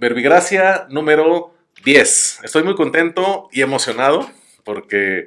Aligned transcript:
Verbigracia 0.00 0.86
número 0.88 1.52
10. 1.84 2.40
Estoy 2.42 2.62
muy 2.62 2.74
contento 2.74 3.50
y 3.52 3.60
emocionado 3.60 4.30
porque 4.64 5.26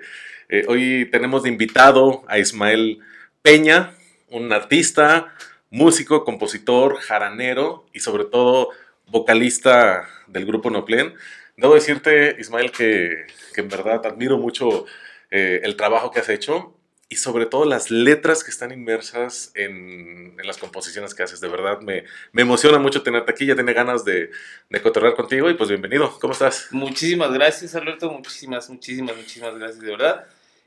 eh, 0.49 0.65
hoy 0.67 1.07
tenemos 1.11 1.43
de 1.43 1.49
invitado 1.49 2.23
a 2.27 2.39
Ismael 2.39 2.97
Peña, 3.43 3.93
un 4.31 4.51
artista, 4.51 5.31
músico, 5.69 6.23
compositor, 6.25 6.95
jaranero 6.95 7.85
y 7.93 7.99
sobre 7.99 8.25
todo 8.25 8.69
vocalista 9.05 10.09
del 10.25 10.47
grupo 10.47 10.71
Noplen. 10.71 11.13
Debo 11.55 11.75
decirte, 11.75 12.35
Ismael, 12.39 12.71
que, 12.71 13.27
en 13.55 13.69
verdad 13.69 14.03
admiro 14.07 14.39
mucho 14.39 14.87
eh, 15.29 15.61
el 15.61 15.75
trabajo 15.75 16.09
que 16.09 16.19
has 16.19 16.29
hecho 16.29 16.73
y 17.13 17.15
sobre 17.15 17.45
todo 17.45 17.63
las 17.65 17.91
letras 17.91 18.43
que 18.43 18.49
están 18.49 18.71
inmersas 18.71 19.51
en, 19.53 20.35
las 20.43 20.57
composiciones 20.57 21.13
que 21.13 21.21
haces. 21.21 21.39
De 21.39 21.47
verdad, 21.47 21.79
me, 21.79 22.05
me, 22.31 22.41
emociona 22.41 22.79
mucho 22.79 23.03
tenerte 23.03 23.31
aquí. 23.31 23.45
Ya 23.45 23.53
tiene 23.53 23.71
ganas 23.71 24.03
de, 24.03 24.31
de 24.67 24.81
cotorrear 24.81 25.13
contigo 25.13 25.47
y 25.47 25.53
pues 25.53 25.69
bienvenido. 25.69 26.17
¿Cómo 26.19 26.33
estás? 26.33 26.69
Muchísimas 26.71 27.31
gracias, 27.31 27.75
Alberto. 27.75 28.09
Muchísimas, 28.09 28.67
muchísimas, 28.67 29.15
muchísimas 29.15 29.55
gracias, 29.59 29.79
de 29.79 29.91
verdad. 29.91 30.25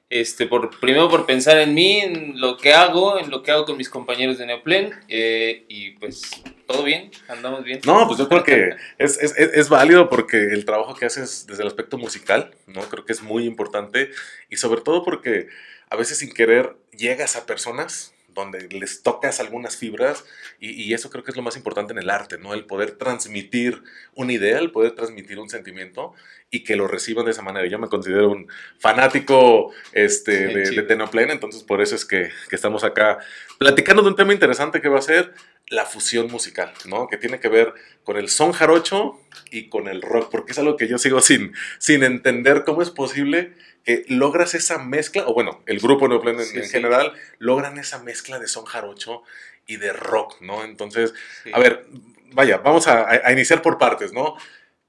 Este, 0.09 0.47
por, 0.47 0.79
primero 0.79 1.11
por 1.11 1.27
pensar 1.27 1.59
en 1.59 1.75
mí, 1.75 1.99
en 1.99 2.41
lo 2.41 2.57
que 2.57 2.73
hago, 2.73 3.19
en 3.19 3.29
lo 3.29 3.43
que 3.43 3.51
hago 3.51 3.65
con 3.65 3.77
mis 3.77 3.91
compañeros 3.91 4.39
de 4.39 4.47
Neoplen. 4.47 4.93
Eh, 5.09 5.65
y 5.69 5.91
pues 5.99 6.31
todo 6.69 6.85
bien, 6.85 7.11
andamos 7.27 7.65
bien. 7.65 7.81
No, 7.85 8.07
pues 8.07 8.21
yo 8.21 8.29
creo 8.29 8.45
que 8.45 8.71
es, 8.99 9.21
es, 9.21 9.37
es, 9.37 9.69
válido 9.69 10.09
porque 10.09 10.37
el 10.37 10.65
trabajo 10.65 10.95
que 10.95 11.07
haces 11.07 11.45
desde 11.49 11.63
el 11.63 11.69
aspecto 11.69 11.99
musical, 11.99 12.55
¿no? 12.69 12.83
Creo 12.83 13.05
que 13.05 13.13
es 13.13 13.23
muy 13.23 13.47
importante 13.47 14.13
y 14.49 14.57
sobre 14.59 14.81
todo 14.81 15.03
porque 15.03 15.49
a 15.91 15.97
veces 15.97 16.19
sin 16.19 16.33
querer 16.33 16.77
llegas 16.97 17.37
a 17.37 17.47
personas 17.47 18.15
donde 18.37 18.69
les 18.69 19.03
tocas 19.03 19.41
algunas 19.41 19.77
fibras 19.77 20.25
y, 20.61 20.95
eso 20.95 21.11
creo 21.11 21.25
que 21.25 21.31
es 21.31 21.37
lo 21.37 21.43
más 21.43 21.57
importante 21.57 21.93
en 21.93 21.99
el 21.99 22.11
arte, 22.11 22.39
¿no? 22.39 22.55
El 22.55 22.67
poder 22.67 22.93
transmitir 22.93 23.83
una 24.15 24.33
idea, 24.33 24.59
el 24.59 24.71
poder 24.71 24.93
transmitir 24.93 25.39
un 25.39 25.49
sentimiento 25.49 26.13
y 26.51 26.63
que 26.63 26.77
lo 26.77 26.87
reciban 26.87 27.25
de 27.25 27.33
esa 27.33 27.43
manera. 27.43 27.67
Yo 27.67 27.79
me 27.79 27.89
considero 27.89 28.31
un 28.31 28.47
fanático 28.79 29.73
este, 29.93 30.47
de, 30.49 30.71
de 30.71 30.83
Tenoplen, 30.83 31.31
entonces 31.31 31.63
por 31.63 31.81
eso 31.81 31.95
es 31.95 32.05
que, 32.05 32.31
que, 32.49 32.57
estamos 32.57 32.85
acá 32.85 33.19
platicando 33.59 34.03
de 34.03 34.09
un 34.09 34.17
tema 34.17 34.33
interesante 34.33 34.81
que 34.81 34.89
va 34.89 34.99
a 34.99 35.03
ser 35.03 35.33
la 35.69 35.85
fusión 35.85 36.31
musical, 36.31 36.73
¿no? 36.85 37.09
Que 37.09 37.17
tiene 37.17 37.41
que 37.41 37.49
ver 37.49 37.75
con 38.05 38.17
el 38.17 38.29
son 38.29 38.53
jarocho 38.53 39.21
y 39.51 39.69
con 39.69 39.89
el 39.89 40.03
rock, 40.03 40.31
porque 40.31 40.53
es 40.53 40.59
algo 40.59 40.77
que 40.77 40.89
yo 40.89 40.99
sigo 40.99 41.21
sin, 41.21 41.55
sin 41.79 42.05
entender 42.05 42.65
cómo 42.65 42.83
es 42.83 42.91
posible 42.91 43.53
que 43.85 44.05
logras 44.09 44.55
esa 44.55 44.79
mezcla, 44.79 45.25
o 45.27 45.35
bueno, 45.35 45.63
el 45.67 45.79
grupo 45.79 46.09
Neoplen 46.09 46.41
en, 46.41 46.63
en 46.63 46.69
general, 46.69 47.13
logran 47.39 47.79
esa 47.79 47.99
mezcla 47.99 48.39
de 48.39 48.49
son 48.49 48.65
jarocho 48.65 49.23
y 49.67 49.77
de 49.77 49.93
rock, 49.93 50.41
¿no? 50.41 50.65
Entonces, 50.65 51.15
a 51.53 51.59
ver, 51.59 51.87
vaya, 52.33 52.59
vamos 52.59 52.87
a, 52.87 53.33
iniciar 53.33 53.63
por 53.63 53.79
partes, 53.79 54.13
¿no? 54.13 54.37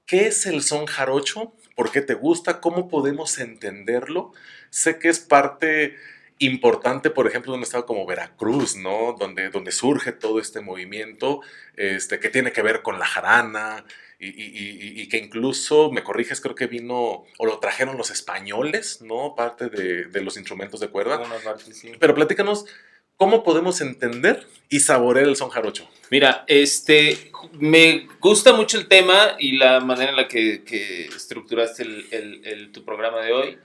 ¿Qué 0.06 0.28
es 0.28 0.46
el 0.46 0.62
son 0.62 0.86
jarocho? 0.86 1.54
¿Por 1.74 1.90
qué 1.90 2.00
te 2.00 2.14
gusta? 2.14 2.60
¿Cómo 2.60 2.88
podemos 2.88 3.38
entenderlo? 3.38 4.32
Sé 4.70 4.98
que 4.98 5.08
es 5.08 5.20
parte 5.20 5.96
importante, 6.38 7.10
por 7.10 7.26
ejemplo, 7.26 7.52
de 7.52 7.58
un 7.58 7.64
estado 7.64 7.86
como 7.86 8.06
Veracruz, 8.06 8.76
¿no? 8.76 9.16
Donde, 9.18 9.50
donde 9.50 9.72
surge 9.72 10.12
todo 10.12 10.40
este 10.40 10.60
movimiento, 10.60 11.40
este, 11.76 12.20
que 12.20 12.30
tiene 12.30 12.52
que 12.52 12.62
ver 12.62 12.82
con 12.82 12.98
la 12.98 13.06
jarana, 13.06 13.84
y, 14.20 15.08
que 15.08 15.18
incluso, 15.18 15.92
me 15.92 16.02
corriges, 16.02 16.40
creo 16.40 16.56
que 16.56 16.66
vino 16.66 17.24
o 17.38 17.46
lo 17.46 17.58
trajeron 17.60 17.96
los 17.96 18.10
españoles, 18.10 19.00
¿no? 19.00 19.34
Parte 19.36 19.68
de, 19.68 20.20
los 20.20 20.36
instrumentos 20.36 20.80
de 20.80 20.88
cuerda. 20.88 21.22
Pero 22.00 22.14
platícanos, 22.14 22.66
¿cómo 23.16 23.44
podemos 23.44 23.80
entender 23.80 24.44
y 24.68 24.80
saborear 24.80 25.28
el 25.28 25.36
son 25.36 25.50
jarocho? 25.50 25.88
Mira, 26.10 26.44
este, 26.48 27.30
me 27.52 28.08
gusta 28.18 28.52
mucho 28.52 28.78
el 28.78 28.88
tema 28.88 29.36
y 29.38 29.52
la 29.52 29.78
manera 29.80 30.10
en 30.10 30.16
la 30.16 30.26
que, 30.26 31.08
estructuraste 31.14 31.84
el, 31.84 32.70
tu 32.72 32.84
programa 32.84 33.20
de 33.20 33.32
hoy, 33.32 33.58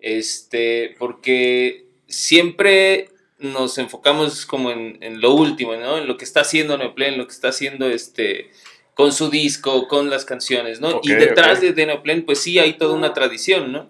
este, 0.00 0.96
porque 0.98 1.91
siempre 2.12 3.08
nos 3.38 3.78
enfocamos 3.78 4.46
como 4.46 4.70
en, 4.70 5.20
lo 5.20 5.34
último, 5.34 5.74
¿no? 5.74 5.98
En 5.98 6.06
lo 6.06 6.16
que 6.16 6.24
está 6.24 6.42
haciendo 6.42 6.78
Neoplen, 6.78 7.14
en 7.14 7.18
lo 7.18 7.26
que 7.26 7.32
está 7.32 7.48
haciendo 7.48 7.88
este 7.88 8.50
con 8.94 9.10
su 9.12 9.30
disco, 9.30 9.88
con 9.88 10.10
las 10.10 10.26
canciones, 10.26 10.80
¿no? 10.80 11.00
y 11.02 11.12
detrás 11.14 11.62
de 11.62 11.72
Denoplen, 11.72 12.26
pues 12.26 12.40
sí 12.40 12.58
hay 12.58 12.74
toda 12.74 12.94
una 12.94 13.14
tradición, 13.14 13.72
¿no? 13.72 13.88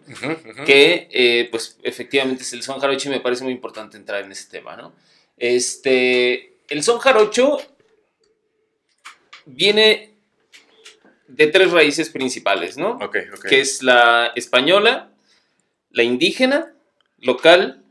Que, 0.65 1.09
eh, 1.11 1.49
pues 1.51 1.77
efectivamente 1.83 2.45
es 2.45 2.53
el 2.53 2.63
son 2.63 2.79
jarocho 2.79 3.09
y 3.09 3.11
me 3.11 3.21
parece 3.21 3.43
muy 3.43 3.53
importante 3.53 3.97
entrar 3.97 4.25
en 4.25 4.31
ese 4.31 4.49
tema, 4.49 4.77
¿no? 4.77 4.95
Este, 5.37 6.55
el 6.69 6.85
son 6.85 7.01
jarocho 7.01 7.61
viene 9.45 10.15
de 11.27 11.47
tres 11.49 11.73
raíces 11.73 12.09
principales, 12.11 12.77
¿no? 12.77 12.99
Que 13.11 13.61
es 13.61 13.83
la 13.83 14.33
española, 14.37 15.11
la 15.91 16.05
indígena, 16.05 16.73
local, 17.19 17.82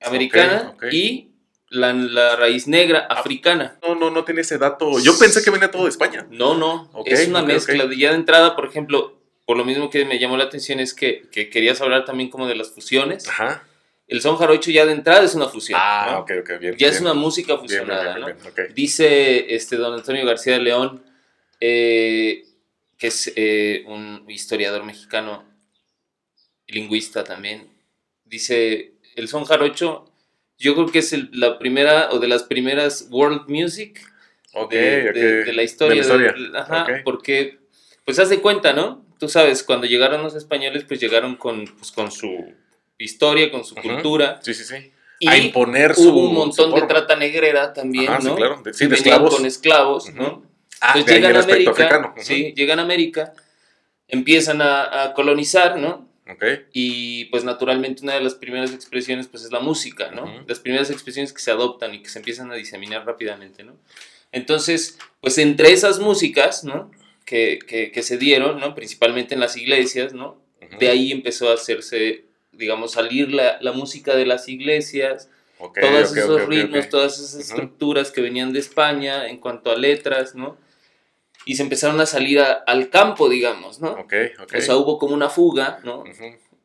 americana 0.00 0.76
y 0.90 1.30
la, 1.70 2.36
raíz 2.36 2.66
negra 2.66 3.06
ah, 3.08 3.20
africana. 3.20 3.78
No, 3.82 3.94
no, 3.94 4.10
no 4.10 4.24
tiene 4.24 4.40
ese 4.42 4.58
dato. 4.58 4.98
Yo 5.00 5.18
pensé 5.18 5.42
que 5.42 5.50
venía 5.50 5.70
todo 5.70 5.84
de 5.84 5.90
España. 5.90 6.26
No, 6.30 6.54
no. 6.56 6.90
es 7.06 7.28
una 7.28 7.42
mezcla. 7.42 7.88
Ya 7.96 8.10
de 8.10 8.16
entrada, 8.16 8.56
por 8.56 8.66
ejemplo, 8.66 9.20
por 9.46 9.56
lo 9.56 9.64
mismo 9.64 9.90
que 9.90 10.04
me 10.04 10.18
llamó 10.18 10.36
la 10.36 10.44
atención 10.44 10.80
es 10.80 10.94
que, 10.94 11.28
querías 11.30 11.80
hablar 11.80 12.04
también 12.04 12.30
como 12.30 12.46
de 12.46 12.56
las 12.56 12.70
fusiones. 12.70 13.28
Ajá. 13.28 13.66
El 14.06 14.20
son 14.20 14.36
jarocho 14.36 14.72
ya 14.72 14.84
de 14.86 14.92
entrada 14.92 15.22
es 15.22 15.36
una 15.36 15.48
fusión. 15.48 15.78
Ah, 15.80 16.18
ok, 16.20 16.32
ok, 16.40 16.58
bien. 16.58 16.76
Ya 16.76 16.88
es 16.88 17.00
una 17.00 17.14
música 17.14 17.56
fusionada, 17.56 18.18
¿no? 18.18 18.26
Dice 18.74 19.54
este 19.54 19.76
don 19.76 19.94
Antonio 19.94 20.26
García 20.26 20.54
de 20.54 20.58
León, 20.58 21.04
eh, 21.60 22.44
que 22.98 23.06
es 23.06 23.32
eh, 23.36 23.84
un 23.86 24.24
historiador 24.28 24.82
mexicano, 24.82 25.44
lingüista 26.66 27.22
también. 27.22 27.70
Dice, 28.24 28.94
el 29.20 29.28
son 29.28 29.44
jarocho 29.44 30.10
yo 30.60 30.74
creo 30.74 30.86
que 30.92 30.98
es 30.98 31.16
la 31.32 31.58
primera 31.58 32.10
o 32.12 32.18
de 32.18 32.28
las 32.28 32.42
primeras 32.42 33.08
world 33.10 33.48
music 33.48 33.98
de, 34.68 35.52
la 35.54 35.62
historia. 35.62 36.04
ajá, 36.54 36.86
Porque, 37.02 37.58
pues 38.04 38.18
haz 38.18 38.28
de 38.28 38.40
cuenta, 38.40 38.74
¿no? 38.74 39.04
Tú 39.18 39.28
sabes, 39.28 39.62
cuando 39.62 39.86
llegaron 39.86 40.22
los 40.22 40.34
españoles, 40.34 40.84
pues 40.86 41.00
llegaron 41.00 41.36
con, 41.36 41.64
pues, 41.64 41.90
con 41.90 42.10
su 42.10 42.52
historia, 42.98 43.50
con 43.50 43.64
su 43.64 43.74
cultura. 43.74 44.38
Sí, 44.42 44.52
sí, 44.52 44.64
sí. 44.64 44.92
Y 45.18 45.28
a 45.28 45.38
imponer 45.38 45.94
su. 45.94 46.10
Hubo 46.10 46.28
un 46.28 46.34
montón 46.34 46.74
de 46.74 46.82
trata 46.82 47.16
negrera 47.16 47.72
también, 47.72 48.12
¿no? 48.12 48.20
Sí, 48.20 48.30
claro. 48.36 48.62
sí, 48.72 48.86
de 48.86 48.94
esclavos. 48.94 49.34
con 49.34 49.46
esclavos, 49.46 50.14
¿no? 50.14 50.42
Ah, 50.80 50.92
Entonces 50.96 51.16
llegan 51.16 51.36
a 51.36 51.42
América. 51.42 52.14
Sí, 52.18 52.54
llegan 52.56 52.78
a 52.78 52.82
América, 52.82 53.34
empiezan 54.08 54.62
a, 54.62 55.04
a 55.04 55.14
colonizar, 55.14 55.78
¿no? 55.78 56.09
Y 56.72 57.26
pues 57.26 57.44
naturalmente 57.44 58.02
una 58.02 58.14
de 58.14 58.20
las 58.20 58.34
primeras 58.34 58.72
expresiones 58.72 59.26
pues 59.26 59.44
es 59.44 59.52
la 59.52 59.60
música, 59.60 60.10
¿no? 60.10 60.44
Las 60.46 60.60
primeras 60.60 60.90
expresiones 60.90 61.32
que 61.32 61.40
se 61.40 61.50
adoptan 61.50 61.94
y 61.94 62.02
que 62.02 62.08
se 62.08 62.18
empiezan 62.18 62.50
a 62.50 62.54
diseminar 62.54 63.06
rápidamente, 63.06 63.64
¿no? 63.64 63.76
Entonces, 64.32 64.98
pues 65.20 65.38
entre 65.38 65.72
esas 65.72 65.98
músicas, 65.98 66.64
¿no? 66.64 66.90
Que, 67.24 67.58
que, 67.66 68.02
se 68.02 68.18
dieron, 68.18 68.58
¿no? 68.58 68.74
Principalmente 68.74 69.34
en 69.34 69.40
las 69.40 69.56
iglesias, 69.56 70.12
¿no? 70.14 70.36
De 70.78 70.88
ahí 70.88 71.12
empezó 71.12 71.50
a 71.50 71.54
hacerse, 71.54 72.24
digamos, 72.52 72.92
salir 72.92 73.32
la, 73.32 73.58
la 73.60 73.72
música 73.72 74.16
de 74.16 74.26
las 74.26 74.48
iglesias, 74.48 75.28
todos 75.58 76.16
esos 76.16 76.46
ritmos, 76.46 76.88
todas 76.88 77.18
esas 77.18 77.34
estructuras 77.40 78.10
que 78.10 78.20
venían 78.20 78.52
de 78.52 78.60
España 78.60 79.28
en 79.28 79.36
cuanto 79.36 79.70
a 79.70 79.76
letras, 79.76 80.34
¿no? 80.34 80.56
Y 81.44 81.56
se 81.56 81.62
empezaron 81.62 82.00
a 82.00 82.06
salir 82.06 82.40
al 82.40 82.90
campo, 82.90 83.28
digamos, 83.28 83.80
¿no? 83.80 83.92
Ok, 83.92 84.14
ok. 84.42 84.54
O 84.58 84.60
sea, 84.60 84.76
hubo 84.76 84.98
como 84.98 85.14
una 85.14 85.28
fuga, 85.28 85.80
¿no? 85.84 86.04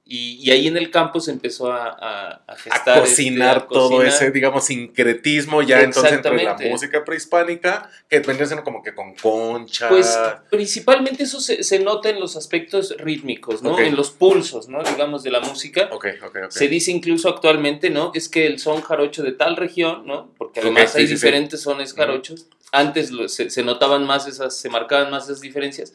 Y, 0.08 0.52
ahí 0.52 0.68
en 0.68 0.78
el 0.78 0.92
campo 0.92 1.20
se 1.20 1.32
empezó 1.32 1.72
a, 1.72 1.88
a, 1.88 2.44
a 2.46 2.56
gestar. 2.56 3.00
A 3.00 3.02
cocinar 3.02 3.58
este, 3.58 3.74
todo 3.74 4.04
ese, 4.04 4.30
digamos, 4.30 4.66
sincretismo 4.66 5.64
ya 5.64 5.82
entonces 5.82 6.14
entre 6.14 6.44
la 6.44 6.56
música 6.70 7.04
prehispánica, 7.04 7.90
que 8.08 8.20
vendría 8.20 8.46
siendo 8.46 8.64
como 8.64 8.84
que 8.84 8.94
con 8.94 9.16
concha. 9.16 9.90
Pues 9.90 10.16
principalmente 10.52 11.24
eso 11.24 11.42
se, 11.42 11.64
se 11.64 11.80
nota 11.80 12.10
en 12.10 12.20
los 12.20 12.36
aspectos 12.36 12.96
rítmicos, 13.00 13.64
¿no? 13.64 13.80
En 13.80 13.96
los 13.96 14.12
pulsos, 14.12 14.70
¿no? 14.70 14.84
Digamos, 14.84 15.24
de 15.24 15.32
la 15.32 15.40
música. 15.40 15.90
Ok, 15.92 16.06
ok, 16.24 16.38
ok. 16.46 16.52
Se 16.52 16.68
dice 16.68 16.92
incluso 16.92 17.28
actualmente, 17.28 17.90
¿no? 17.90 18.12
Es 18.14 18.30
que 18.30 18.46
el 18.46 18.60
son 18.60 18.82
jarocho 18.84 19.24
de 19.24 19.32
tal 19.32 19.58
región, 19.58 20.06
¿no? 20.06 20.30
Porque 20.38 20.60
además 20.60 20.96
hay 20.96 21.08
diferentes 21.08 21.62
sones 21.62 21.96
jarochos. 21.96 22.46
Antes 22.72 23.12
se, 23.28 23.50
se 23.50 23.64
notaban 23.64 24.06
más 24.06 24.28
esas, 24.28 24.56
se 24.56 24.70
marcaban 24.70 25.10
más 25.10 25.24
esas 25.24 25.42
diferencias 25.42 25.94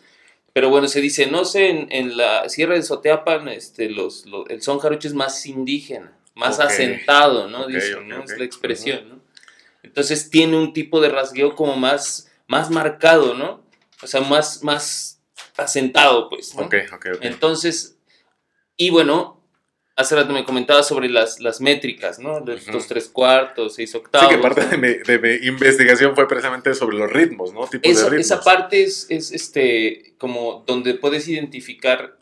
pero 0.53 0.69
bueno, 0.69 0.89
se 0.89 1.01
dice, 1.01 1.27
no 1.27 1.45
sé, 1.45 1.87
en, 1.91 2.17
la 2.17 2.49
Sierra 2.49 2.75
de 2.75 2.83
Soteapan 2.83 3.49
este, 3.49 3.89
los, 3.89 4.25
el 4.49 4.63
son 4.63 4.79
jarocho 4.79 5.09
es 5.09 5.15
más 5.15 5.47
indígena, 5.47 6.17
más 6.35 6.59
asentado, 6.61 7.49
¿no? 7.49 7.67
Dicen, 7.67 8.09
¿no? 8.09 8.25
Es 8.25 8.37
la 8.39 8.45
expresión, 8.45 9.09
¿no? 9.09 9.21
Entonces 9.83 10.31
tiene 10.31 10.57
un 10.57 10.73
tipo 10.73 11.01
de 11.01 11.09
rasgueo 11.09 11.55
como 11.55 11.77
más, 11.77 12.31
más 12.47 12.71
marcado, 12.71 13.35
¿no? 13.35 13.65
O 14.03 14.07
sea, 14.07 14.21
más, 14.21 14.63
más 14.63 15.23
asentado, 15.57 16.29
pues. 16.29 16.55
¿no? 16.55 16.63
Ok, 16.63 16.75
ok, 16.93 17.07
Entonces, 17.21 17.99
y 18.77 18.91
bueno, 18.91 19.40
hace 19.97 20.17
rato 20.17 20.33
me 20.33 20.45
comentaba 20.45 20.83
sobre 20.83 21.09
las, 21.09 21.41
las 21.41 21.61
métricas, 21.61 22.19
¿no? 22.19 22.41
De 22.41 22.57
dos, 22.57 22.87
tres 22.87 23.09
cuartos, 23.09 23.75
seis 23.75 23.95
octavos. 23.95 24.29
Sí, 24.29 24.35
que 24.35 24.41
parte 24.41 24.65
de, 24.67 24.77
mi, 24.77 24.89
de, 24.95 25.19
mi, 25.19 25.47
investigación 25.47 26.15
fue 26.15 26.27
precisamente 26.27 26.75
sobre 26.75 26.97
los 26.97 27.13
ritmos, 27.13 27.53
¿no? 27.53 27.69
Esa 27.83 28.41
parte 28.41 28.83
es, 28.83 29.07
es, 29.11 29.33
este, 29.33 30.15
como 30.19 30.65
donde 30.67 30.95
puedes 30.95 31.29
identificar 31.29 32.17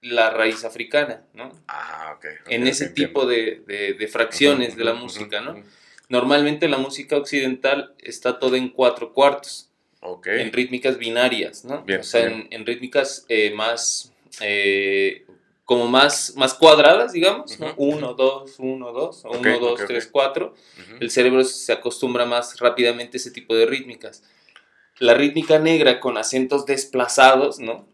la 0.00 0.30
raíz 0.30 0.64
africana, 0.64 1.22
¿no? 1.34 1.50
Ah, 1.68 2.14
ok. 2.16 2.26
en 2.48 2.66
ese 2.66 2.90
tipo 2.90 3.26
de, 3.26 3.62
de, 3.66 4.08
fracciones 4.08 4.76
de 4.76 4.84
la 4.84 4.94
música, 4.94 5.40
¿no? 5.40 5.62
Normalmente 6.08 6.68
la 6.68 6.78
música 6.78 7.16
occidental 7.16 7.94
está 7.98 8.38
toda 8.38 8.56
en 8.56 8.68
cuatro 8.68 9.12
cuartos. 9.12 9.68
Ok. 10.00 10.28
En 10.28 10.52
rítmicas 10.52 10.98
binarias, 10.98 11.64
¿no? 11.64 11.84
o 11.98 12.02
sea, 12.04 12.26
en, 12.26 12.46
en, 12.50 12.64
rítmicas 12.64 13.24
eh, 13.28 13.50
más 13.50 14.12
eh, 14.40 15.25
como 15.66 15.88
más, 15.88 16.32
más 16.36 16.54
cuadradas, 16.54 17.12
digamos, 17.12 17.58
¿no? 17.58 17.74
1, 17.76 18.14
2, 18.14 18.54
1, 18.56 18.92
2, 18.92 19.22
1, 19.24 19.58
2, 19.58 19.80
3, 19.84 20.06
4. 20.06 20.54
El 21.00 21.10
cerebro 21.10 21.42
se 21.42 21.72
acostumbra 21.72 22.24
más 22.24 22.60
rápidamente 22.60 23.16
a 23.16 23.20
ese 23.20 23.32
tipo 23.32 23.54
de 23.54 23.66
rítmicas. 23.66 24.22
La 24.98 25.14
rítmica 25.14 25.58
negra 25.58 25.98
con 25.98 26.16
acentos 26.16 26.66
desplazados, 26.66 27.58
¿no? 27.58 27.84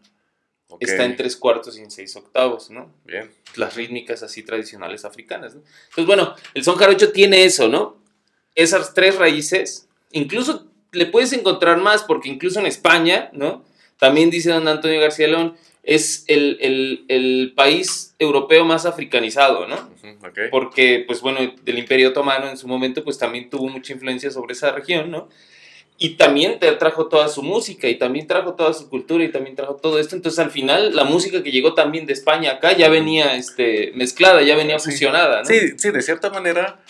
Está 0.81 1.05
en 1.05 1.17
tres 1.17 1.35
cuartos 1.35 1.79
y 1.79 1.81
en 1.81 1.91
seis 1.91 2.15
octavos, 2.15 2.71
¿no? 2.71 2.93
Bien. 3.05 3.31
Las 3.57 3.75
rítmicas 3.75 4.23
así 4.23 4.43
tradicionales 4.43 5.07
africanas, 5.07 5.55
¿no? 5.55 5.63
Entonces, 5.89 6.07
bueno, 6.07 6.35
el 6.53 6.65
son 6.65 6.77
jarocho 6.77 7.11
tiene 7.11 7.45
eso, 7.45 7.69
¿no? 7.69 7.97
Esas 8.55 8.93
tres 8.93 9.17
raíces, 9.17 9.89
incluso 10.11 10.67
le 10.93 11.07
puedes 11.07 11.33
encontrar 11.33 11.79
más, 11.79 12.05
porque 12.05 12.29
incluso 12.29 12.61
en 12.61 12.67
España, 12.67 13.31
¿no? 13.33 13.65
También 13.99 14.31
dice 14.31 14.51
don 14.51 14.69
Antonio 14.69 15.01
García 15.01 15.29
León, 15.29 15.57
es 15.83 16.25
el, 16.29 16.59
el, 16.61 17.05
el, 17.09 17.53
país 17.57 18.15
europeo 18.19 18.65
más 18.65 18.87
africanizado, 18.87 19.67
¿no? 19.67 19.91
Porque, 20.51 21.03
pues 21.07 21.21
bueno, 21.21 21.41
del 21.63 21.79
Imperio 21.79 22.11
Otomano 22.11 22.49
en 22.49 22.57
su 22.57 22.69
momento, 22.69 23.03
pues 23.03 23.19
también 23.19 23.51
tuvo 23.51 23.69
mucha 23.69 23.93
influencia 23.93 24.31
sobre 24.31 24.53
esa 24.53 24.71
región, 24.71 25.11
¿no? 25.11 25.29
Y 25.99 26.11
también 26.17 26.59
te 26.59 26.71
trajo 26.73 27.09
toda 27.09 27.29
su 27.29 27.43
música, 27.43 27.89
y 27.89 27.97
también 27.97 28.27
trajo 28.27 28.55
toda 28.55 28.73
su 28.73 28.89
cultura, 28.89 29.25
y 29.25 29.31
también 29.31 29.57
trajo 29.57 29.77
todo 29.77 29.99
esto. 29.99 30.15
Entonces, 30.15 30.39
al 30.39 30.51
final, 30.51 30.95
la 30.95 31.05
música 31.05 31.43
que 31.43 31.51
llegó 31.51 31.75
también 31.75 32.07
de 32.07 32.13
España 32.13 32.53
acá 32.53 32.77
ya 32.77 32.89
venía 32.89 33.35
este, 33.35 33.93
mezclada, 33.95 34.43
ya 34.43 34.57
venía 34.57 34.79
fusionada, 34.79 35.41
¿no? 35.41 35.45
Sí, 35.45 35.59
sí, 35.77 35.91
de 35.91 36.03
cierta 36.03 36.31
manera, 36.31 36.81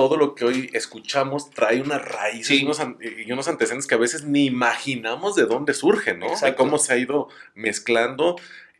todo 0.00 0.16
lo 0.16 0.34
que 0.34 0.46
hoy 0.46 0.70
escuchamos 0.72 1.50
trae 1.50 1.82
una 1.82 1.98
raíz 1.98 2.50
y 2.50 2.64
unos 2.64 3.48
antecedentes 3.48 3.86
que 3.86 3.94
a 3.94 3.98
veces 3.98 4.24
ni 4.24 4.46
imaginamos 4.46 5.36
de 5.36 5.44
dónde 5.44 5.74
surgen, 5.74 6.20
¿no? 6.20 6.28
De 6.40 6.54
cómo 6.54 6.78
se 6.78 6.94
ha 6.94 6.96
ido 6.96 7.28
mezclando. 7.54 8.36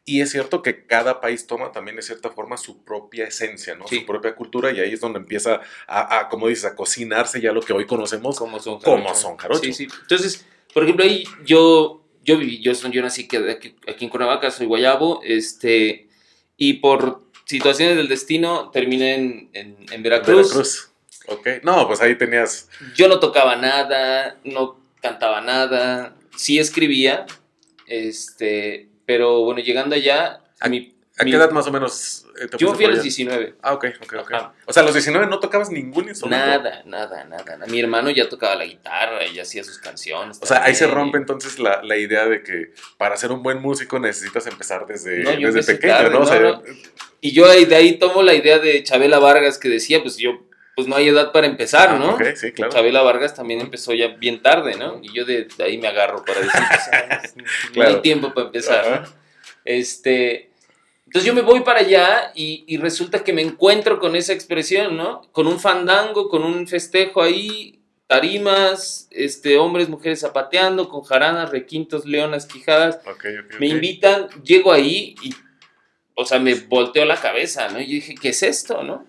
Y 0.07 0.23
es 0.23 0.31
cierto 0.31 0.63
que 0.63 0.87
cada 0.87 1.21
país 1.21 1.47
toma 1.47 1.73
también 1.73 1.97
de 1.97 2.03
cierta 2.03 2.31
forma 2.31 2.57
su 2.57 2.83
propia 2.85 3.27
esencia, 3.27 3.75
¿no? 3.75 3.87
Su 3.87 4.07
propia 4.07 4.35
cultura 4.35 4.73
y 4.73 4.81
ahí 4.81 4.95
es 4.95 5.01
donde 5.01 5.19
empieza 5.19 5.61
a, 5.87 6.27
como 6.31 6.49
dices, 6.49 6.65
a 6.65 6.75
cocinarse 6.75 7.39
ya 7.39 7.53
lo 7.53 7.61
que 7.61 7.75
hoy 7.75 7.85
conocemos 7.85 8.39
como 8.39 8.59
son 8.59 9.37
jarochos. 9.37 9.61
Sí, 9.61 9.75
sí. 9.75 9.89
Entonces, 10.01 10.47
por 10.73 10.85
ejemplo, 10.85 11.05
ahí 11.05 11.25
yo, 11.45 12.03
yo 12.25 12.39
viví, 12.39 12.63
yo, 12.63 12.73
yo 12.73 13.03
nací 13.03 13.29
aquí, 13.31 13.77
aquí 13.87 14.05
en 14.07 14.09
Cuernavaca, 14.09 14.51
soy 14.51 14.67
guayabo, 14.67 15.21
este, 15.23 16.09
y 16.57 16.75
por 16.75 17.25
situaciones 17.45 17.99
del 17.99 18.09
destino 18.09 18.71
terminé 18.71 19.17
en, 19.17 19.51
en 19.53 20.03
Veracruz. 20.03 20.49
Veracruz 20.49 20.90
Ok, 21.27 21.49
no, 21.63 21.87
pues 21.87 22.01
ahí 22.01 22.17
tenías... 22.17 22.69
Yo 22.95 23.09
no 23.09 23.21
tocaba 23.21 23.57
nada, 23.57 24.37
no 24.45 24.81
cantaba 25.01 25.41
nada, 25.41 26.15
sí 26.37 26.59
escribía, 26.59 27.27
este, 27.87 28.89
pero 29.07 29.45
bueno, 29.45 29.61
llegando 29.61 29.95
allá... 29.95 30.41
¿A, 30.61 30.69
mi, 30.69 30.95
¿a 31.19 31.25
qué 31.25 31.31
edad 31.31 31.51
más 31.51 31.67
o 31.67 31.73
menos? 31.73 32.27
Eh, 32.41 32.49
yo 32.59 32.75
fui 32.75 32.85
a 32.87 32.89
los 32.89 33.03
19. 33.03 33.57
Ah, 33.63 33.75
ok, 33.75 33.87
ok, 34.03 34.15
ok. 34.21 34.33
O 34.67 34.73
sea, 34.73 34.83
a 34.83 34.87
los 34.87 34.95
19 34.95 35.27
no 35.27 35.41
tocabas 35.41 35.71
ningún 35.71 36.09
instrumento. 36.09 36.47
Nada, 36.47 36.83
nada, 36.87 37.25
nada, 37.25 37.67
Mi 37.67 37.81
hermano 37.81 38.11
ya 38.11 38.29
tocaba 38.29 38.55
la 38.55 38.65
guitarra 38.65 39.27
y 39.27 39.39
hacía 39.39 39.63
sus 39.63 39.79
canciones. 39.79 40.39
O 40.41 40.47
sea, 40.47 40.65
ahí 40.65 40.75
se 40.75 40.87
rompe 40.87 41.19
entonces 41.19 41.59
la, 41.59 41.83
la, 41.83 41.97
idea 41.97 42.27
de 42.27 42.43
que 42.43 42.73
para 42.97 43.17
ser 43.17 43.31
un 43.31 43.43
buen 43.43 43.61
músico 43.61 43.99
necesitas 43.99 44.47
empezar 44.47 44.87
desde, 44.87 45.23
desde 45.37 45.75
pequeño, 45.75 46.11
¿no? 46.11 46.21
O 46.21 46.27
sea, 46.27 46.63
y 47.21 47.33
yo 47.33 47.47
de 47.49 47.77
ahí 47.77 47.99
tomo 47.99 48.23
la 48.23 48.35
idea 48.35 48.59
de 48.59 48.83
Chabela 48.83 49.19
Vargas 49.19 49.59
que 49.59 49.69
decía, 49.69 50.01
pues 50.01 50.17
yo 50.17 50.50
pues 50.77 50.89
no 50.89 50.97
hay 50.97 51.09
edad 51.09 51.33
para 51.33 51.47
empezar, 51.47 51.99
¿no? 51.99 52.15
Ok, 52.15 52.23
sí, 52.35 52.53
claro. 52.53 52.73
Chabela 52.73 53.03
Vargas 53.03 53.35
también 53.35 53.61
empezó 53.61 53.93
ya 53.93 54.09
bien 54.09 54.43
tarde, 54.43 54.77
¿no? 54.77 55.01
Y 55.03 55.13
yo 55.13 55.25
de, 55.25 55.49
ahí 55.59 55.79
me 55.79 55.89
agarro 55.89 56.25
para 56.25 56.41
decir, 56.41 56.61
pues, 57.21 57.77
no 57.77 57.83
hay 57.83 58.01
tiempo 58.01 58.33
para 58.33 58.47
empezar, 58.47 59.03
¿no? 59.03 59.21
Este, 59.65 60.51
entonces 61.07 61.27
yo 61.27 61.35
me 61.35 61.43
voy 61.43 61.61
para 61.61 61.81
allá 61.81 62.33
y, 62.35 62.65
y, 62.67 62.77
resulta 62.77 63.25
que 63.25 63.33
me 63.33 63.43
encuentro 63.43 63.99
con 63.99 64.17
esa 64.17 64.33
expresión, 64.33 64.97
¿no? 64.97 65.23
Con 65.33 65.47
un 65.47 65.59
fandango, 65.59 66.29
con 66.29 66.45
un 66.45 66.67
festejo 66.67 67.21
ahí, 67.21 67.81
tarimas, 68.11 69.07
este, 69.11 69.57
hombres, 69.57 69.89
mujeres 69.89 70.19
zapateando, 70.19 70.89
con 70.89 71.03
jaranas, 71.03 71.51
requintos, 71.51 72.07
leonas, 72.07 72.47
quijadas. 72.47 73.01
me 73.61 73.69
invitan, 73.69 74.29
llego 74.43 74.73
ahí 74.73 75.15
y, 75.23 75.33
o 76.15 76.25
sea, 76.25 76.41
me 76.41 76.55
volteó 76.55 77.05
la 77.05 77.17
cabeza, 77.17 77.69
¿no? 77.69 77.81
Y 77.81 77.87
yo 77.87 77.93
dije, 77.93 78.15
¿qué 78.21 78.31
es 78.31 78.43
esto, 78.43 78.83
no? 78.83 79.07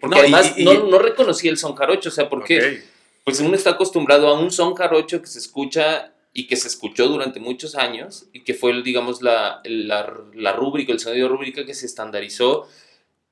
Porque 0.00 0.20
además 0.20 0.54
no, 0.58 0.84
no, 0.84 0.98
reconocí 0.98 1.48
el 1.48 1.58
son 1.58 1.74
jarocho, 1.74 2.08
o 2.08 2.12
sea, 2.12 2.28
porque 2.28 2.82
pues 3.24 3.40
uno 3.40 3.54
está 3.54 3.70
acostumbrado 3.70 4.28
a 4.28 4.38
un 4.38 4.50
son 4.50 4.74
jarocho 4.74 5.20
que 5.20 5.26
se 5.26 5.38
escucha 5.38 6.12
y 6.32 6.46
que 6.46 6.56
se 6.56 6.68
escuchó 6.68 7.08
durante 7.08 7.40
muchos 7.40 7.74
años 7.74 8.26
y 8.32 8.40
que 8.40 8.54
fue, 8.54 8.80
digamos, 8.82 9.22
la, 9.22 9.60
la, 9.64 10.12
la 10.34 10.52
rúbrica, 10.52 10.92
el 10.92 11.00
sonido 11.00 11.28
rúbrica 11.28 11.64
que 11.66 11.74
se 11.74 11.86
estandarizó 11.86 12.68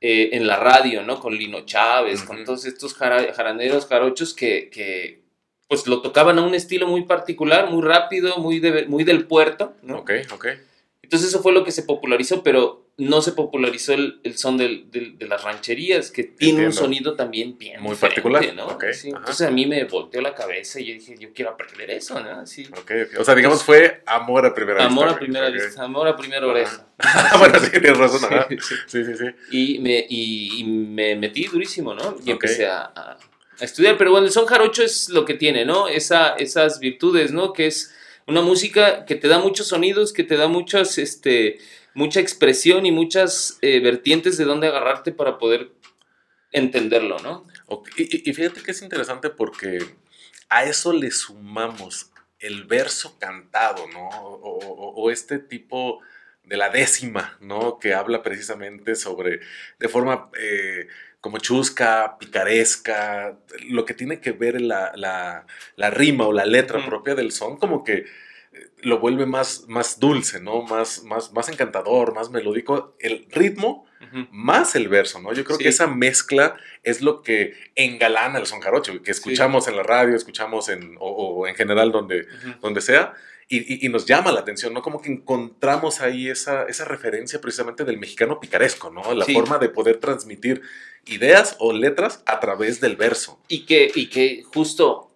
eh, 0.00 0.31
en 0.32 0.47
la 0.47 0.56
radio, 0.56 1.02
¿no? 1.02 1.20
Con 1.20 1.35
Lino 1.35 1.67
Chávez, 1.67 2.23
con 2.23 2.44
todos 2.44 2.64
estos 2.64 2.94
jaraneros 2.94 3.87
jarochos 3.87 4.35
que, 4.35 4.70
que, 4.70 5.20
pues 5.69 5.87
lo 5.87 6.03
tocaban 6.03 6.38
a 6.38 6.43
un 6.43 6.55
estilo 6.55 6.87
muy 6.87 7.05
particular, 7.05 7.70
muy 7.70 7.82
rápido, 7.82 8.38
muy, 8.38 8.61
muy 8.88 9.05
del 9.05 9.26
puerto, 9.26 9.75
¿no? 9.82 9.99
Ok, 9.99 10.11
ok. 10.32 10.46
Entonces 11.11 11.31
eso 11.31 11.43
fue 11.43 11.51
lo 11.51 11.65
que 11.65 11.73
se 11.73 11.83
popularizó, 11.83 12.45
pero 12.45 12.87
no 12.97 13.21
se 13.21 13.33
popularizó 13.33 13.95
el, 13.95 14.21
el 14.23 14.39
son 14.39 14.57
de 14.57 15.17
las 15.27 15.43
rancherías, 15.43 16.12
que 16.12 16.23
tiene 16.23 16.65
un 16.67 16.73
sonido 16.73 17.17
también 17.17 17.59
bien 17.59 17.83
Muy 17.83 17.97
particular, 17.97 18.55
¿no? 18.55 18.79
entonces 18.81 19.43
a 19.43 19.51
mí 19.51 19.67
me 19.67 19.83
volteó 19.87 20.21
la 20.21 20.37
cabeza 20.37 20.79
y 20.79 20.87
yo 20.87 20.95
dije, 20.95 21.17
yo 21.19 21.31
quiero 21.35 21.51
aprender 21.51 21.91
eso, 21.91 22.21
¿no? 22.21 22.47
Sí. 22.47 22.71
O 23.19 23.25
sea, 23.25 23.35
digamos, 23.35 23.65
fue 23.65 24.05
amor 24.07 24.47
a 24.47 24.55
primera 24.55 24.87
vista. 24.87 24.93
Amor 24.93 25.09
a 25.09 25.19
primera 25.19 25.51
vista, 25.51 25.83
amor 25.83 26.07
a 26.07 26.17
primera 26.17 26.47
oreja. 26.47 26.87
bueno, 27.41 27.59
sí, 27.59 27.71
tienes 27.73 27.99
razón, 27.99 28.31
sí, 28.87 29.05
sí, 29.05 29.13
sí, 29.17 29.25
Y 29.51 29.79
me, 29.81 30.06
y, 30.09 30.63
me 30.63 31.17
metí 31.17 31.47
durísimo, 31.47 31.93
¿no? 31.93 32.19
Y 32.25 32.31
empecé 32.31 32.67
a, 32.67 32.83
a, 32.85 33.19
estudiar, 33.59 33.99
pero 33.99 34.13
bueno, 34.13 34.29
el 34.29 34.33
son 34.33 34.47
jarocho 34.47 34.85
es 34.85 35.09
lo 35.09 35.25
que 35.25 35.35
tiene, 35.35 35.65
¿no? 35.65 35.89
Esa, 35.89 36.37
esas 36.37 36.79
virtudes, 36.79 37.33
¿no? 37.33 37.53
Que 37.53 37.67
es 37.67 37.97
una 38.31 38.43
música 38.43 39.05
que 39.06 39.17
te 39.17 39.27
da 39.27 39.41
muchos 39.41 39.67
sonidos, 39.67 40.12
que 40.12 40.23
te 40.23 40.37
da 40.37 40.46
muchas, 40.46 40.99
este, 40.99 41.58
mucha 41.94 42.20
expresión 42.20 42.87
y 42.87 42.93
muchas 42.93 43.58
eh, 43.60 43.81
vertientes 43.81 44.37
de 44.37 44.44
dónde 44.44 44.69
agarrarte 44.69 45.10
para 45.10 45.37
poder 45.37 45.72
entenderlo, 46.53 47.19
¿no? 47.19 47.44
Y, 47.96 48.32
fíjate 48.32 48.63
que 48.63 48.70
es 48.70 48.82
interesante 48.82 49.31
porque 49.31 49.79
a 50.49 50.65
eso 50.65 50.93
le 50.93 51.10
sumamos 51.10 52.10
el 52.39 52.65
verso 52.65 53.19
cantado, 53.19 53.89
¿no? 53.89 54.08
O, 54.08 55.10
este 55.10 55.41
tipo 55.41 56.01
de 56.44 56.56
la 56.56 56.70
décima, 56.70 57.37
¿no? 57.41 57.79
Que 57.81 57.94
habla 57.94 58.22
precisamente 58.22 58.94
sobre, 58.94 59.41
de 59.79 59.89
forma 59.89 60.31
eh, 60.41 60.87
como 61.20 61.39
chusca, 61.39 62.17
picaresca, 62.19 63.39
lo 63.69 63.84
que 63.84 63.94
tiene 63.94 64.20
que 64.20 64.32
ver 64.32 64.60
la, 64.60 64.93
la, 64.96 65.91
rima 65.91 66.27
o 66.27 66.32
la 66.32 66.46
letra 66.46 66.84
propia 66.86 67.15
del 67.15 67.32
son, 67.32 67.58
como 67.58 67.84
que 67.84 67.93
eh, 67.94 68.06
lo 68.82 68.98
vuelve 68.98 69.27
más, 69.27 69.67
más 69.69 70.00
dulce, 70.00 70.41
¿no? 70.41 70.62
Más, 70.62 71.03
más, 71.05 71.32
más 71.32 71.48
encantador, 71.48 72.15
más 72.15 72.31
melódico. 72.31 72.96
El 72.98 73.27
ritmo 73.31 73.86
más 74.31 74.74
el 74.77 74.89
verso, 74.89 75.20
¿no? 75.20 75.32
Yo 75.32 75.44
creo 75.44 75.58
que 75.58 75.69
esa 75.69 75.86
mezcla 75.86 76.56
es 76.82 77.03
lo 77.03 77.22
que 77.22 77.55
engalana 77.74 78.39
el 78.39 78.46
son 78.46 78.60
jarocho, 78.60 79.03
que 79.03 79.10
escuchamos 79.10 79.69
en 79.69 79.77
la 79.77 79.82
radio, 79.82 80.17
escuchamos 80.17 80.69
en, 80.69 80.96
o, 80.98 81.46
en 81.46 81.55
general 81.55 81.93
donde, 81.93 82.27
donde 82.60 82.81
sea, 82.81 83.15
y, 83.53 83.89
nos 83.89 84.06
llama 84.06 84.31
la 84.31 84.41
atención, 84.41 84.72
¿no? 84.72 84.81
Como 84.81 85.03
que 85.03 85.10
encontramos 85.10 86.00
ahí 86.00 86.29
esa, 86.29 86.65
esa 86.65 86.84
referencia 86.84 87.41
precisamente 87.41 87.84
del 87.84 87.98
mexicano 87.98 88.39
picaresco, 88.39 88.91
¿no? 88.91 89.12
La 89.12 89.24
forma 89.24 89.58
de 89.58 89.69
poder 89.69 89.96
transmitir 89.96 90.62
ideas 91.07 91.57
o 91.59 91.73
letras 91.73 92.23
a 92.27 92.41
través 92.41 92.81
del 92.81 92.97
verso. 92.97 93.39
Y 93.49 93.67
que, 93.67 93.91
y 93.95 94.09
que 94.09 94.43
justo 94.43 95.11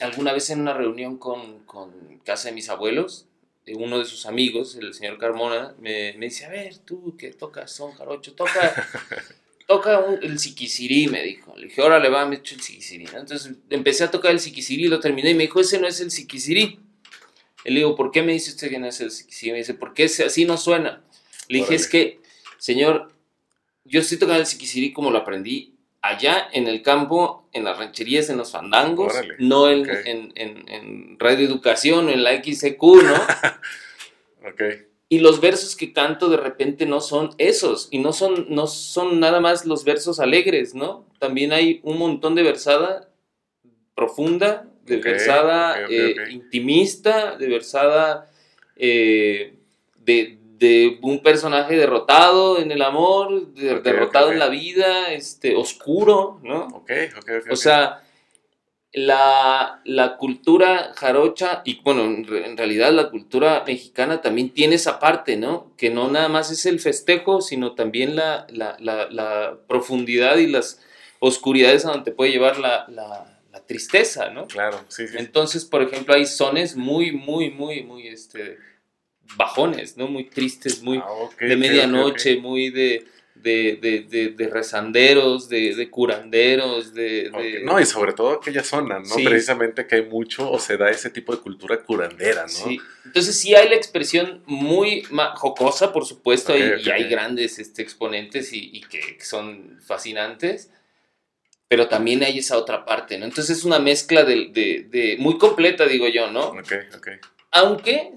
alguna 0.00 0.32
vez 0.32 0.50
en 0.50 0.60
una 0.60 0.74
reunión 0.74 1.18
con, 1.18 1.60
con 1.60 2.18
casa 2.24 2.48
de 2.48 2.54
mis 2.54 2.68
abuelos, 2.68 3.26
uno 3.66 3.98
de 3.98 4.06
sus 4.06 4.26
amigos, 4.26 4.76
el 4.76 4.94
señor 4.94 5.18
Carmona, 5.18 5.74
me, 5.78 6.14
me 6.14 6.26
dice, 6.26 6.46
a 6.46 6.48
ver, 6.48 6.78
tú 6.78 7.16
que 7.16 7.32
tocas 7.32 7.72
son 7.72 7.92
jarocho, 7.92 8.34
toca... 8.34 8.88
toca 9.66 10.02
el 10.22 10.38
siquisirí, 10.38 11.08
me 11.08 11.22
dijo. 11.22 11.54
Le 11.54 11.66
dije, 11.66 11.82
órale, 11.82 12.08
va, 12.08 12.24
me 12.24 12.36
echo 12.36 12.54
el 12.54 12.62
siquisirí. 12.62 13.04
Entonces 13.12 13.52
empecé 13.68 14.04
a 14.04 14.10
tocar 14.10 14.32
el 14.32 14.40
siquisirí, 14.40 14.88
lo 14.88 14.98
terminé 14.98 15.32
y 15.32 15.34
me 15.34 15.42
dijo, 15.42 15.60
ese 15.60 15.78
no 15.78 15.86
es 15.86 16.00
el 16.00 16.10
siquisirí 16.10 16.80
le 17.64 17.80
digo, 17.80 17.96
¿por 17.96 18.10
qué 18.10 18.22
me 18.22 18.32
dice 18.32 18.50
usted 18.50 18.70
que 18.70 18.78
no 18.78 18.86
es 18.86 19.00
el 19.00 19.10
Me 19.52 19.58
dice, 19.58 19.74
porque 19.74 20.04
así 20.04 20.44
no 20.44 20.56
suena. 20.56 21.02
Le 21.48 21.58
dije, 21.58 21.74
es 21.74 21.88
que, 21.88 22.20
señor, 22.58 23.12
yo 23.88 24.00
estoy 24.00 24.18
tocando 24.18 24.40
el 24.40 24.46
Siquisirí 24.46 24.92
como 24.92 25.10
lo 25.10 25.18
aprendí 25.18 25.74
allá 26.02 26.48
en 26.52 26.68
el 26.68 26.82
campo, 26.82 27.48
en 27.52 27.64
las 27.64 27.78
rancherías, 27.78 28.30
en 28.30 28.38
los 28.38 28.52
fandangos, 28.52 29.12
no 29.38 29.68
en, 29.68 29.88
en, 29.88 30.32
en, 30.36 30.68
en, 30.68 31.18
Radio 31.18 31.46
Educación 31.46 32.08
en 32.08 32.22
la 32.22 32.42
XQ, 32.42 32.82
¿no? 32.82 33.14
ok. 34.48 34.62
Y 35.10 35.20
los 35.20 35.40
versos 35.40 35.74
que 35.74 35.92
canto 35.92 36.28
de 36.28 36.36
repente 36.36 36.84
no 36.86 37.00
son 37.00 37.30
esos, 37.38 37.88
y 37.90 37.98
no 37.98 38.12
son, 38.12 38.46
no 38.50 38.66
son 38.66 39.20
nada 39.20 39.40
más 39.40 39.64
los 39.64 39.84
versos 39.84 40.20
alegres, 40.20 40.74
¿no? 40.74 41.06
También 41.18 41.52
hay 41.52 41.80
un 41.82 41.98
montón 41.98 42.34
de 42.34 42.42
versada 42.42 43.08
profunda, 43.94 44.68
de 44.84 44.98
versada 44.98 45.82
eh, 45.88 46.14
intimista, 46.30 47.36
de 47.36 47.48
versada 47.48 48.30
eh, 48.76 49.54
de, 49.96 50.37
de, 50.58 50.98
un 51.02 51.22
personaje 51.22 51.76
derrotado 51.76 52.58
en 52.58 52.70
el 52.70 52.82
amor, 52.82 53.52
derrotado 53.52 54.32
en 54.32 54.38
la 54.38 54.48
vida, 54.48 55.12
este, 55.12 55.56
oscuro, 55.56 56.40
¿no? 56.42 56.66
Ok, 56.68 56.90
ok, 57.16 57.30
ok. 57.44 57.52
O 57.52 57.56
sea, 57.56 58.02
la, 58.92 59.80
la, 59.84 60.16
cultura 60.16 60.92
jarocha 60.96 61.62
y 61.64 61.80
bueno, 61.82 62.04
en, 62.04 62.56
realidad 62.56 62.92
la 62.92 63.10
cultura 63.10 63.64
mexicana 63.66 64.20
también 64.20 64.50
tiene 64.50 64.76
esa 64.76 64.98
parte, 64.98 65.36
¿no? 65.36 65.74
Que 65.76 65.90
no 65.90 66.10
nada 66.10 66.28
más 66.28 66.50
es 66.50 66.64
el 66.66 66.80
festejo, 66.80 67.40
sino 67.40 67.74
también 67.74 68.16
la, 68.16 68.46
la, 68.50 68.76
la 68.78 69.58
profundidad 69.68 70.38
y 70.38 70.46
las 70.46 70.80
oscuridades 71.20 71.84
a 71.84 71.90
donde 71.90 72.10
te 72.10 72.12
puede 72.12 72.32
llevar 72.32 72.58
la, 72.58 73.34
tristeza, 73.66 74.30
¿no? 74.30 74.46
Claro, 74.46 74.80
sí, 74.88 75.06
sí. 75.08 75.16
Entonces, 75.18 75.64
por 75.64 75.82
ejemplo, 75.82 76.14
hay 76.14 76.24
sones 76.24 76.74
muy, 76.74 77.12
muy, 77.12 77.50
muy, 77.50 77.82
muy, 77.82 78.06
este, 78.06 78.56
bajones, 79.36 79.96
¿no? 79.96 80.08
Muy 80.08 80.24
tristes, 80.24 80.82
muy 80.82 80.98
ah, 80.98 81.28
de 81.40 81.56
medianoche, 81.56 82.36
muy 82.36 82.70
de 82.70 83.06
de, 83.42 84.06
de, 84.08 84.28
de, 84.30 84.48
rezanderos, 84.48 85.48
de, 85.48 85.88
curanderos, 85.90 86.94
de, 86.94 87.30
No, 87.64 87.80
y 87.80 87.86
sobre 87.86 88.12
todo 88.12 88.32
aquella 88.32 88.64
zona, 88.64 88.98
¿no? 88.98 89.14
Precisamente 89.24 89.86
que 89.86 89.96
hay 89.96 90.04
mucho 90.04 90.50
o 90.50 90.58
se 90.58 90.76
da 90.76 90.90
ese 90.90 91.10
tipo 91.10 91.34
de 91.34 91.40
cultura 91.40 91.78
curandera, 91.82 92.42
¿no? 92.42 92.48
Sí. 92.48 92.80
Entonces 93.04 93.38
sí 93.38 93.54
hay 93.54 93.68
la 93.68 93.76
expresión 93.76 94.42
muy 94.46 95.06
jocosa, 95.36 95.92
por 95.92 96.04
supuesto, 96.04 96.56
y, 96.56 96.90
hay 96.90 97.04
grandes 97.04 97.58
este, 97.58 97.82
exponentes 97.82 98.52
y, 98.52 98.80
que, 98.82 99.18
son 99.20 99.78
fascinantes, 99.84 100.70
pero 101.68 101.88
también 101.88 102.22
hay 102.22 102.38
esa 102.38 102.56
otra 102.56 102.84
parte, 102.84 103.18
¿no? 103.18 103.26
Entonces 103.26 103.58
es 103.58 103.64
una 103.64 103.78
mezcla 103.78 104.24
de, 104.24 105.16
muy 105.18 105.38
completa, 105.38 105.86
digo 105.86 106.08
yo, 106.08 106.30
¿no? 106.30 106.48
Ok, 106.48 106.72
ok. 106.96 107.08
Aunque 107.50 108.12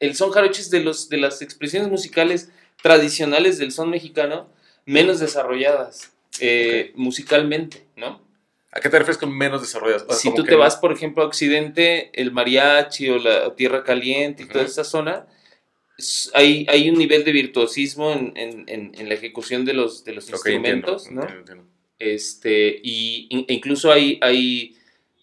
el 0.00 0.14
son 0.14 0.30
jarocho 0.30 0.60
es 0.60 0.70
de, 0.70 0.80
los, 0.80 1.08
de 1.08 1.18
las 1.18 1.42
expresiones 1.42 1.88
musicales 1.88 2.50
tradicionales 2.82 3.58
del 3.58 3.72
son 3.72 3.90
mexicano 3.90 4.48
menos 4.86 5.20
desarrolladas 5.20 6.12
eh, 6.40 6.92
musicalmente, 6.94 7.86
¿no? 7.96 8.22
¿A 8.70 8.80
qué 8.80 8.88
te 8.88 8.98
refieres 8.98 9.18
con 9.18 9.36
menos 9.36 9.60
desarrolladas? 9.60 10.20
si 10.20 10.34
tú 10.34 10.42
te 10.42 10.56
vas, 10.56 10.76
por 10.76 10.92
ejemplo, 10.92 11.22
a 11.22 11.26
Occidente, 11.26 12.10
el 12.12 12.32
mariachi 12.32 13.08
o 13.08 13.18
la 13.18 13.54
Tierra 13.54 13.84
Caliente 13.84 14.42
y 14.42 14.46
toda 14.46 14.64
esa 14.64 14.82
zona, 14.82 15.26
hay, 16.32 16.66
hay 16.68 16.90
un 16.90 16.98
nivel 16.98 17.24
de 17.24 17.30
virtuosismo 17.30 18.10
en, 18.10 18.32
en, 18.66 19.08
la 19.08 19.14
ejecución 19.14 19.64
de 19.64 19.74
los, 19.74 20.02
de 20.02 20.14
los 20.14 20.28
instrumentos, 20.28 21.08
¿no? 21.10 21.24
Este, 22.00 22.80
y 22.82 23.28
incluso 23.48 23.92
hay, 23.92 24.18
hay, 24.20 24.76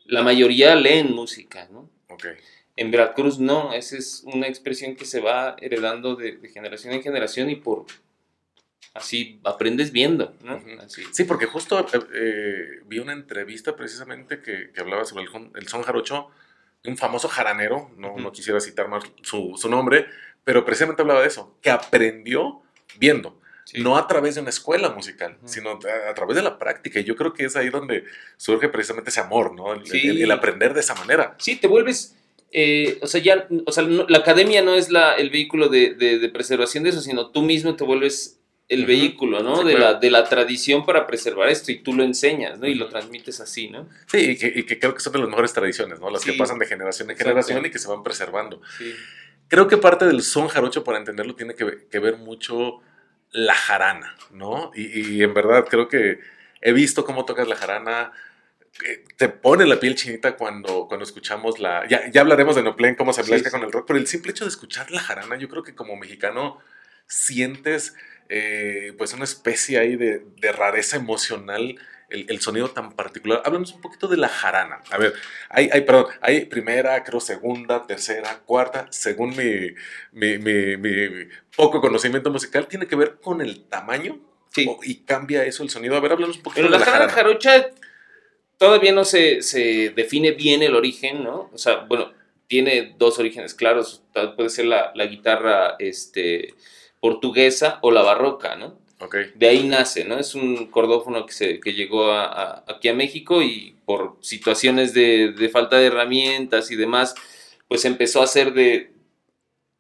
la 0.05 0.23
mayoría 0.23 0.73
leen 0.75 1.11
música, 1.11 1.67
¿no? 1.71 1.89
Okay. 2.07 2.31
En 2.75 2.91
Veracruz 2.91 3.39
no, 3.39 3.73
esa 3.73 3.97
es 3.97 4.23
una 4.25 4.47
expresión 4.47 4.95
que 4.95 5.05
se 5.05 5.19
va 5.19 5.55
heredando 5.59 6.15
de, 6.15 6.39
generación 6.53 6.93
en 6.93 7.03
generación 7.03 7.49
y 7.49 7.55
por 7.55 7.85
así 8.93 9.39
aprendes 9.43 9.91
viendo, 9.91 10.33
¿no? 10.43 10.61
Sí, 11.11 11.23
porque 11.25 11.45
justo 11.45 11.79
eh, 11.79 11.99
eh, 12.13 12.65
vi 12.85 12.99
una 12.99 13.13
entrevista 13.13 13.75
precisamente 13.75 14.41
que, 14.41 14.71
hablaba 14.79 15.05
sobre 15.05 15.25
el, 15.55 15.67
son 15.67 15.83
jarocho, 15.83 16.29
un 16.85 16.97
famoso 16.97 17.27
jaranero, 17.27 17.91
no, 17.97 18.17
no 18.17 18.31
quisiera 18.31 18.59
citar 18.59 18.87
más 18.87 19.03
su, 19.21 19.55
nombre, 19.69 20.07
pero 20.43 20.65
precisamente 20.65 21.01
hablaba 21.01 21.21
de 21.21 21.27
eso, 21.27 21.55
que 21.61 21.69
aprendió 21.69 22.61
viendo. 22.97 23.39
No 23.75 23.95
a 23.95 24.07
través 24.07 24.35
de 24.35 24.41
una 24.41 24.49
escuela 24.49 24.89
musical, 24.89 25.37
sino 25.45 25.71
a, 25.71 26.13
través 26.13 26.35
de 26.35 26.41
la 26.41 26.57
práctica. 26.57 26.99
Y 26.99 27.05
yo 27.05 27.15
creo 27.15 27.31
que 27.31 27.45
es 27.45 27.55
ahí 27.55 27.69
donde 27.69 28.03
surge 28.35 28.67
precisamente 28.67 29.11
ese 29.11 29.21
amor, 29.21 29.53
¿no? 29.53 29.73
el 29.73 30.31
aprender 30.31 30.73
de 30.73 30.81
esa 30.81 30.95
manera. 30.95 31.35
Sí, 31.37 31.55
te 31.55 31.67
vuelves, 31.67 32.17
eh, 32.51 32.99
o 33.01 33.07
sea, 33.07 33.21
ya, 33.21 33.47
o 33.65 33.71
sea, 33.71 33.83
la 33.83 34.17
academia 34.17 34.61
no 34.61 34.75
es 34.75 34.89
la, 34.89 35.15
el 35.15 35.29
vehículo 35.29 35.69
de, 35.69 35.93
de, 35.95 36.29
preservación 36.29 36.83
de 36.83 36.89
eso, 36.89 37.01
sino 37.01 37.31
tú 37.31 37.41
mismo 37.41 37.77
te 37.77 37.85
vuelves 37.85 38.41
el 38.67 38.85
vehículo, 38.85 39.41
¿no? 39.41 39.63
de, 39.63 39.77
la, 39.77 39.95
de 39.95 40.11
la 40.11 40.25
tradición 40.25 40.85
para 40.85 41.07
preservar 41.07 41.49
esto 41.49 41.71
y 41.71 41.79
tú 41.79 41.93
lo 41.93 42.03
enseñas, 42.03 42.57
¿no? 42.57 42.67
Y 42.67 42.75
lo 42.75 42.87
transmites 42.87 43.41
así, 43.41 43.69
¿no? 43.69 43.89
Sí, 44.07 44.31
y 44.31 44.37
que, 44.37 44.51
y 44.53 44.63
que, 44.63 44.79
creo 44.79 44.93
que 44.93 45.01
son 45.01 45.11
de 45.13 45.19
las 45.19 45.27
mejores 45.27 45.51
tradiciones, 45.51 45.99
¿no? 45.99 46.09
Las 46.09 46.23
que 46.23 46.33
pasan 46.33 46.57
de 46.57 46.65
generación 46.65 47.09
en 47.09 47.17
generación 47.17 47.65
y 47.65 47.69
que 47.69 47.79
se 47.79 47.89
van 47.89 48.03
preservando. 48.03 48.61
Sí. 48.77 48.93
Creo 49.49 49.67
que 49.67 49.75
parte 49.75 50.05
del 50.05 50.21
son 50.21 50.47
jarocho, 50.47 50.85
para 50.85 50.97
entenderlo, 50.97 51.35
tiene 51.35 51.53
que, 51.55 51.87
que 51.89 51.99
ver 51.99 52.17
mucho 52.17 52.79
la 53.31 53.55
jarana, 53.55 54.15
¿no? 54.31 54.71
Y, 54.73 55.17
y 55.17 55.23
en 55.23 55.33
verdad 55.33 55.65
creo 55.69 55.89
que 55.89 56.19
he 56.61 56.71
visto 56.71 57.03
cómo 57.05 57.25
tocas 57.25 57.47
la 57.47 57.57
jarana 57.57 58.13
te 59.17 59.29
pone 59.29 59.65
la 59.65 59.79
piel 59.79 59.95
chinita 59.95 60.35
cuando, 60.35 60.87
cuando 60.87 61.03
escuchamos 61.03 61.59
la... 61.59 61.87
Ya, 61.87 62.09
ya 62.09 62.21
hablaremos 62.21 62.55
de 62.55 62.63
Noplen, 62.63 62.95
cómo 62.95 63.13
se 63.13 63.23
mezcla 63.23 63.51
con 63.51 63.63
el 63.63 63.71
rock, 63.71 63.85
pero 63.87 63.99
el 63.99 64.07
simple 64.07 64.31
hecho 64.31 64.45
de 64.45 64.49
escuchar 64.49 64.89
la 64.91 64.99
jarana, 64.99 65.37
yo 65.37 65.49
creo 65.49 65.63
que 65.63 65.75
como 65.75 65.95
mexicano 65.95 66.59
sientes 67.05 67.95
eh, 68.29 68.93
pues 68.97 69.13
una 69.13 69.25
especie 69.25 69.77
ahí 69.77 69.95
de, 69.97 70.25
de 70.37 70.51
rareza 70.51 70.95
emocional, 70.97 71.77
el, 72.09 72.25
el, 72.29 72.41
sonido 72.41 72.69
tan 72.71 72.93
particular. 72.93 73.41
Hablamos 73.45 73.73
un 73.73 73.81
poquito 73.81 74.07
de 74.07 74.17
la 74.17 74.29
jarana. 74.29 74.79
A 74.89 74.97
ver, 74.97 75.13
hay, 75.49 75.69
hay, 75.71 75.81
perdón, 75.81 76.07
hay 76.21 76.45
primera, 76.45 77.03
creo 77.03 77.19
segunda, 77.19 77.85
tercera, 77.85 78.39
cuarta, 78.45 78.87
según 78.89 79.35
mi, 79.35 79.73
mi, 80.11 80.37
mi, 80.37 80.77
mi 80.77 81.27
poco 81.55 81.81
conocimiento 81.81 82.31
musical, 82.31 82.67
tiene 82.67 82.87
que 82.87 82.95
ver 82.95 83.19
con 83.21 83.41
el 83.41 83.65
tamaño 83.65 84.19
Sí. 84.53 84.69
y 84.83 84.95
cambia 85.05 85.45
eso 85.45 85.63
el 85.63 85.69
sonido. 85.69 85.95
A 85.95 86.01
ver, 86.01 86.11
hablamos 86.11 86.35
un 86.35 86.43
poquito 86.43 86.63
de 86.65 86.71
la, 86.71 86.79
la 86.79 86.85
jarana. 86.85 87.13
jarocha 87.13 87.69
todavía 88.61 88.91
no 88.91 89.05
se, 89.05 89.41
se, 89.41 89.89
define 89.89 90.33
bien 90.33 90.61
el 90.61 90.75
origen, 90.75 91.23
¿no? 91.23 91.49
O 91.51 91.57
sea, 91.57 91.77
bueno, 91.89 92.11
tiene 92.45 92.93
dos 92.99 93.17
orígenes 93.17 93.55
claros. 93.55 94.03
Puede 94.35 94.51
ser 94.51 94.65
la, 94.65 94.91
la 94.93 95.07
guitarra 95.07 95.77
este, 95.79 96.53
portuguesa 96.99 97.79
o 97.81 97.89
la 97.89 98.03
barroca, 98.03 98.55
¿no? 98.55 98.77
Okay. 98.99 99.31
De 99.33 99.47
ahí 99.47 99.63
nace, 99.63 100.05
¿no? 100.05 100.19
Es 100.19 100.35
un 100.35 100.67
cordófono 100.67 101.25
que, 101.25 101.33
se, 101.33 101.59
que 101.59 101.73
llegó 101.73 102.11
a, 102.11 102.63
aquí 102.67 102.87
a 102.87 102.93
México 102.93 103.41
y 103.41 103.75
por 103.83 104.17
situaciones 104.21 104.93
de, 104.93 105.31
de, 105.31 105.49
falta 105.49 105.77
de 105.77 105.87
herramientas 105.87 106.69
y 106.69 106.75
demás, 106.75 107.15
pues 107.67 107.83
empezó 107.85 108.21
a 108.21 108.25
hacer 108.25 108.53
de 108.53 108.91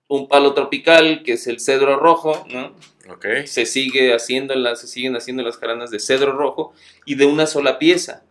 un 0.07 0.27
palo 0.27 0.55
tropical, 0.55 1.21
que 1.21 1.33
es 1.33 1.45
el 1.45 1.59
cedro 1.59 1.97
rojo, 1.97 2.47
¿no? 2.49 2.75
Okay. 3.13 3.45
Se 3.45 3.67
sigue 3.67 4.11
haciendo 4.11 4.55
las, 4.55 4.81
se 4.81 4.87
siguen 4.87 5.15
haciendo 5.15 5.43
las 5.43 5.57
jaranas 5.57 5.91
de 5.91 5.99
cedro 5.99 6.31
rojo 6.31 6.73
y 7.05 7.13
de 7.13 7.25
una 7.25 7.45
sola 7.45 7.77
pieza 7.77 8.23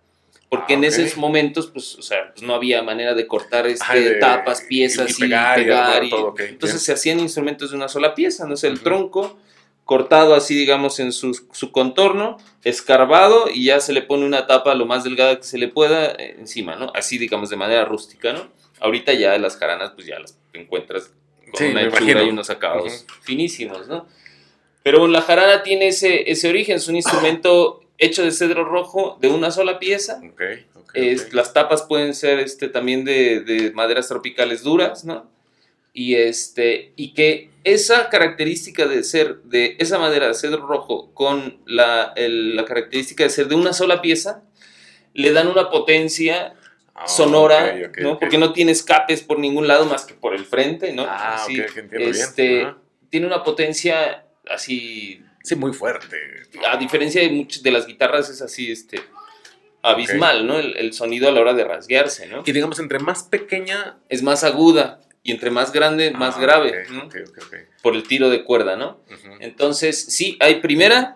porque 0.50 0.74
en 0.74 0.82
esos 0.82 1.16
momentos, 1.16 1.68
pues, 1.68 1.94
o 1.94 2.02
sea, 2.02 2.32
pues 2.32 2.42
no 2.42 2.54
había 2.54 2.82
manera 2.82 3.14
de 3.14 3.28
cortar 3.28 3.68
este, 3.68 4.16
tapas, 4.16 4.62
piezas 4.62 5.16
y, 5.16 5.22
pegar. 5.22 6.04
Y, 6.04 6.12
entonces 6.40 6.82
se 6.82 6.92
hacían 6.92 7.20
instrumentos 7.20 7.70
de 7.70 7.76
una 7.76 7.86
sola 7.86 8.16
pieza, 8.16 8.46
no 8.46 8.56
sé, 8.56 8.66
el 8.66 8.80
tronco 8.80 9.38
cortado 9.84 10.34
así, 10.34 10.56
digamos, 10.56 10.98
en 10.98 11.12
su, 11.12 11.34
su, 11.52 11.72
contorno, 11.72 12.38
escarbado 12.64 13.46
y 13.52 13.64
ya 13.64 13.80
se 13.80 13.92
le 13.92 14.02
pone 14.02 14.24
una 14.24 14.46
tapa 14.46 14.74
lo 14.74 14.86
más 14.86 15.04
delgada 15.04 15.36
que 15.36 15.42
se 15.44 15.58
le 15.58 15.68
pueda 15.68 16.12
eh, 16.12 16.36
encima, 16.38 16.76
¿no? 16.76 16.92
Así, 16.94 17.18
digamos, 17.18 17.50
de 17.50 17.56
manera 17.56 17.84
rústica, 17.84 18.32
¿no? 18.32 18.48
Ahorita 18.80 19.12
ya 19.12 19.36
las 19.38 19.56
jaranas, 19.56 19.92
pues 19.94 20.06
ya 20.06 20.18
las 20.18 20.36
encuentras 20.52 21.12
con 21.52 21.66
una 21.66 21.82
hechura 21.82 22.22
y 22.22 22.28
unos 22.28 22.50
acabados 22.50 23.04
finísimos, 23.22 23.88
¿no? 23.88 24.06
Pero 24.82 25.06
la 25.08 25.22
jarana 25.22 25.62
tiene 25.62 25.88
ese, 25.88 26.30
ese 26.30 26.48
origen, 26.48 26.76
es 26.76 26.88
un 26.88 26.96
instrumento 26.96 27.79
hecho 28.00 28.24
de 28.24 28.32
cedro 28.32 28.64
rojo 28.64 29.18
de 29.20 29.28
una 29.28 29.52
sola 29.52 29.78
pieza. 29.78 30.20
Las 31.32 31.52
tapas 31.52 31.82
pueden 31.82 32.14
ser 32.14 32.40
este, 32.40 32.68
también 32.68 33.04
de, 33.04 33.70
maderas 33.74 34.08
tropicales 34.08 34.64
duras, 34.64 35.04
¿no? 35.04 35.30
Y, 35.92 36.14
este, 36.14 36.92
y 36.96 37.14
que 37.14 37.50
esa 37.64 38.08
característica 38.08 38.86
de 38.86 39.04
ser 39.04 39.42
de 39.42 39.76
esa 39.78 39.98
madera 39.98 40.28
de 40.28 40.34
cedro 40.34 40.66
rojo 40.66 41.12
con 41.14 41.60
la, 41.66 42.14
característica 42.66 43.24
de 43.24 43.30
ser 43.30 43.48
de 43.48 43.54
una 43.54 43.72
sola 43.72 44.00
pieza, 44.00 44.42
le 45.12 45.32
dan 45.32 45.48
una 45.48 45.68
potencia 45.68 46.54
ah, 46.94 47.06
sonora, 47.06 47.90
¿no? 47.98 48.18
Porque 48.18 48.38
no 48.38 48.52
tiene 48.52 48.72
escapes 48.72 49.22
por 49.22 49.38
ningún 49.38 49.68
lado 49.68 49.84
más 49.84 50.04
que 50.04 50.14
por 50.14 50.34
el 50.34 50.46
frente, 50.46 50.92
¿no? 50.92 51.04
Ah, 51.06 51.44
este, 51.90 52.66
Tiene 53.10 53.26
una 53.26 53.42
potencia 53.42 54.24
así 54.48 55.22
Sí, 55.42 55.56
muy 55.56 55.72
fuerte. 55.72 56.16
A 56.68 56.76
diferencia 56.76 57.22
de 57.22 57.30
muchas 57.30 57.62
de 57.62 57.70
las 57.70 57.86
guitarras 57.86 58.28
es 58.28 58.42
así, 58.42 58.70
este, 58.70 59.00
abismal, 59.82 60.46
¿no? 60.46 60.58
El, 60.58 60.92
sonido 60.92 61.28
a 61.28 61.32
la 61.32 61.40
hora 61.40 61.54
de 61.54 61.64
rasguearse, 61.64 62.26
¿no? 62.28 62.42
Y 62.44 62.52
digamos, 62.52 62.78
entre 62.78 62.98
más 62.98 63.24
pequeña... 63.24 63.98
Es 64.08 64.22
más 64.22 64.44
aguda 64.44 65.00
y 65.22 65.32
entre 65.32 65.50
más 65.50 65.72
grande, 65.72 66.10
más 66.10 66.38
grave, 66.38 66.84
¿no? 66.90 67.08
Por 67.82 67.94
el 67.94 68.04
tiro 68.04 68.30
de 68.30 68.44
cuerda, 68.44 68.76
¿no? 68.76 69.00
Entonces, 69.40 70.06
sí, 70.08 70.36
hay 70.40 70.60
primera, 70.60 71.14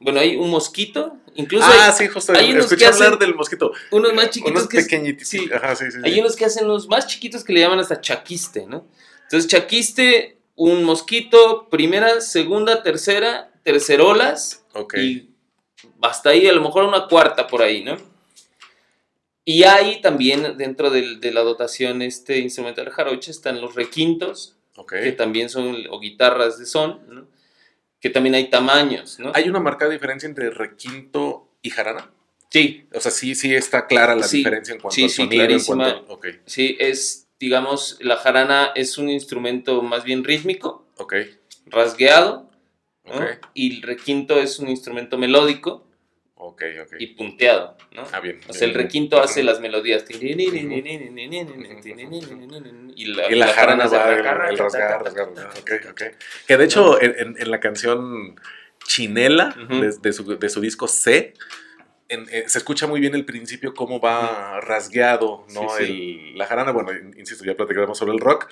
Bueno, 0.00 0.20
hay 0.20 0.36
un 0.36 0.50
mosquito, 0.50 1.16
incluso. 1.34 1.66
Ah, 1.66 1.92
sí, 1.92 2.08
justo. 2.08 2.32
Hay 2.34 2.52
unos 2.52 2.66
escuché 2.66 2.86
hablar 2.86 3.18
del 3.18 3.34
mosquito. 3.34 3.72
Unos 3.90 4.12
más 4.12 4.30
chiquitos. 4.30 4.50
Unos 4.50 4.66
pequeñitos. 4.66 5.28
Sí, 5.28 5.48
Ajá, 5.54 5.74
sí, 5.76 5.90
sí, 5.90 5.98
Hay 6.02 6.20
unos 6.20 6.36
que 6.36 6.44
hacen 6.44 6.66
los 6.68 6.88
más 6.88 7.06
chiquitos 7.06 7.44
que 7.44 7.52
le 7.52 7.60
llaman 7.60 7.78
hasta 7.78 8.00
chaquiste, 8.00 8.66
¿no? 8.66 8.86
Entonces, 9.22 9.48
chaquiste, 9.48 10.38
un 10.56 10.84
mosquito, 10.84 11.68
primera, 11.70 12.20
segunda, 12.20 12.82
tercera, 12.82 13.50
tercerolas. 13.64 14.64
Ok. 14.74 14.94
Y 14.98 15.30
hasta 16.00 16.30
ahí, 16.30 16.46
a 16.46 16.52
lo 16.52 16.62
mejor 16.62 16.84
una 16.84 17.08
cuarta 17.08 17.48
por 17.48 17.62
ahí, 17.62 17.82
¿no? 17.82 17.96
Y 19.44 19.64
hay 19.64 20.00
también 20.00 20.56
dentro 20.56 20.90
de 20.90 21.32
la 21.32 21.42
dotación 21.42 22.00
este 22.00 22.38
instrumental 22.38 22.88
jaroche 22.90 23.30
están 23.30 23.60
los 23.60 23.74
requintos, 23.74 24.56
que 24.88 25.12
también 25.12 25.50
son, 25.50 25.76
o 25.90 26.00
guitarras 26.00 26.58
de 26.58 26.66
son, 26.66 27.00
¿no? 27.08 27.26
que 28.00 28.10
también 28.10 28.34
hay 28.34 28.50
tamaños, 28.50 29.18
¿no? 29.18 29.32
¿Hay 29.34 29.48
una 29.48 29.60
marcada 29.60 29.90
diferencia 29.90 30.26
entre 30.26 30.50
requinto 30.50 31.48
y 31.62 31.70
jarana? 31.70 32.10
Sí. 32.50 32.86
O 32.94 33.00
sea, 33.00 33.10
sí, 33.10 33.34
sí 33.34 33.54
está 33.54 33.86
clara 33.86 34.14
la 34.14 34.26
diferencia 34.26 34.74
en 34.74 34.80
cuanto 34.80 35.04
a 35.04 35.08
sonido. 35.08 35.58
Sí, 35.58 35.66
cuanto, 35.66 36.20
Sí, 36.46 36.76
es, 36.78 37.28
digamos, 37.38 37.98
la 38.00 38.16
jarana 38.16 38.72
es 38.74 38.98
un 38.98 39.10
instrumento 39.10 39.82
más 39.82 40.04
bien 40.04 40.24
rítmico, 40.24 40.86
ok 40.96 41.14
rasgueado, 41.66 42.50
y 43.52 43.76
el 43.76 43.82
requinto 43.82 44.38
es 44.38 44.58
un 44.58 44.68
instrumento 44.68 45.18
melódico, 45.18 45.86
y 46.98 47.08
punteado, 47.08 47.76
¿no? 47.92 48.04
Ah, 48.12 48.20
bien. 48.20 48.40
O 48.48 48.52
sea, 48.52 48.68
el 48.68 48.74
requinto 48.74 49.20
hace 49.20 49.42
las 49.42 49.60
melodías. 49.60 50.04
Y 50.10 50.34
la, 53.06 53.30
y 53.30 53.34
la, 53.34 53.48
jarana 53.48 53.86
va 53.86 54.48
el 54.48 54.58
rasgar, 54.58 55.04
rasgar. 55.04 55.30
Que 56.46 56.56
de 56.56 56.64
hecho, 56.64 57.00
en, 57.00 57.36
en 57.38 57.50
la 57.50 57.60
canción 57.60 58.36
Chinela, 58.86 59.56
de, 60.02 60.12
su, 60.12 60.36
de, 60.36 60.48
su, 60.48 60.60
disco 60.60 60.86
C, 60.88 61.34
eh, 62.08 62.44
se 62.46 62.58
escucha 62.58 62.86
muy 62.86 63.00
bien 63.00 63.14
el 63.14 63.24
principio, 63.24 63.74
cómo 63.74 64.00
va 64.00 64.60
rasgueado, 64.60 65.46
¿no? 65.52 65.76
El, 65.78 66.36
la 66.36 66.46
jarana, 66.46 66.72
bueno, 66.72 66.90
insisto, 67.16 67.44
ya 67.44 67.56
platicaremos 67.56 67.96
sobre 67.96 68.12
el 68.12 68.20
rock, 68.20 68.48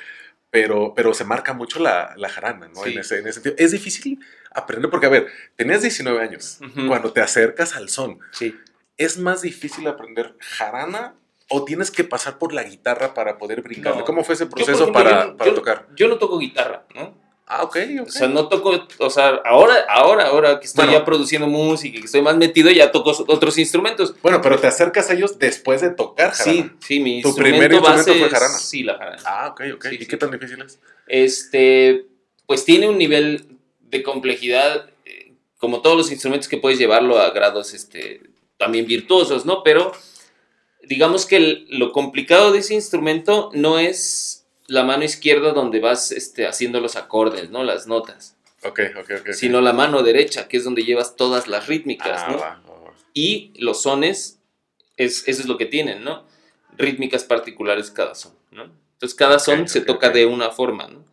pero, 0.50 0.94
pero 0.94 1.14
se 1.14 1.24
marca 1.24 1.52
mucho 1.52 1.78
la, 1.78 2.14
la 2.16 2.28
jarana, 2.28 2.68
¿no? 2.68 2.86
En, 2.86 2.98
ese, 2.98 3.18
en, 3.18 3.26
ese, 3.26 3.40
sentido. 3.40 3.54
Es 3.58 3.72
difícil 3.72 4.18
aprender 4.54 4.90
porque, 4.90 5.06
a 5.06 5.10
ver, 5.10 5.26
tenías 5.56 5.82
19 5.82 6.20
años, 6.20 6.58
cuando 6.88 7.12
te 7.12 7.20
acercas 7.20 7.76
al 7.76 7.88
son, 7.88 8.18
sí. 8.32 8.54
¿es 8.96 9.18
más 9.18 9.42
difícil 9.42 9.86
aprender 9.86 10.36
jarana 10.40 11.14
o 11.48 11.64
tienes 11.64 11.90
que 11.90 12.04
pasar 12.04 12.38
por 12.38 12.52
la 12.52 12.62
guitarra 12.62 13.14
para 13.14 13.38
poder 13.38 13.62
brincar? 13.62 14.04
¿Cómo 14.04 14.24
fue 14.24 14.34
ese 14.34 14.46
proceso 14.46 14.92
para, 14.92 15.36
para 15.36 15.54
tocar? 15.54 15.86
Yo 15.94 16.08
no 16.08 16.18
toco 16.18 16.38
guitarra, 16.38 16.84
¿no? 16.94 17.22
Ah, 17.52 17.64
ok, 17.64 17.76
ok. 18.00 18.06
O 18.06 18.10
sea, 18.10 18.28
no 18.28 18.48
toco, 18.48 18.86
o 18.98 19.10
sea, 19.10 19.40
ahora, 19.44 19.84
ahora, 19.88 20.24
ahora 20.24 20.58
que 20.58 20.66
estoy 20.66 20.90
ya 20.90 21.04
produciendo 21.04 21.46
música 21.46 21.98
y 21.98 22.00
que 22.00 22.06
estoy 22.06 22.22
más 22.22 22.36
metido, 22.36 22.70
ya 22.70 22.90
toco 22.90 23.10
otros 23.28 23.58
instrumentos. 23.58 24.14
Bueno, 24.22 24.40
pero 24.40 24.58
te 24.58 24.68
acercas 24.68 25.10
a 25.10 25.12
ellos 25.12 25.38
después 25.38 25.82
de 25.82 25.90
tocar 25.90 26.32
jarana. 26.32 26.62
Sí, 26.62 26.70
sí, 26.80 27.00
mi 27.00 27.20
¿Tu 27.20 27.34
primer 27.34 27.70
instrumento 27.72 28.14
fue 28.14 28.30
jarana? 28.30 28.54
Sí, 28.54 28.82
la 28.84 28.96
jarana. 28.96 29.22
Ah, 29.26 29.48
ok, 29.48 29.62
ok. 29.74 29.86
¿Y 29.92 30.06
qué 30.06 30.16
tan 30.16 30.30
difícil 30.30 30.62
es? 30.62 30.80
Este, 31.06 32.06
pues 32.46 32.64
tiene 32.64 32.88
un 32.88 32.96
nivel 32.96 33.58
de 33.92 34.02
complejidad, 34.02 34.90
eh, 35.04 35.34
como 35.58 35.82
todos 35.82 35.96
los 35.96 36.10
instrumentos 36.10 36.48
que 36.48 36.56
puedes 36.56 36.78
llevarlo 36.78 37.18
a 37.18 37.30
grados, 37.30 37.74
este, 37.74 38.22
también 38.56 38.86
virtuosos, 38.86 39.46
¿no? 39.46 39.62
Pero 39.62 39.92
digamos 40.82 41.26
que 41.26 41.66
lo 41.68 41.92
complicado 41.92 42.50
de 42.50 42.58
ese 42.60 42.74
instrumento 42.74 43.50
no 43.52 43.78
es 43.78 44.46
la 44.66 44.82
mano 44.82 45.04
izquierda 45.04 45.52
donde 45.52 45.78
vas 45.78 46.10
este, 46.10 46.46
haciendo 46.46 46.80
los 46.80 46.96
acordes, 46.96 47.50
¿no? 47.50 47.62
Las 47.62 47.86
notas. 47.86 48.36
Ok, 48.64 48.80
ok, 48.98 49.10
ok. 49.20 49.30
Sino 49.32 49.60
la 49.60 49.72
mano 49.72 50.02
derecha, 50.02 50.48
que 50.48 50.56
es 50.56 50.64
donde 50.64 50.84
llevas 50.84 51.14
todas 51.14 51.46
las 51.46 51.66
rítmicas, 51.66 52.22
ah, 52.24 52.60
¿no? 52.64 52.94
Y 53.12 53.52
los 53.56 53.82
sones, 53.82 54.40
es, 54.96 55.28
eso 55.28 55.42
es 55.42 55.46
lo 55.46 55.58
que 55.58 55.66
tienen, 55.66 56.02
¿no? 56.02 56.26
Rítmicas 56.78 57.24
particulares 57.24 57.90
cada 57.90 58.14
son, 58.14 58.32
¿no? 58.50 58.64
Entonces 58.94 59.14
cada 59.14 59.38
son 59.38 59.68
se 59.68 59.82
toca 59.82 60.08
de 60.08 60.24
una 60.24 60.50
forma, 60.50 60.88
¿no? 60.88 61.04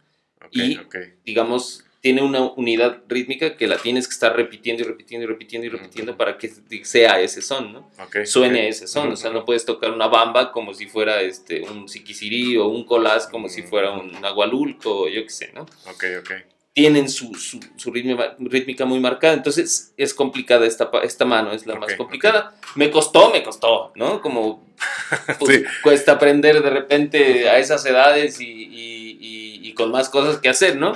y, 0.51 0.79
digamos, 1.25 1.85
tiene 2.01 2.21
una 2.21 2.41
unidad 2.41 2.99
rítmica 3.07 3.57
que 3.57 3.67
la 3.67 3.77
tienes 3.77 4.07
que 4.07 4.13
estar 4.13 4.35
repitiendo 4.35 4.83
y 4.83 4.85
repitiendo 4.85 5.25
y 5.25 5.27
repitiendo 5.27 5.67
y 5.67 5.69
repitiendo 5.69 6.15
para 6.15 6.37
que 6.37 6.49
sea 6.83 7.19
ese 7.19 7.41
son, 7.41 7.73
¿no? 7.73 7.91
Suene 8.25 8.69
ese 8.69 8.87
son, 8.87 9.11
o 9.11 9.15
sea, 9.17 9.31
no 9.31 9.43
puedes 9.43 9.65
tocar 9.65 9.91
una 9.91 10.07
bamba 10.07 10.51
como 10.51 10.73
si 10.73 10.85
fuera 10.85 11.21
este, 11.21 11.61
un 11.61 11.89
siquisirí 11.89 12.55
o 12.57 12.67
un 12.67 12.85
colás 12.85 13.27
como 13.27 13.49
si 13.49 13.63
fuera 13.63 13.91
un 13.91 14.23
agualulco, 14.23 15.01
o 15.01 15.09
yo 15.09 15.23
qué 15.23 15.29
sé, 15.29 15.51
¿no? 15.53 15.63
Ok, 15.63 16.05
ok. 16.19 16.31
Tienen 16.71 17.09
su, 17.09 17.35
su, 17.35 17.59
su 17.75 17.91
rítmica 17.91 18.85
muy 18.85 19.01
marcada, 19.01 19.33
entonces 19.33 19.93
es 19.97 20.13
complicada 20.13 20.65
esta, 20.65 20.89
esta 21.03 21.25
mano, 21.25 21.51
es 21.51 21.65
la 21.65 21.75
más 21.75 21.93
complicada. 21.95 22.55
Me 22.75 22.89
costó, 22.89 23.31
me 23.31 23.43
costó, 23.43 23.91
¿no? 23.95 24.21
Como 24.21 24.69
pues, 25.39 25.63
cuesta 25.83 26.13
aprender 26.13 26.61
de 26.63 26.69
repente 26.69 27.49
a 27.49 27.57
esas 27.57 27.85
edades 27.85 28.39
y, 28.39 28.45
y, 28.45 29.59
y, 29.61 29.73
con 29.73 29.91
más 29.91 30.09
cosas 30.09 30.39
que 30.39 30.49
hacer, 30.49 30.77
¿no? 30.77 30.93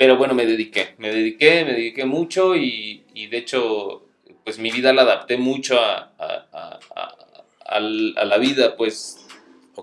Pero 0.00 0.16
bueno, 0.16 0.32
me 0.32 0.46
dediqué, 0.46 0.94
me 0.96 1.10
dediqué, 1.10 1.62
me 1.62 1.72
dediqué 1.72 2.06
mucho 2.06 2.56
y, 2.56 3.04
y 3.12 3.26
de 3.26 3.36
hecho, 3.36 4.08
pues 4.44 4.58
mi 4.58 4.70
vida 4.70 4.94
la 4.94 5.02
adapté 5.02 5.36
mucho 5.36 5.78
a, 5.78 6.10
a, 6.18 6.78
a, 6.96 7.76
a 7.76 7.80
la 7.80 8.38
vida, 8.38 8.78
pues, 8.78 9.26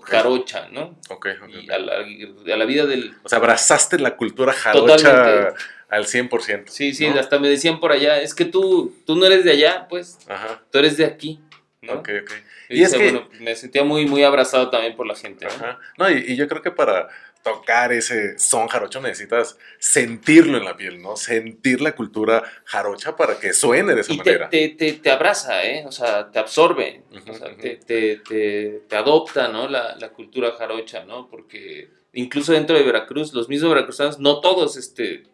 jarocha, 0.02 0.66
¿no? 0.72 0.98
Ok, 1.08 1.28
Y 1.48 1.70
a 1.70 1.78
la, 1.78 2.64
vida 2.64 2.86
del... 2.86 3.14
O 3.22 3.28
sea, 3.28 3.38
abrazaste 3.38 4.00
la 4.00 4.16
cultura 4.16 4.52
jarocha 4.52 5.54
al 5.88 6.06
100%. 6.06 6.64
Sí, 6.66 6.94
sí, 6.94 7.06
hasta 7.06 7.38
me 7.38 7.48
decían 7.48 7.78
por 7.78 7.92
allá, 7.92 8.20
es 8.20 8.34
que 8.34 8.44
tú, 8.44 8.96
tú 9.06 9.14
no 9.14 9.24
eres 9.24 9.44
de 9.44 9.52
allá, 9.52 9.86
pues, 9.88 10.18
Ajá. 10.26 10.64
tú 10.72 10.78
eres 10.80 10.96
de 10.96 11.04
aquí. 11.04 11.38
¿no? 11.80 11.92
Ok, 11.92 12.10
ok. 12.22 12.32
Y, 12.70 12.82
es 12.82 12.92
que... 12.92 13.04
bueno, 13.12 13.28
me 13.38 13.54
sentía 13.54 13.84
muy, 13.84 14.04
muy 14.04 14.24
abrazado 14.24 14.68
también 14.68 14.96
por 14.96 15.06
la 15.06 15.14
gente. 15.14 15.46
Ajá. 15.46 15.78
No, 15.96 16.10
y, 16.10 16.24
y 16.26 16.34
yo 16.34 16.48
creo 16.48 16.60
que 16.60 16.72
para 16.72 17.08
tocar 17.42 17.92
ese 17.92 18.38
son 18.38 18.68
jarocho 18.68 19.00
necesitas 19.00 19.56
sentirlo 19.78 20.58
en 20.58 20.64
la 20.64 20.76
piel, 20.76 21.00
¿no? 21.00 21.16
Sentir 21.16 21.80
la 21.80 21.92
cultura 21.92 22.42
jarocha 22.64 23.16
para 23.16 23.38
que 23.38 23.52
suene 23.52 23.94
de 23.94 24.00
esa 24.00 24.14
manera. 24.14 24.48
Te, 24.50 24.70
te, 24.70 24.94
te, 24.94 25.10
abraza, 25.10 25.64
¿eh? 25.64 25.84
O 25.86 25.92
sea, 25.92 26.30
te 26.30 26.38
absorbe, 26.38 27.02
o 27.10 27.34
sea, 27.34 27.56
te, 27.56 28.82
adopta, 28.90 29.48
¿no? 29.48 29.68
La, 29.68 29.96
la, 29.96 30.10
cultura 30.10 30.52
jarocha, 30.52 31.04
¿no? 31.04 31.28
Porque 31.28 31.90
incluso 32.12 32.52
dentro 32.52 32.76
de 32.76 32.82
Veracruz, 32.82 33.32
los 33.32 33.48
mismos 33.48 33.70
veracruzanos, 33.70 34.18
no 34.18 34.40
todos 34.40 34.76
este, 34.76 35.24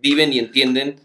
viven 0.00 0.32
y 0.32 0.38
entienden 0.38 1.00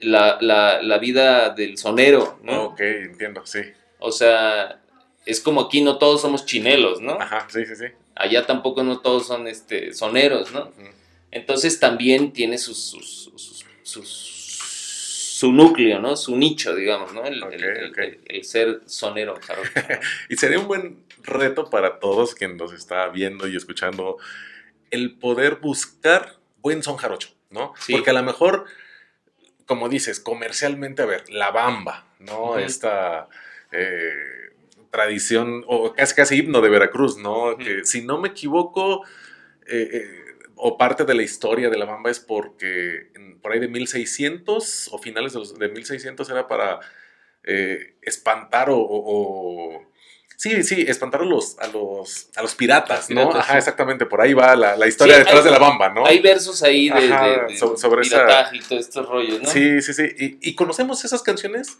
la, 0.00 0.38
la, 0.40 0.82
la 0.82 0.98
vida 0.98 1.50
del 1.50 1.78
sonero, 1.78 2.38
¿no? 2.42 2.64
Ok, 2.64 2.80
entiendo, 2.80 3.44
sí. 3.46 3.60
O 3.98 4.12
sea, 4.12 4.82
es 5.24 5.40
como 5.40 5.62
aquí 5.62 5.80
no 5.80 5.98
todos 5.98 6.20
somos 6.20 6.44
chinelos, 6.44 7.00
¿no? 7.00 7.12
Ajá, 7.12 7.46
sí, 7.48 7.64
sí, 7.64 7.74
sí 7.74 7.86
allá 8.14 8.46
tampoco 8.46 8.82
no 8.82 9.00
todos 9.00 9.26
son 9.26 9.46
este, 9.46 9.92
soneros, 9.92 10.52
¿no? 10.52 10.70
Entonces 11.30 11.80
también 11.80 12.32
tiene 12.32 12.58
sus, 12.58 12.96
su 13.82 15.52
núcleo, 15.52 16.00
¿no? 16.00 16.16
Su 16.16 16.36
nicho, 16.36 16.74
digamos, 16.74 17.12
¿no? 17.12 17.24
El, 17.24 18.44
ser 18.44 18.80
sonero. 18.86 19.34
y 20.28 20.36
sería 20.36 20.58
un 20.58 20.68
buen 20.68 21.04
reto 21.22 21.70
para 21.70 21.98
todos 21.98 22.34
quien 22.34 22.56
nos 22.56 22.72
está 22.72 23.08
viendo 23.08 23.48
y 23.48 23.56
escuchando 23.56 24.18
el 24.90 25.16
poder 25.16 25.56
buscar 25.56 26.36
buen 26.58 26.82
son 26.82 26.96
jarocho, 26.96 27.30
¿no? 27.50 27.74
Porque 27.90 28.10
a 28.10 28.14
lo 28.14 28.22
mejor, 28.22 28.66
como 29.66 29.88
dices, 29.88 30.20
comercialmente, 30.20 31.02
a 31.02 31.06
ver, 31.06 31.28
la 31.28 31.50
bamba, 31.50 32.06
¿no? 32.20 32.58
Esta... 32.58 33.28
Eh, 33.72 34.43
tradición, 34.94 35.64
o 35.66 35.92
casi 35.92 36.14
casi 36.14 36.36
himno 36.36 36.60
de 36.60 36.68
Veracruz, 36.68 37.16
¿no? 37.16 37.58
Que 37.58 37.84
si 37.84 38.02
no 38.02 38.20
me 38.20 38.28
equivoco, 38.28 39.04
eh, 39.66 39.88
eh, 39.92 40.24
o 40.54 40.78
parte 40.78 41.04
de 41.04 41.14
la 41.14 41.22
historia 41.22 41.68
de 41.68 41.76
la 41.76 41.84
bamba 41.84 42.12
es 42.12 42.20
porque 42.20 43.08
por 43.42 43.50
ahí 43.50 43.58
de 43.58 43.66
1600 43.66 44.90
o 44.92 44.98
finales 44.98 45.32
de, 45.32 45.40
los, 45.40 45.58
de 45.58 45.68
1600 45.68 46.30
era 46.30 46.46
para 46.46 46.78
eh, 47.42 47.96
espantar 48.02 48.68
o, 48.70 49.82
Sí, 50.36 50.64
sí, 50.64 50.84
espantar 50.86 51.22
a 51.22 51.24
los, 51.24 51.56
a 51.60 51.68
los, 51.68 52.28
a 52.34 52.42
los 52.42 52.54
piratas, 52.56 53.08
¿no? 53.08 53.30
Ajá, 53.34 53.56
exactamente, 53.56 54.04
por 54.04 54.20
ahí 54.20 54.34
va 54.34 54.54
la, 54.56 54.86
historia 54.86 55.18
detrás 55.18 55.44
de 55.44 55.50
la 55.50 55.58
bamba, 55.58 55.88
¿no? 55.88 56.04
Hay 56.04 56.20
versos 56.20 56.62
ahí 56.62 56.88
de, 56.88 57.56
sobre, 57.56 58.02
pirataje 58.02 58.56
y 58.56 58.60
todos 58.60 58.82
estos 58.82 59.08
rollos, 59.08 59.42
¿no? 59.42 59.48
Sí, 59.48 59.80
sí, 59.80 59.94
sí, 59.94 60.02
y, 60.18 60.50
y 60.50 60.54
conocemos 60.54 61.04
esas 61.04 61.22
canciones 61.22 61.78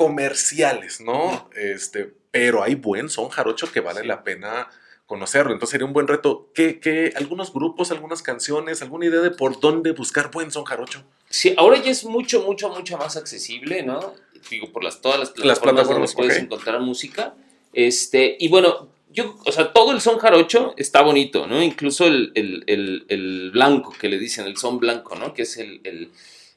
comerciales, 0.00 1.02
¿no? 1.02 1.50
Este, 1.54 2.10
pero 2.30 2.62
hay 2.62 2.74
buen 2.74 3.10
son 3.10 3.28
jarocho 3.28 3.70
que 3.70 3.80
vale 3.80 4.02
la 4.02 4.24
pena 4.24 4.70
conocerlo. 5.04 5.52
Entonces 5.52 5.72
sería 5.72 5.86
un 5.86 5.92
buen 5.92 6.08
reto. 6.08 6.48
¿Qué, 6.54 6.80
qué, 6.80 7.12
algunos 7.16 7.52
grupos, 7.52 7.90
algunas 7.90 8.22
canciones, 8.22 8.80
alguna 8.80 9.04
idea 9.04 9.20
de 9.20 9.30
por 9.30 9.60
dónde 9.60 9.92
buscar 9.92 10.30
buen 10.30 10.50
son 10.50 10.64
jarocho? 10.64 11.04
Sí, 11.28 11.52
ahora 11.58 11.76
ya 11.82 11.90
es 11.90 12.06
mucho, 12.06 12.40
mucho, 12.44 12.70
mucho 12.70 12.96
más 12.96 13.18
accesible, 13.18 13.82
¿no? 13.82 14.14
Digo, 14.48 14.72
por 14.72 14.82
las, 14.82 15.02
todas 15.02 15.18
las 15.18 15.58
plataformas, 15.58 15.86
donde 15.86 16.12
puedes 16.14 16.38
encontrar 16.38 16.80
música. 16.80 17.34
Este, 17.74 18.38
y 18.40 18.48
bueno, 18.48 18.88
yo, 19.10 19.36
o 19.44 19.52
sea, 19.52 19.74
todo 19.74 19.92
el 19.92 20.00
son 20.00 20.16
jarocho 20.16 20.72
está 20.78 21.02
bonito, 21.02 21.46
¿no? 21.46 21.62
Incluso 21.62 22.06
el, 22.06 22.32
el, 22.34 22.64
el, 22.68 23.04
el 23.08 23.50
blanco 23.50 23.94
que 24.00 24.08
le 24.08 24.18
dicen, 24.18 24.46
el 24.46 24.56
son 24.56 24.78
blanco, 24.78 25.14
¿no? 25.16 25.34
Que 25.34 25.42
es 25.42 25.58
el 25.58 26.10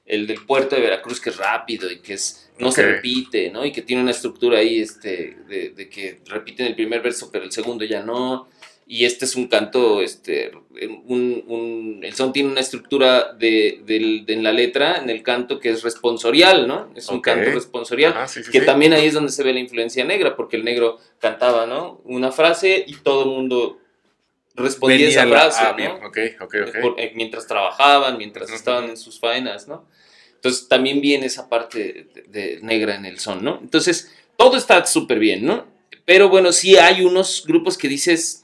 el 0.06 0.28
del 0.28 0.46
puerto 0.46 0.76
de 0.76 0.82
Veracruz 0.82 1.20
que 1.20 1.30
es 1.30 1.38
rápido 1.38 1.90
y 1.90 2.00
que 2.00 2.14
es 2.14 2.43
no 2.60 2.72
se 2.72 2.86
repite, 2.86 3.50
¿no? 3.50 3.66
Y 3.66 3.72
que 3.72 3.82
tiene 3.82 4.02
una 4.02 4.12
estructura 4.12 4.60
ahí 4.60 4.80
este, 4.80 5.38
de, 5.48 5.70
de, 5.70 5.90
que 5.90 6.22
repiten 6.26 6.68
el 6.68 6.76
primer 6.76 7.02
verso, 7.02 7.30
pero 7.32 7.46
el 7.46 7.52
segundo 7.52 7.84
ya 7.86 8.04
no. 8.04 8.48
Y 8.86 9.06
este 9.06 9.26
es 9.26 9.36
un 9.36 9.48
canto, 9.48 10.02
este, 10.02 10.52
un, 11.06 11.44
un, 11.48 12.00
el 12.04 12.14
son 12.14 12.34
tiene 12.34 12.50
una 12.52 12.60
estructura 12.60 13.32
de, 13.34 13.82
en 14.28 14.44
la 14.44 14.52
letra, 14.52 14.98
en 14.98 15.10
el 15.10 15.24
canto, 15.24 15.60
que 15.60 15.70
es 15.70 15.84
responsorial, 15.84 16.68
¿no? 16.68 16.92
Es 16.94 17.08
un 17.08 17.22
canto 17.22 17.50
responsorial, 17.52 18.14
que 18.52 18.62
también 18.62 18.92
ahí 18.94 19.08
es 19.08 19.14
donde 19.14 19.32
se 19.32 19.42
ve 19.42 19.54
la 19.54 19.62
influencia 19.62 20.04
negra, 20.04 20.36
porque 20.36 20.58
el 20.58 20.66
negro 20.66 21.00
cantaba, 21.20 21.66
¿no? 21.66 22.02
Una 22.04 22.32
frase 22.32 22.84
y 22.86 22.96
todo 22.98 23.24
el 23.24 23.30
mundo 23.30 23.80
respondía 24.54 25.08
esa 25.08 25.28
frase, 25.28 25.64
ah, 25.64 25.76
¿no? 25.78 26.08
Okay, 26.08 26.36
okay, 26.40 26.62
eh, 26.98 27.14
mientras 27.16 27.48
trabajaban, 27.48 28.18
mientras 28.18 28.52
estaban 28.52 28.90
en 28.90 28.98
sus 28.98 29.18
faenas, 29.20 29.68
¿no? 29.68 29.88
Entonces 30.44 30.68
también 30.68 31.00
viene 31.00 31.28
esa 31.28 31.48
parte 31.48 32.06
de, 32.28 32.60
negra 32.62 32.96
en 32.96 33.06
el 33.06 33.18
son, 33.18 33.46
¿no? 33.46 33.60
Entonces 33.62 34.14
todo 34.36 34.58
está 34.58 34.86
súper 34.86 35.18
bien, 35.18 35.46
¿no? 35.46 35.66
Pero 36.04 36.28
bueno, 36.28 36.52
sí 36.52 36.76
hay 36.76 37.06
unos 37.06 37.46
grupos 37.48 37.78
que 37.78 37.88
dices, 37.88 38.44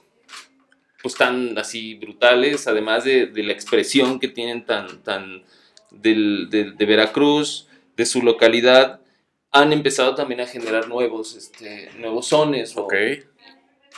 pues 1.03 1.15
tan 1.15 1.57
así 1.57 1.95
brutales, 1.95 2.67
además 2.67 3.03
de, 3.03 3.29
la 3.35 3.51
expresión 3.51 4.17
que 4.17 4.29
tienen 4.29 4.65
tan, 4.65 5.03
tan 5.03 5.43
del, 5.91 6.47
de 6.49 6.85
Veracruz, 6.85 7.67
de 7.97 8.05
su 8.05 8.21
localidad, 8.21 9.01
han 9.51 9.73
empezado 9.73 10.15
también 10.15 10.39
a 10.39 10.47
generar 10.47 10.87
nuevos, 10.87 11.35
este, 11.35 11.89
nuevos 11.97 12.27
sones. 12.27 12.77
Ok. 12.77 12.93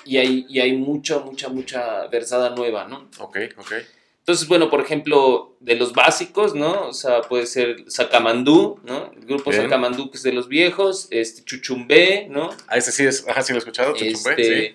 y 0.05 0.17
hay, 0.17 0.47
y 0.49 0.59
hay 0.59 0.75
mucha, 0.75 1.19
mucha, 1.19 1.49
mucha 1.49 2.07
versada 2.07 2.49
nueva, 2.49 2.87
¿no? 2.87 3.11
Ok, 3.19 3.37
ok. 3.59 3.73
Entonces, 4.21 4.47
bueno, 4.47 4.69
por 4.69 4.81
ejemplo, 4.81 5.55
de 5.59 5.75
los 5.75 5.93
básicos, 5.93 6.53
¿no? 6.53 6.87
O 6.87 6.93
sea, 6.93 7.21
puede 7.21 7.47
ser 7.47 7.85
Sacamandú, 7.87 8.79
¿no? 8.83 9.11
El 9.17 9.25
grupo 9.25 9.51
Sacamandú, 9.51 10.11
que 10.11 10.17
es 10.17 10.23
de 10.23 10.31
los 10.31 10.47
viejos, 10.47 11.07
este, 11.09 11.43
Chuchumbé, 11.43 12.27
¿no? 12.29 12.51
Ah, 12.67 12.77
ese 12.77 12.91
sí 12.91 13.03
es, 13.03 13.27
ajá, 13.27 13.41
sí 13.41 13.51
lo 13.51 13.57
he 13.57 13.59
escuchado, 13.59 13.93
Chuchumbé, 13.93 14.31
este, 14.31 14.67
sí. 14.67 14.73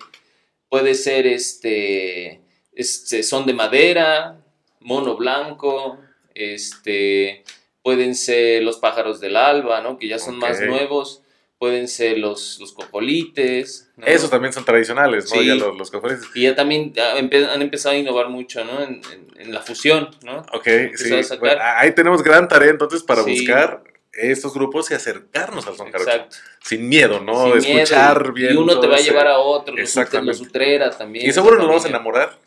Puede 0.67 0.95
ser, 0.95 1.25
este, 1.27 2.41
este, 2.73 3.23
Son 3.23 3.45
de 3.45 3.53
Madera, 3.53 4.37
Mono 4.81 5.15
Blanco, 5.15 5.97
este, 6.35 7.45
pueden 7.81 8.15
ser 8.15 8.63
Los 8.63 8.77
Pájaros 8.77 9.21
del 9.21 9.37
Alba, 9.37 9.79
¿no? 9.79 9.97
Que 9.97 10.09
ya 10.09 10.19
son 10.19 10.37
más 10.37 10.59
nuevos 10.59 11.23
pueden 11.57 11.87
ser 11.87 12.17
los, 12.17 12.59
los 12.59 12.71
copolites. 12.71 13.89
Esos 14.05 14.29
también 14.29 14.53
son 14.53 14.63
tradicionales, 14.63 15.33
¿no? 15.33 15.41
Ya 15.41 15.55
los, 15.55 15.77
los 15.77 15.91
copolites. 15.91 16.25
Y 16.35 16.43
ya 16.43 16.55
también 16.55 16.93
han 16.97 17.61
empezado 17.61 17.95
a 17.95 17.97
innovar 17.97 18.29
mucho, 18.29 18.63
¿no? 18.63 18.81
En, 18.81 19.01
en, 19.37 19.53
la 19.53 19.61
fusión, 19.61 20.09
¿no? 20.23 20.45
Ok, 20.53 20.67
sí. 20.95 21.13
ahí 21.59 21.93
tenemos 21.93 22.21
gran 22.21 22.47
tarea 22.47 22.69
entonces 22.69 23.01
para 23.01 23.21
buscar 23.21 23.83
estos 24.17 24.53
grupos 24.53 24.89
y 24.91 24.95
acercarnos 24.95 25.67
al 25.67 25.75
son 25.75 25.91
jarocho. 25.91 26.27
Sin 26.63 26.89
miedo, 26.89 27.19
¿no? 27.19 27.59
Sin 27.59 27.77
Escuchar 27.77 28.33
bien. 28.33 28.53
Y 28.53 28.57
uno 28.57 28.79
te 28.79 28.87
va 28.87 28.95
a 28.95 28.99
llevar 28.99 29.27
a 29.27 29.37
otro, 29.37 29.75
los, 29.75 30.41
utrera 30.41 30.89
también. 30.91 31.27
Y 31.27 31.31
seguro 31.31 31.57
nos 31.57 31.67
vamos 31.67 31.85
a 31.85 31.89
enamorar 31.89 32.37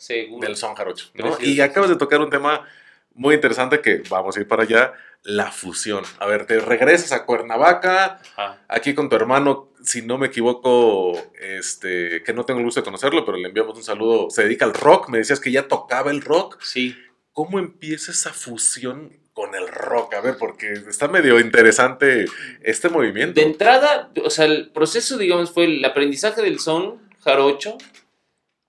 del 0.40 0.57
son 0.57 0.75
jarocho, 0.75 1.07
¿no? 1.14 1.38
Y 1.40 1.61
acabas 1.61 1.90
de 1.90 1.96
tocar 1.96 2.20
un 2.20 2.31
tema 2.31 2.66
muy 3.14 3.35
interesante 3.35 3.81
que 3.81 4.03
vamos 4.09 4.37
a 4.37 4.40
ir 4.40 4.49
para 4.49 4.62
allá 4.62 4.92
la 5.22 5.52
fusión. 5.52 6.04
A 6.18 6.26
ver, 6.26 6.46
te 6.46 6.61
regresas 6.61 7.12
a 7.12 7.26
Cuernavaca, 7.26 8.20
aquí 8.68 8.94
con 8.94 9.09
tu 9.09 9.16
hermano, 9.16 9.70
si 9.83 10.02
no 10.02 10.18
me 10.18 10.28
equivoco, 10.28 11.12
este, 11.40 12.22
que 12.22 12.33
no 12.33 12.44
tengo 12.44 12.61
el 12.61 12.66
gusto 12.66 12.80
de 12.80 12.85
conocerlo, 12.85 13.24
pero 13.24 13.37
le 13.37 13.48
enviamos 13.48 13.76
un 13.76 13.85
saludo, 13.85 14.30
se 14.30 14.44
dedica 14.44 14.64
al 14.64 14.74
rock, 14.74 15.09
me 15.09 15.18
decías 15.18 15.40
que 15.40 15.52
ya 15.52 15.68
tocaba 15.68 16.11
el 16.11 16.22
rock. 16.22 16.61
Sí. 16.62 16.96
¿Cómo 17.33 17.59
empieza 17.59 18.12
esa 18.12 18.33
fusión 18.33 19.18
con 19.33 19.54
el 19.54 19.68
rock? 19.68 20.14
A 20.14 20.20
ver, 20.20 20.37
porque 20.38 20.72
está 20.72 21.06
medio 21.09 21.38
interesante 21.38 22.24
este 22.62 22.88
movimiento. 22.88 23.40
De 23.40 23.46
entrada, 23.46 24.11
o 24.24 24.30
sea, 24.30 24.46
el 24.46 24.70
proceso, 24.70 25.16
digamos, 25.16 25.52
fue 25.52 25.64
el 25.64 25.85
aprendizaje 25.85 26.42
del 26.42 26.59
son 26.59 27.00
jarocho 27.20 27.78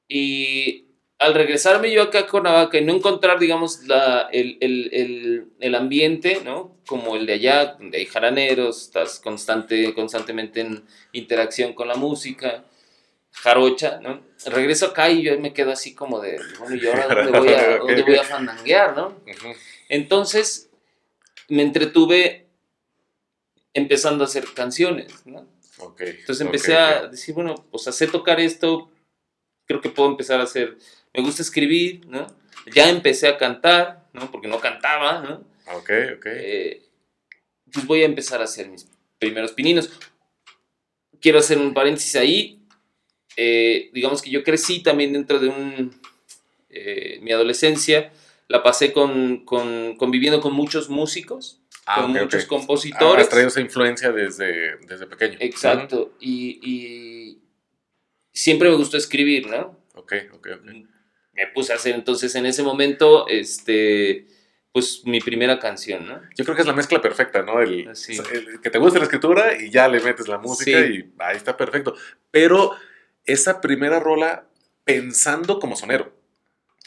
y 0.07 0.90
al 1.21 1.35
regresarme 1.35 1.91
yo 1.91 2.01
acá 2.01 2.21
a 2.21 2.27
Cuernavaca 2.27 2.79
y 2.79 2.83
no 2.83 2.95
encontrar, 2.95 3.37
digamos, 3.37 3.83
la, 3.83 4.27
el, 4.31 4.57
el, 4.59 5.51
el, 5.59 5.75
ambiente, 5.75 6.41
¿no? 6.43 6.75
Como 6.87 7.15
el 7.15 7.27
de 7.27 7.33
allá, 7.33 7.75
donde 7.75 7.99
hay 7.99 8.07
jaraneros, 8.07 8.81
estás 8.81 9.19
constante, 9.19 9.93
constantemente 9.93 10.61
en 10.61 10.83
interacción 11.11 11.73
con 11.73 11.87
la 11.87 11.93
música, 11.93 12.63
jarocha, 13.33 13.99
¿no? 14.01 14.19
Regreso 14.47 14.87
acá 14.87 15.11
y 15.11 15.21
yo 15.21 15.39
me 15.39 15.53
quedo 15.53 15.71
así 15.71 15.93
como 15.93 16.19
de, 16.19 16.39
bueno, 16.57 16.75
¿y 16.75 16.87
ahora 16.87 17.13
dónde 17.13 17.39
voy 17.39 17.53
a, 17.53 17.77
dónde 17.77 18.01
voy 18.01 18.15
a 18.15 18.23
fandanguear, 18.23 18.97
no? 18.97 19.15
Entonces, 19.89 20.71
me 21.49 21.61
entretuve 21.61 22.47
empezando 23.75 24.23
a 24.23 24.27
hacer 24.27 24.45
canciones, 24.55 25.23
¿no? 25.27 25.47
Entonces 25.99 26.41
empecé 26.41 26.75
a 26.75 27.07
decir, 27.09 27.35
bueno, 27.35 27.53
pues 27.69 27.83
sé 27.83 28.07
tocar 28.07 28.39
esto, 28.39 28.89
creo 29.67 29.81
que 29.81 29.89
puedo 29.89 30.09
empezar 30.09 30.39
a 30.39 30.45
hacer 30.45 30.77
me 31.13 31.21
gusta 31.21 31.41
escribir, 31.41 32.05
¿no? 32.07 32.27
Ya 32.73 32.89
empecé 32.89 33.27
a 33.27 33.37
cantar, 33.37 34.07
¿no? 34.13 34.31
Porque 34.31 34.47
no 34.47 34.59
cantaba, 34.59 35.21
¿no? 35.21 35.45
Ok, 35.73 35.89
ok. 36.17 36.25
Eh, 36.25 36.83
pues 37.71 37.85
voy 37.85 38.03
a 38.03 38.05
empezar 38.05 38.41
a 38.41 38.45
hacer 38.45 38.69
mis 38.69 38.87
primeros 39.19 39.51
pininos. 39.51 39.89
Quiero 41.19 41.39
hacer 41.39 41.57
un 41.57 41.73
paréntesis 41.73 42.15
ahí. 42.15 42.61
Eh, 43.37 43.89
digamos 43.93 44.21
que 44.21 44.29
yo 44.29 44.43
crecí 44.43 44.81
también 44.81 45.13
dentro 45.13 45.39
de 45.39 45.47
un... 45.49 45.99
Eh, 46.69 47.19
mi 47.21 47.31
adolescencia 47.31 48.11
la 48.47 48.63
pasé 48.63 48.93
con, 48.93 49.45
con, 49.45 49.95
conviviendo 49.97 50.41
con 50.41 50.53
muchos 50.53 50.89
músicos, 50.89 51.61
ah, 51.85 52.01
con 52.01 52.13
muchos 52.13 52.45
compositores. 52.45 53.25
has 53.25 53.29
traído 53.29 53.49
esa 53.49 53.61
influencia 53.61 54.11
desde, 54.11 54.77
desde 54.87 55.07
pequeño. 55.07 55.37
Exacto. 55.39 56.15
y, 56.19 56.59
y, 56.61 57.41
siempre 58.33 58.69
me 58.69 58.75
gustó 58.75 58.97
escribir, 58.97 59.47
¿no? 59.47 59.77
Ok, 59.95 60.13
ok, 60.33 60.47
ok. 60.59 60.71
Me 61.33 61.47
puse 61.47 61.73
a 61.73 61.75
hacer 61.75 61.95
entonces 61.95 62.35
en 62.35 62.45
ese 62.45 62.63
momento, 62.63 63.27
este, 63.27 64.27
pues 64.71 65.01
mi 65.05 65.19
primera 65.19 65.59
canción, 65.59 66.07
¿no? 66.07 66.21
Yo 66.35 66.45
creo 66.45 66.55
que 66.55 66.61
es 66.61 66.67
la 66.67 66.73
mezcla 66.73 67.01
perfecta, 67.01 67.41
¿no? 67.41 67.61
El, 67.61 67.91
que 68.61 68.69
te 68.69 68.77
guste 68.77 68.99
la 68.99 69.05
escritura 69.05 69.55
y 69.59 69.69
ya 69.69 69.87
le 69.87 69.99
metes 69.99 70.27
la 70.27 70.37
música 70.37 70.79
y 70.79 71.11
ahí 71.19 71.35
está 71.35 71.57
perfecto. 71.57 71.95
Pero 72.31 72.71
esa 73.25 73.59
primera 73.59 73.99
rola 73.99 74.45
pensando 74.83 75.59
como 75.59 75.75
sonero. 75.75 76.13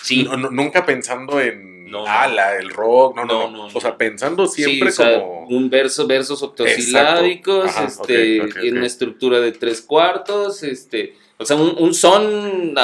Sí. 0.00 0.28
nunca 0.50 0.84
pensando 0.84 1.40
en 1.40 1.74
no, 1.90 2.06
ala, 2.06 2.56
el 2.56 2.70
rock, 2.70 3.16
no 3.16 3.24
no, 3.24 3.50
no, 3.50 3.66
O 3.66 3.80
sea, 3.80 3.96
pensando 3.96 4.46
siempre 4.46 4.92
como. 4.92 5.46
un 5.46 5.70
verso, 5.70 6.06
versos 6.06 6.42
octosilábicos, 6.42 7.70
este, 7.78 8.38
en 8.66 8.78
una 8.78 8.86
estructura 8.86 9.40
de 9.40 9.52
tres 9.52 9.80
cuartos, 9.80 10.62
este. 10.62 11.16
O 11.36 11.44
sea, 11.44 11.56
un, 11.56 11.76
un 11.78 11.94
son 11.94 12.74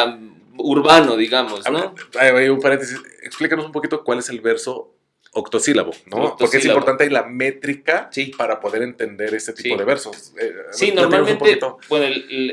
urbano, 0.62 1.16
digamos, 1.16 1.68
¿no? 1.70 1.94
Hay 2.18 2.48
un 2.48 2.60
paréntesis. 2.60 2.98
Explícanos 3.22 3.66
un 3.66 3.72
poquito 3.72 4.02
cuál 4.04 4.18
es 4.18 4.28
el 4.28 4.40
verso 4.40 4.94
octosílabo, 5.32 5.92
¿no? 6.06 6.36
Porque 6.36 6.56
es 6.56 6.64
importante 6.64 7.08
la 7.08 7.24
métrica 7.24 8.10
para 8.36 8.60
poder 8.60 8.82
entender 8.82 9.34
este 9.34 9.52
tipo 9.52 9.76
de 9.76 9.84
versos. 9.84 10.32
Eh, 10.40 10.52
sí, 10.72 10.92
normalmente, 10.92 11.58
bueno, 11.88 12.06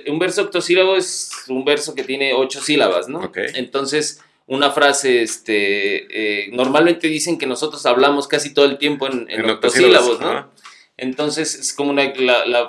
un 0.08 0.20
verso 0.20 0.44
octosílabo 0.44 0.96
es 0.96 1.32
un 1.48 1.66
verso 1.66 1.96
que 1.96 2.04
tiene 2.04 2.34
ocho 2.34 2.62
sílabas, 2.62 3.10
¿no? 3.10 3.32
Entonces, 3.36 4.22
una 4.46 4.72
frase, 4.72 5.24
este, 5.24 6.44
eh, 6.46 6.50
normalmente 6.52 7.08
dicen 7.08 7.38
que 7.38 7.48
nosotros 7.48 7.86
hablamos 7.86 8.28
casi 8.28 8.54
todo 8.54 8.66
el 8.66 8.78
tiempo 8.78 9.08
en, 9.08 9.50
octosílabos, 9.50 10.20
¿no? 10.20 10.52
Entonces, 10.98 11.56
es 11.56 11.74
como 11.74 11.92
una, 11.92 12.14
la, 12.16 12.46
la, 12.46 12.68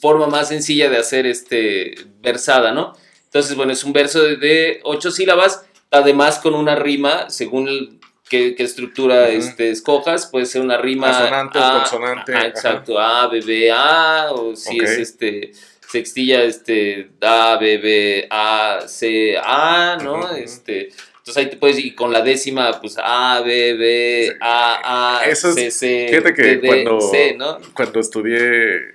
forma 0.00 0.26
más 0.26 0.48
sencilla 0.48 0.90
de 0.90 0.96
hacer 0.96 1.26
este 1.26 1.94
versada, 2.20 2.72
¿no? 2.72 2.94
Entonces, 3.32 3.56
bueno, 3.56 3.72
es 3.72 3.82
un 3.82 3.94
verso 3.94 4.22
de, 4.22 4.80
ocho 4.82 5.10
sílabas, 5.10 5.64
además 5.90 6.38
con 6.38 6.54
una 6.54 6.76
rima, 6.76 7.30
según 7.30 7.98
qué, 8.28 8.54
estructura 8.58 9.30
este, 9.30 9.70
escojas, 9.70 10.26
puede 10.26 10.44
ser 10.44 10.60
una 10.60 10.76
rima... 10.76 11.06
Consonante 11.06 11.58
o 11.58 11.72
consonante. 11.78 12.32
exacto, 12.46 13.00
A, 13.00 13.28
B, 13.28 13.40
B, 13.40 13.72
A, 13.72 14.32
o 14.32 14.54
si 14.54 14.78
es 14.80 14.90
este 14.98 15.52
sextilla, 15.88 16.42
este, 16.42 17.08
A, 17.22 17.56
B, 17.58 17.78
B, 17.78 18.28
A, 18.28 18.80
C, 18.86 19.38
A, 19.42 19.96
¿no? 20.02 20.30
Este... 20.34 20.90
Entonces 20.90 21.36
ahí 21.42 21.48
te 21.48 21.56
puedes 21.56 21.78
ir 21.78 21.94
con 21.94 22.12
la 22.12 22.20
décima, 22.20 22.82
pues 22.82 22.96
A, 23.02 23.40
B, 23.40 23.72
B, 23.74 24.36
A, 24.42 25.20
A, 25.20 25.34
C, 25.34 25.70
C, 25.70 26.06
Fíjate 26.10 26.34
que 26.34 26.60
cuando, 26.60 27.00
C, 27.00 27.34
¿no? 27.38 27.58
cuando 27.72 27.98
estudié 27.98 28.76
eh, 28.76 28.92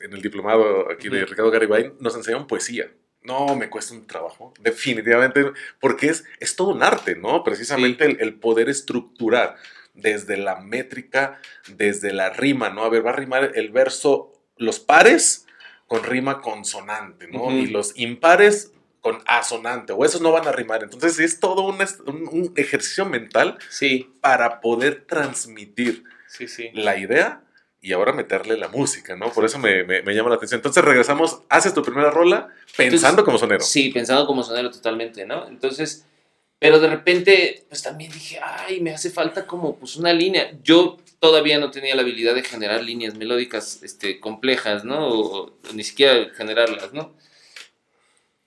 en 0.00 0.12
el 0.12 0.22
diplomado 0.22 0.90
aquí 0.90 1.08
de 1.08 1.24
Ricardo 1.24 1.52
Garibay, 1.52 1.92
nos 2.00 2.16
enseñaron 2.16 2.48
poesía. 2.48 2.90
No, 3.28 3.54
me 3.54 3.68
cuesta 3.68 3.92
un 3.92 4.06
trabajo, 4.06 4.54
definitivamente, 4.58 5.52
porque 5.80 6.08
es, 6.08 6.24
es 6.40 6.56
todo 6.56 6.68
un 6.68 6.82
arte, 6.82 7.14
¿no? 7.14 7.44
Precisamente 7.44 8.06
el, 8.06 8.34
poder 8.40 8.70
estructurar 8.70 9.56
desde 9.92 10.38
la 10.38 10.56
métrica, 10.56 11.38
desde 11.68 12.14
la 12.14 12.30
rima, 12.30 12.70
¿no? 12.70 12.84
A 12.84 12.88
ver, 12.88 13.04
va 13.04 13.10
a 13.10 13.16
rimar 13.16 13.52
el 13.54 13.70
verso, 13.70 14.32
los 14.56 14.80
pares 14.80 15.46
con 15.86 16.04
rima 16.04 16.40
consonante, 16.40 17.28
¿no? 17.28 17.50
Y 17.50 17.66
los 17.66 17.92
impares 17.98 18.72
con 19.02 19.18
asonante 19.26 19.92
o 19.92 20.06
esos 20.06 20.22
no 20.22 20.32
van 20.32 20.48
a 20.48 20.52
rimar. 20.52 20.82
Entonces 20.82 21.18
es 21.18 21.38
todo 21.38 21.62
un, 21.62 21.76
un, 22.06 22.52
ejercicio 22.56 23.04
mental 23.04 23.58
sí. 23.68 24.10
para 24.22 24.62
poder 24.62 25.04
transmitir 25.06 26.04
la 26.72 26.96
idea 26.96 27.42
y 27.80 27.92
ahora 27.92 28.12
meterle 28.12 28.56
la 28.56 28.68
música, 28.68 29.14
¿no? 29.14 29.32
Por 29.32 29.44
eso 29.44 29.58
me, 29.58 29.84
me, 29.84 30.14
llama 30.14 30.30
la 30.30 30.36
atención. 30.36 30.58
Entonces 30.58 30.84
regresamos, 30.84 31.42
haces 31.48 31.74
tu 31.74 31.82
primera 31.82 32.10
rola 32.10 32.48
pensando 32.76 33.24
como 33.24 33.38
sonero. 33.38 33.60
Sí, 33.60 33.90
pensando 33.90 34.26
como 34.26 34.42
sonero 34.42 34.70
totalmente, 34.70 35.24
¿no? 35.24 35.46
Entonces, 35.46 36.04
pero 36.58 36.80
de 36.80 36.88
repente, 36.88 37.66
pues 37.68 37.82
también 37.82 38.10
dije, 38.10 38.40
ay, 38.42 38.80
me 38.80 38.90
hace 38.90 39.10
falta 39.10 39.46
como 39.46 39.76
pues 39.76 39.96
una 39.96 40.12
línea. 40.12 40.58
Yo 40.62 40.98
todavía 41.20 41.58
no 41.58 41.70
tenía 41.70 41.94
la 41.94 42.02
habilidad 42.02 42.34
de 42.34 42.42
generar 42.42 42.82
líneas 42.82 43.14
melódicas 43.14 43.82
este, 43.82 44.18
complejas, 44.18 44.84
¿no? 44.84 45.08
O, 45.08 45.58
ni 45.72 45.84
siquiera 45.84 46.30
generarlas, 46.34 46.92
¿no? 46.92 47.14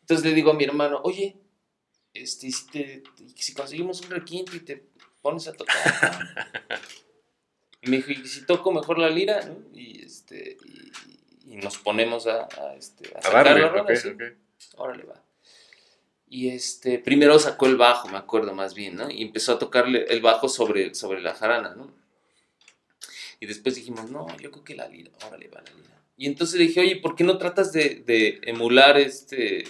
Entonces 0.01 0.25
le 0.25 0.33
digo 0.33 0.51
a 0.51 0.55
mi 0.55 0.65
hermano, 0.65 0.99
oye, 1.03 1.37
este, 2.13 2.51
si, 2.51 2.67
te, 2.67 3.03
si 3.35 3.53
conseguimos 3.53 4.01
un 4.01 4.09
requinto 4.09 4.57
y 4.57 4.59
te 4.59 4.91
pones 5.21 5.47
a 5.47 5.53
tocar. 5.53 5.77
y 6.53 6.57
me 7.91 7.97
dijo, 7.97 8.11
¿y 8.11 8.25
si 8.25 8.45
toco 8.45 8.71
mejor 8.71 8.97
la 8.97 9.09
lira? 9.09 9.41
¿no? 9.45 9.57
Y, 9.77 10.03
este, 10.03 10.57
y, 11.45 11.55
nos 11.57 11.77
ponemos 11.77 12.25
a, 12.27 12.45
a, 12.45 12.75
este, 12.75 13.11
a 13.15 13.21
sacar 13.21 13.59
la 13.59 13.69
ronda, 13.69 13.93
Órale, 14.77 15.03
va. 15.03 15.21
Y 16.27 16.49
este, 16.49 16.97
primero 16.97 17.37
sacó 17.39 17.65
el 17.65 17.75
bajo, 17.75 18.07
me 18.07 18.17
acuerdo 18.17 18.53
más 18.53 18.73
bien, 18.73 18.95
¿no? 18.95 19.11
Y 19.11 19.21
empezó 19.21 19.51
a 19.51 19.59
tocarle 19.59 20.05
el 20.05 20.21
bajo 20.21 20.47
sobre, 20.47 20.95
sobre 20.95 21.21
la 21.21 21.35
jarana, 21.35 21.75
¿no? 21.75 21.93
Y 23.41 23.47
después 23.47 23.75
dijimos, 23.75 24.09
no, 24.09 24.27
yo 24.37 24.49
creo 24.49 24.63
que 24.63 24.75
la 24.75 24.87
lira, 24.87 25.11
órale, 25.27 25.49
va 25.49 25.61
la 25.61 25.73
lira. 25.75 26.01
Y 26.15 26.27
entonces 26.27 26.57
le 26.57 26.67
dije, 26.67 26.79
oye, 26.79 26.95
¿por 26.95 27.15
qué 27.15 27.25
no 27.25 27.37
tratas 27.37 27.73
de, 27.73 28.03
de 28.05 28.39
emular 28.43 28.97
este, 28.97 29.65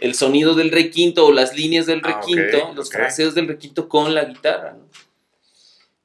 el 0.00 0.14
sonido 0.14 0.54
del 0.54 0.70
requinto 0.70 1.24
o 1.24 1.32
las 1.32 1.56
líneas 1.56 1.86
del 1.86 2.02
ah, 2.04 2.20
requinto, 2.20 2.74
los 2.74 2.90
fraseos 2.90 3.34
del 3.34 3.48
requinto 3.48 3.88
con 3.88 4.14
la 4.14 4.24
guitarra? 4.24 4.74
¿no? 4.74 4.86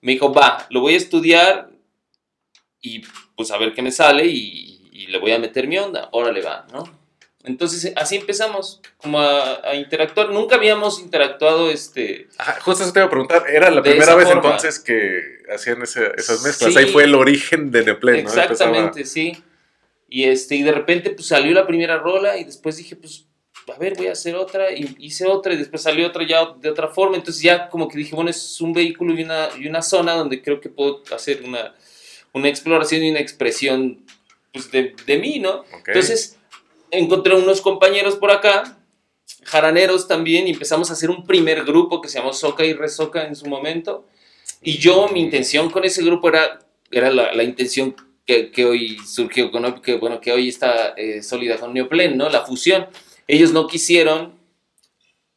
Me 0.06 0.12
dijo, 0.12 0.32
va, 0.32 0.68
lo 0.70 0.82
voy 0.82 0.94
a 0.94 0.98
estudiar 0.98 1.70
y 2.80 3.02
pues 3.36 3.50
a 3.50 3.58
ver 3.58 3.74
qué 3.74 3.82
me 3.82 3.92
sale 3.92 4.26
y, 4.28 4.90
y 4.92 5.08
le 5.08 5.18
voy 5.18 5.32
a 5.32 5.40
meter 5.40 5.68
mi 5.68 5.78
onda, 5.78 6.10
órale, 6.12 6.42
va, 6.42 6.68
¿no? 6.72 6.84
Entonces 7.46 7.92
así 7.96 8.16
empezamos 8.16 8.82
como 8.98 9.20
a, 9.20 9.76
interactuar. 9.76 10.30
Nunca 10.30 10.56
habíamos 10.56 11.00
interactuado 11.00 11.70
este... 11.70 12.28
justo 12.62 12.84
eso 12.84 12.94
te 12.94 13.00
iba 13.00 13.08
a 13.08 13.10
preguntar, 13.10 13.46
era 13.48 13.70
la 13.70 13.82
primera 13.82 14.16
vez 14.16 14.30
entonces 14.30 14.80
que 14.80 15.40
hacían 15.54 15.82
esas 15.82 16.44
mezclas. 16.44 16.76
Ahí 16.76 16.88
fue 16.88 17.04
el 17.04 17.16
origen 17.16 17.72
de 17.72 17.84
Neplay, 17.84 18.24
¿no? 18.24 18.30
Exactamente, 18.30 19.06
sí. 19.06 19.44
Y, 20.08 20.26
este, 20.26 20.56
y 20.56 20.64
de 20.64 20.72
repente 20.72 21.12
pues 21.12 21.28
salió 21.28 21.52
la 21.54 21.68
primera 21.68 21.98
rola 21.98 22.38
y 22.38 22.44
después 22.44 22.78
dije 22.78 22.96
pues 22.96 23.25
a 23.74 23.78
ver, 23.78 23.96
voy 23.96 24.08
a 24.08 24.12
hacer 24.12 24.36
otra, 24.36 24.72
y 24.72 24.96
hice 25.00 25.26
otra, 25.26 25.54
y 25.54 25.58
después 25.58 25.82
salió 25.82 26.08
otra 26.08 26.26
ya 26.28 26.54
de 26.60 26.70
otra 26.70 26.88
forma, 26.90 27.18
entonces 27.18 27.42
ya 27.42 27.70
como 27.70 27.88
que 27.88 27.98
dije, 27.98 28.16
bueno, 28.16 28.30
es 28.30 28.62
un 28.62 28.74
vehículo 28.74 29.14
y 29.14 29.24
una, 29.24 29.50
y 29.58 29.68
una 29.68 29.82
zona 29.82 30.14
donde 30.14 30.42
creo 30.42 30.60
que 30.60 30.70
puedo 30.70 31.02
hacer 31.12 31.44
una, 31.44 31.74
una 32.34 32.48
exploración 32.48 33.04
y 33.04 33.10
una 33.10 33.20
expresión 33.20 34.06
pues, 34.54 34.72
de, 34.72 34.96
de 35.06 35.18
mí, 35.18 35.40
¿no? 35.40 35.64
Entonces, 35.88 36.38
encontré 36.92 37.36
unos 37.36 37.62
compañeros 37.62 38.16
por 38.16 38.32
acá, 38.32 38.78
jaraneros 39.44 40.08
también, 40.08 40.48
y 40.48 40.52
empezamos 40.52 40.90
a 40.90 40.94
hacer 40.94 41.10
un 41.10 41.26
primer 41.26 41.64
grupo 41.64 42.02
que 42.02 42.10
se 42.10 42.20
llamó 42.20 42.34
Soca 42.34 42.66
y 42.66 42.74
Resoca 42.74 43.26
en 43.26 43.36
su 43.36 43.48
momento. 43.48 44.06
Y 44.62 44.78
yo, 44.78 45.08
mi 45.10 45.22
intención 45.22 45.70
con 45.70 45.86
ese 45.86 46.04
grupo 46.04 46.30
era, 46.30 46.60
era 46.92 47.10
la, 47.10 47.34
la 47.34 47.44
intención 47.44 47.96
que, 48.26 48.52
que, 48.52 48.66
hoy 48.66 48.98
surgió 49.06 49.52
con, 49.52 49.82
que, 49.82 49.96
bueno, 49.96 50.20
que 50.20 50.32
hoy 50.32 50.50
está 50.50 50.90
eh, 50.98 51.22
sólida 51.22 51.58
con 51.58 51.74
Neoplen, 51.74 52.18
¿no? 52.18 52.30
La 52.30 52.46
fusión. 52.46 52.88
Ellos 53.28 53.52
no 53.54 53.68
quisieron, 53.68 54.36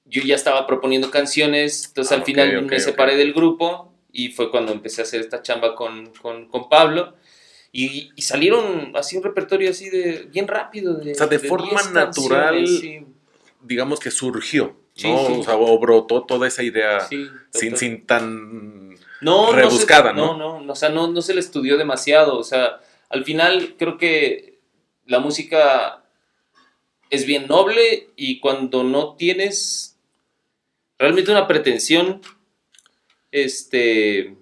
yo 0.05 0.23
ya 0.23 0.35
estaba 0.35 0.67
proponiendo 0.67 1.11
canciones, 1.11 1.87
entonces 1.89 2.13
al 2.13 2.23
ah, 2.23 2.25
final 2.25 2.63
me 2.63 2.81
separé 2.81 3.17
del 3.17 3.33
grupo 3.33 3.93
y 4.13 4.31
fue 4.31 4.51
cuando 4.51 4.73
empecé 4.73 5.03
a 5.03 5.05
hacer 5.05 5.21
esta 5.21 5.43
chamba 5.43 5.75
con, 5.75 6.13
con, 6.21 6.49
con 6.49 6.69
Pablo. 6.69 7.15
Y, 7.71 8.11
salieron 8.19 8.93
así 8.97 9.17
un 9.17 9.23
repertorio 9.23 9.71
así 9.71 9.91
de 9.91 10.27
bien 10.33 10.49
rápido. 10.49 10.95
De, 10.95 11.13
o 11.13 11.15
sea, 11.15 11.27
de, 11.27 11.39
forma 11.39 11.83
natural, 11.93 12.65
digamos 13.63 14.01
que 14.01 14.11
surgió, 14.11 14.77
¿no? 15.05 15.39
o 15.39 15.43
sea, 15.43 15.57
o 15.57 15.79
brotó 15.79 16.25
toda 16.25 16.49
esa 16.49 16.63
idea 16.63 17.01
sin, 17.01 17.77
sin 17.77 18.07
tan 18.07 18.97
no, 19.21 19.53
rebuscada, 19.53 20.13
no, 20.13 20.37
¿no? 20.37 20.61
No, 20.61 20.73
o 20.73 20.77
sea, 20.77 20.89
no, 20.89 21.09
no 21.09 21.23
se 21.23 21.35
le 21.35 21.41
estudió 21.41 21.77
demasiado. 21.77 22.39
O 22.39 22.45
sea, 22.45 22.81
al 23.11 23.25
final 23.25 23.75
creo 23.79 23.99
que 23.99 24.61
la 25.07 25.19
música 25.19 26.05
es 27.11 27.27
bien 27.27 27.47
noble 27.47 28.11
y 28.17 28.41
cuando 28.41 28.85
no 28.85 29.17
tienes 29.17 29.97
realmente 30.99 31.31
una 31.31 31.47
pretensión, 31.47 32.21
este 33.31 34.37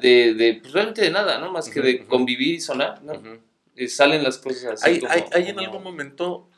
de, 0.00 0.34
de, 0.34 0.60
pues, 0.60 0.72
realmente 0.72 1.02
de 1.02 1.10
nada, 1.10 1.38
¿no? 1.38 1.50
Más 1.50 1.68
que 1.68 1.80
de 1.80 2.04
convivir 2.04 2.54
y 2.54 2.60
sonar, 2.60 3.02
¿no? 3.02 3.40
Eh, 3.76 3.88
salen 3.88 4.22
las 4.22 4.38
cosas 4.38 4.82
así. 4.82 5.02
¿Hay, 5.08 5.24
hay, 5.32 5.48
en 5.48 5.58
algún 5.58 5.82
momento 5.82 6.48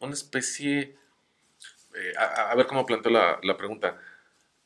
una 0.00 0.12
especie, 0.12 0.94
eh, 1.94 2.12
a, 2.18 2.54
ver 2.54 2.66
cómo 2.66 2.84
planteo 2.84 3.10
la, 3.10 3.38
la, 3.42 3.56
pregunta, 3.56 3.98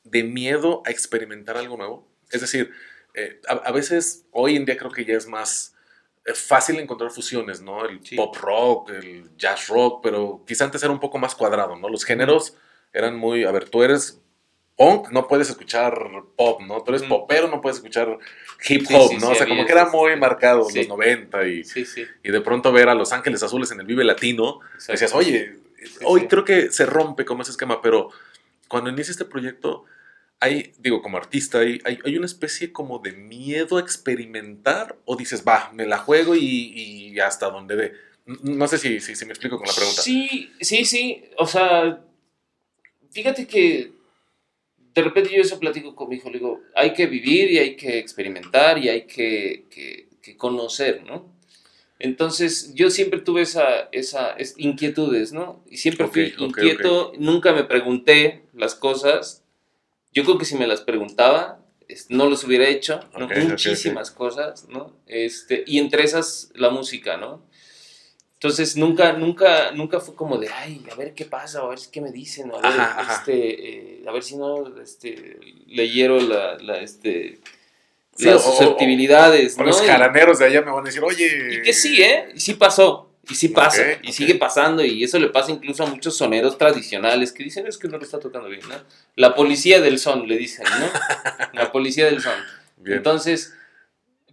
de 0.02 0.24
miedo 0.24 0.82
a 0.86 0.90
experimentar 0.90 1.56
algo 1.56 1.76
nuevo? 1.76 2.08
Es 2.30 2.40
decir, 2.40 2.72
eh, 3.14 3.40
a, 3.46 3.70
veces 3.70 4.24
hoy 4.32 4.56
en 4.56 4.64
día 4.64 4.76
creo 4.76 4.90
que 4.90 5.04
ya 5.04 5.14
es 5.14 5.26
más 5.26 5.74
fácil 6.34 6.78
encontrar 6.78 7.10
fusiones, 7.10 7.60
¿no? 7.60 7.84
El 7.84 8.00
pop 8.16 8.36
rock, 8.36 8.90
el 8.90 9.36
jazz 9.36 9.68
rock, 9.68 10.00
pero 10.02 10.42
quizá 10.46 10.64
antes 10.64 10.82
era 10.82 10.92
un 10.92 11.00
poco 11.00 11.18
más 11.18 11.34
cuadrado, 11.34 11.76
¿no? 11.76 11.88
Los 11.88 12.04
géneros 12.04 12.56
eran 12.92 13.16
muy, 13.16 13.44
a 13.44 13.52
ver, 13.52 13.68
tú 13.68 13.82
eres 13.82 14.20
punk, 14.76 15.10
no 15.10 15.28
puedes 15.28 15.50
escuchar 15.50 15.94
pop, 16.36 16.60
¿no? 16.62 16.82
Tú 16.82 16.92
eres 16.92 17.02
popero, 17.02 17.48
no 17.48 17.60
puedes 17.60 17.78
escuchar 17.78 18.18
hip 18.68 18.86
hop, 18.90 19.12
¿no? 19.20 19.30
o 19.30 19.34
sea, 19.34 19.46
como 19.46 19.64
que 19.66 19.72
era 19.72 19.86
muy 19.90 20.16
marcado 20.16 20.68
los 20.74 20.88
90 20.88 21.46
y, 21.48 21.62
y 22.22 22.30
de 22.30 22.40
pronto 22.40 22.72
ver 22.72 22.88
a 22.88 22.94
Los 22.94 23.12
Ángeles 23.12 23.42
Azules 23.42 23.70
en 23.72 23.80
el 23.80 23.86
Vive 23.86 24.04
Latino, 24.04 24.60
decías, 24.88 25.14
oye, 25.14 25.56
hoy 26.04 26.26
creo 26.28 26.44
que 26.44 26.70
se 26.70 26.86
rompe 26.86 27.24
como 27.24 27.42
ese 27.42 27.50
esquema, 27.50 27.82
pero 27.82 28.10
cuando 28.68 28.90
inicia 28.90 29.12
este 29.12 29.24
proyecto, 29.24 29.84
hay, 30.40 30.72
digo, 30.78 31.02
como 31.02 31.18
artista, 31.18 31.60
hay, 31.60 31.80
hay, 31.84 32.16
una 32.16 32.26
especie 32.26 32.72
como 32.72 32.98
de 32.98 33.12
miedo 33.12 33.76
a 33.76 33.80
experimentar 33.80 34.98
o 35.04 35.14
dices, 35.14 35.44
va, 35.46 35.70
me 35.74 35.86
la 35.86 35.98
juego 35.98 36.34
y, 36.34 36.40
y 36.40 37.20
hasta 37.20 37.50
donde 37.50 37.76
ve. 37.76 37.92
No 38.42 38.66
sé 38.66 38.78
si, 38.78 39.00
si, 39.00 39.14
si 39.14 39.24
me 39.26 39.32
explico 39.32 39.58
con 39.58 39.66
la 39.66 39.74
pregunta. 39.74 40.02
Sí, 40.02 40.50
sí, 40.60 40.84
sí. 40.84 41.24
O 41.36 41.46
sea, 41.46 42.02
fíjate 43.10 43.46
que 43.46 43.92
de 44.94 45.02
repente 45.02 45.30
yo 45.34 45.42
eso 45.42 45.58
platico 45.58 45.94
con 45.94 46.08
mi 46.08 46.16
hijo, 46.16 46.30
le 46.30 46.38
digo, 46.38 46.60
hay 46.74 46.92
que 46.92 47.06
vivir 47.06 47.50
y 47.50 47.58
hay 47.58 47.76
que 47.76 47.98
experimentar 47.98 48.78
y 48.78 48.88
hay 48.88 49.02
que, 49.02 49.66
que, 49.70 50.08
conocer, 50.36 51.02
¿no? 51.04 51.28
Entonces 51.98 52.72
yo 52.74 52.88
siempre 52.88 53.20
tuve 53.20 53.42
esa, 53.42 53.88
esa 53.90 54.36
inquietudes, 54.56 55.32
¿no? 55.32 55.64
Y 55.68 55.76
siempre 55.78 56.06
fui 56.06 56.32
inquieto, 56.38 57.12
nunca 57.18 57.52
me 57.52 57.64
pregunté 57.64 58.44
las 58.54 58.76
cosas. 58.76 59.39
Yo 60.12 60.24
creo 60.24 60.38
que 60.38 60.44
si 60.44 60.56
me 60.56 60.66
las 60.66 60.80
preguntaba, 60.80 61.60
no 62.08 62.28
los 62.28 62.44
hubiera 62.44 62.68
hecho, 62.68 63.00
muchísimas 63.48 64.10
cosas, 64.10 64.68
¿no? 64.68 64.92
Este, 65.06 65.64
y 65.66 65.78
entre 65.78 66.04
esas 66.04 66.50
la 66.54 66.70
música, 66.70 67.16
¿no? 67.16 67.42
Entonces 68.34 68.74
nunca, 68.76 69.12
nunca, 69.12 69.70
nunca 69.72 70.00
fue 70.00 70.14
como 70.14 70.38
de, 70.38 70.48
ay, 70.48 70.82
a 70.90 70.94
ver 70.94 71.12
qué 71.12 71.26
pasa, 71.26 71.60
a 71.60 71.68
ver 71.68 71.78
qué 71.92 72.00
me 72.00 72.10
dicen, 72.10 72.50
a 72.50 72.58
ver, 72.58 72.80
Este, 73.10 73.98
eh, 73.98 74.04
a 74.08 74.12
ver 74.12 74.22
si 74.22 74.36
no 74.36 74.80
este, 74.80 75.38
leyeron 75.66 76.26
la, 76.26 76.56
la, 76.56 76.80
este, 76.80 77.38
las 78.16 78.42
susceptibilidades. 78.42 79.58
¿no? 79.58 79.64
los 79.64 79.82
caraneros 79.82 80.38
de 80.38 80.46
allá 80.46 80.62
me 80.62 80.70
van 80.70 80.80
a 80.80 80.88
decir, 80.88 81.02
oye. 81.04 81.58
Y 81.58 81.62
que 81.62 81.72
sí, 81.74 82.02
¿eh? 82.02 82.30
Y 82.34 82.40
sí 82.40 82.54
pasó. 82.54 83.09
Y 83.30 83.34
sí 83.34 83.48
pasa, 83.48 83.82
y 84.02 84.12
sigue 84.12 84.34
pasando, 84.34 84.84
y 84.84 85.04
eso 85.04 85.18
le 85.18 85.28
pasa 85.28 85.52
incluso 85.52 85.84
a 85.84 85.86
muchos 85.86 86.16
soneros 86.16 86.58
tradicionales 86.58 87.32
que 87.32 87.44
dicen, 87.44 87.66
es 87.66 87.78
que 87.78 87.88
no 87.88 87.96
lo 87.96 88.02
está 88.02 88.18
tocando 88.18 88.48
bien, 88.48 88.68
¿no? 88.68 88.74
La 89.14 89.34
policía 89.34 89.80
del 89.80 89.98
son, 89.98 90.26
le 90.26 90.36
dicen, 90.36 90.64
¿no? 90.64 90.90
La 91.52 91.70
policía 91.70 92.06
del 92.06 92.20
son. 92.20 92.34
Entonces, 92.84 93.54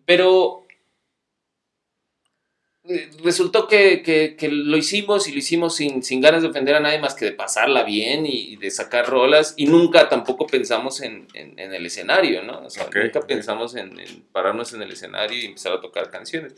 pero 0.06 0.66
resultó 3.24 3.68
que, 3.68 4.36
lo 4.50 4.78
hicimos 4.78 5.28
y 5.28 5.32
lo 5.32 5.40
hicimos 5.40 5.76
sin, 5.76 6.22
ganas 6.22 6.42
de 6.42 6.50
ofender 6.50 6.76
a 6.76 6.80
nadie 6.80 7.00
más 7.00 7.14
que 7.14 7.26
de 7.26 7.32
pasarla 7.34 7.84
bien 7.84 8.26
y, 8.26 8.56
de 8.56 8.72
sacar 8.72 9.08
rolas 9.08 9.54
y 9.58 9.66
nunca 9.66 10.10
tampoco 10.10 10.48
pensamos 10.48 11.02
en, 11.02 11.28
el 11.34 11.86
escenario, 11.86 12.44
¿no? 12.44 12.62
O 12.62 12.70
sea, 12.70 12.88
nunca 12.94 13.22
pensamos 13.22 13.76
en, 13.76 13.96
pararnos 14.32 14.74
en 14.74 14.82
el 14.82 14.92
escenario 14.92 15.38
y 15.40 15.46
empezar 15.46 15.74
a 15.74 15.82
tocar 15.82 16.10
canciones. 16.10 16.56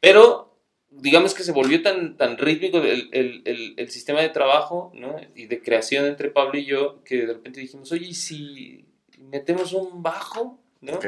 Pero 0.00 0.51
digamos 0.92 1.34
que 1.34 1.42
se 1.42 1.52
volvió 1.52 1.82
tan, 1.82 2.16
tan 2.16 2.38
rítmico 2.38 2.78
el, 2.82 3.88
sistema 3.90 4.20
de 4.20 4.28
trabajo 4.28 4.92
¿no? 4.94 5.16
y 5.34 5.46
de 5.46 5.62
creación 5.62 6.06
entre 6.06 6.30
Pablo 6.30 6.58
y 6.58 6.64
yo 6.64 7.02
que 7.04 7.26
de 7.26 7.34
repente 7.34 7.60
dijimos, 7.60 7.90
oye, 7.92 8.06
¿y 8.06 8.14
si 8.14 8.86
metemos 9.18 9.72
un 9.72 10.02
bajo? 10.02 10.60
¿no? 10.80 10.98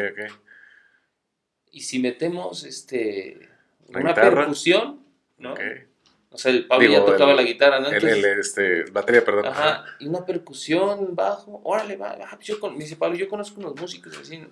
Y 1.70 1.80
si 1.80 1.98
metemos 1.98 2.64
este 2.64 3.48
una 3.88 4.14
percusión, 4.14 5.00
¿no? 5.38 5.54
O 6.30 6.38
sea, 6.38 6.50
el 6.50 6.66
Pablo 6.66 6.90
ya 6.90 7.04
tocaba 7.04 7.32
la 7.34 7.42
guitarra, 7.42 7.78
¿no? 7.78 7.88
el, 7.90 8.24
este, 8.24 8.84
batería, 8.90 9.24
perdón. 9.24 9.46
Ajá, 9.46 9.84
y 10.00 10.08
una 10.08 10.26
percusión, 10.26 11.14
bajo, 11.14 11.60
órale, 11.62 11.96
va, 11.96 12.18
yo 12.40 12.58
con, 12.58 12.72
me 12.72 12.82
dice 12.82 12.96
Pablo, 12.96 13.16
yo 13.16 13.28
conozco 13.28 13.60
unos 13.60 13.76
músicos 13.80 14.16
así. 14.18 14.42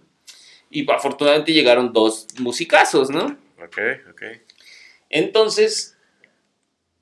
Y 0.71 0.89
afortunadamente 0.91 1.53
llegaron 1.53 1.93
dos 1.93 2.29
musicazos, 2.39 3.11
¿no? 3.11 3.37
Ok, 3.65 3.79
ok. 4.11 4.23
Entonces, 5.13 5.97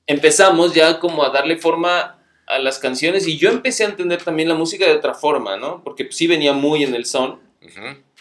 empezamos 0.05 0.75
ya 0.75 0.99
como 0.99 1.23
a 1.23 1.29
darle 1.29 1.57
forma 1.57 2.19
a 2.45 2.59
las 2.59 2.77
canciones 2.77 3.25
y 3.25 3.37
yo 3.37 3.49
empecé 3.49 3.85
a 3.85 3.87
entender 3.87 4.21
también 4.21 4.49
la 4.49 4.55
música 4.55 4.85
de 4.85 4.93
otra 4.93 5.13
forma, 5.13 5.57
¿no? 5.57 5.83
Porque 5.83 6.09
sí 6.11 6.27
venía 6.27 6.53
muy 6.53 6.83
en 6.83 6.93
el 6.93 7.05
son, 7.05 7.39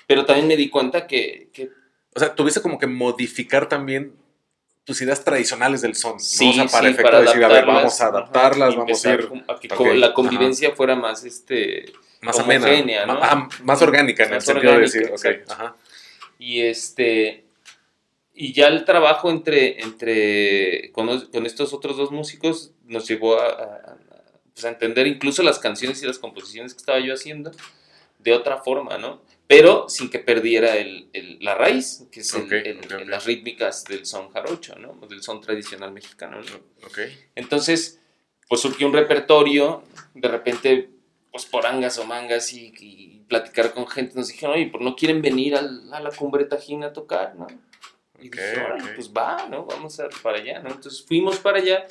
pero 0.07 0.24
también 0.24 0.46
me 0.46 0.57
di 0.57 0.70
cuenta 0.70 1.07
que, 1.07 1.50
que... 1.53 1.68
O 2.14 2.18
sea, 2.18 2.35
tuviste 2.35 2.61
como 2.61 2.79
que 2.79 2.87
modificar 2.87 3.68
también 3.68 4.14
tus 4.85 5.03
ideas 5.03 5.22
tradicionales 5.24 5.83
del 5.83 5.96
son, 5.96 6.20
sí, 6.20 6.57
¿no? 6.57 6.64
O 6.64 6.68
sea, 6.68 6.79
para 6.81 6.88
sí, 6.88 6.94
efecto 6.94 7.20
decir, 7.20 7.44
a 7.44 7.48
ver, 7.48 7.66
vamos 7.66 8.00
a 8.00 8.07
adaptarlas, 8.07 8.76
vamos 8.76 9.05
a 9.05 9.14
ir... 9.14 9.29
A 9.48 9.59
que 9.59 9.94
la 9.94 10.14
convivencia 10.14 10.72
fuera 10.72 10.94
más, 10.94 11.24
este... 11.24 11.92
Más 12.20 12.38
homogénea, 12.38 13.07
¿no? 13.07 13.20
Más, 13.64 13.83
orgánica 13.83 14.24
en 14.24 14.35
el 14.35 14.40
sentido 14.40 14.74
de 14.74 14.81
decir, 14.81 15.11
ok, 15.12 15.50
ajá. 15.50 15.74
Y 16.38 16.61
este... 16.61 17.49
Y 18.42 18.55
ya 18.55 18.68
el 18.68 18.87
trabajo 18.87 19.31
entre, 19.31 19.83
entre 19.83 20.90
con, 20.92 21.26
con 21.26 21.44
estos 21.44 21.74
otros 21.74 21.98
dos 21.98 22.11
músicos 22.11 22.72
nos 22.87 23.07
llevó 23.07 23.38
a, 23.38 23.98
pues, 24.55 24.64
a 24.64 24.70
entender 24.70 25.07
incluso 25.07 25.42
las 25.42 25.59
canciones 25.59 26.03
y 26.03 26.07
las 26.07 26.18
composiciones 26.18 26.72
que 26.72 26.79
estaba 26.79 27.00
yo 27.00 27.12
haciendo 27.12 27.50
de 28.18 28.33
otra 28.33 28.62
forma, 28.62 28.96
¿no? 28.96 29.20
Pero 29.46 29.90
sin 29.90 30.09
que 30.09 30.20
perdiera 30.20 30.79
el, 30.79 31.11
el, 31.12 31.37
la 31.42 31.55
raíz, 31.55 32.07
que 32.11 32.20
es 32.20 32.35
las 33.07 33.26
rítmicas 33.26 33.85
del 33.85 34.07
son 34.07 34.31
jarocho, 34.31 34.74
¿no? 34.76 34.94
Del 35.07 35.22
son 35.22 35.42
tradicional 35.42 35.92
mexicano, 35.92 36.38
¿no? 36.40 36.87
Okay. 36.87 37.14
Entonces, 37.35 38.00
pues 38.48 38.62
surgió 38.62 38.87
un 38.87 38.94
repertorio, 38.94 39.83
de 40.14 40.29
repente, 40.29 40.88
pues 41.31 41.44
por 41.44 41.66
angas 41.66 41.98
o 41.98 42.07
mangas 42.07 42.55
y, 42.55 43.22
platicar 43.29 43.74
con 43.74 43.87
gente, 43.87 44.14
nos 44.16 44.29
dijeron, 44.29 44.57
oye, 44.57 44.68
¿por 44.68 44.81
no 44.81 44.96
quieren 44.96 45.20
venir 45.20 45.57
a 45.57 45.61
la 46.00 46.11
cumbre 46.11 46.46
Tajín 46.46 46.85
a 46.85 46.94
tocar, 46.94 47.37
no? 47.37 47.46
Y 48.20 48.28
dije, 48.28 48.62
pues 48.94 49.11
va, 49.11 49.46
¿no? 49.48 49.64
Vamos 49.64 49.98
a, 50.00 50.09
para 50.22 50.38
allá, 50.38 50.61
¿no? 50.61 50.70
Entonces 50.70 51.04
fuimos 51.06 51.38
para 51.38 51.59
allá 51.59 51.87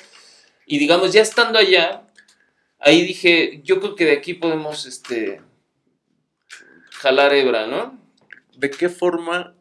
y 0.65 0.77
digamos, 0.77 1.11
ya 1.11 1.23
estando 1.23 1.57
allá, 1.57 2.03
ahí 2.77 3.01
dije, 3.01 3.61
yo 3.63 3.79
creo 3.79 3.95
que 3.95 4.05
de 4.05 4.11
aquí 4.13 4.35
podemos 4.35 4.85
este, 4.85 5.41
jalar 6.91 7.33
hebra, 7.33 7.65
¿no? 7.65 7.99
¿De 8.55 8.69
qué 8.69 8.87
forma, 8.87 9.55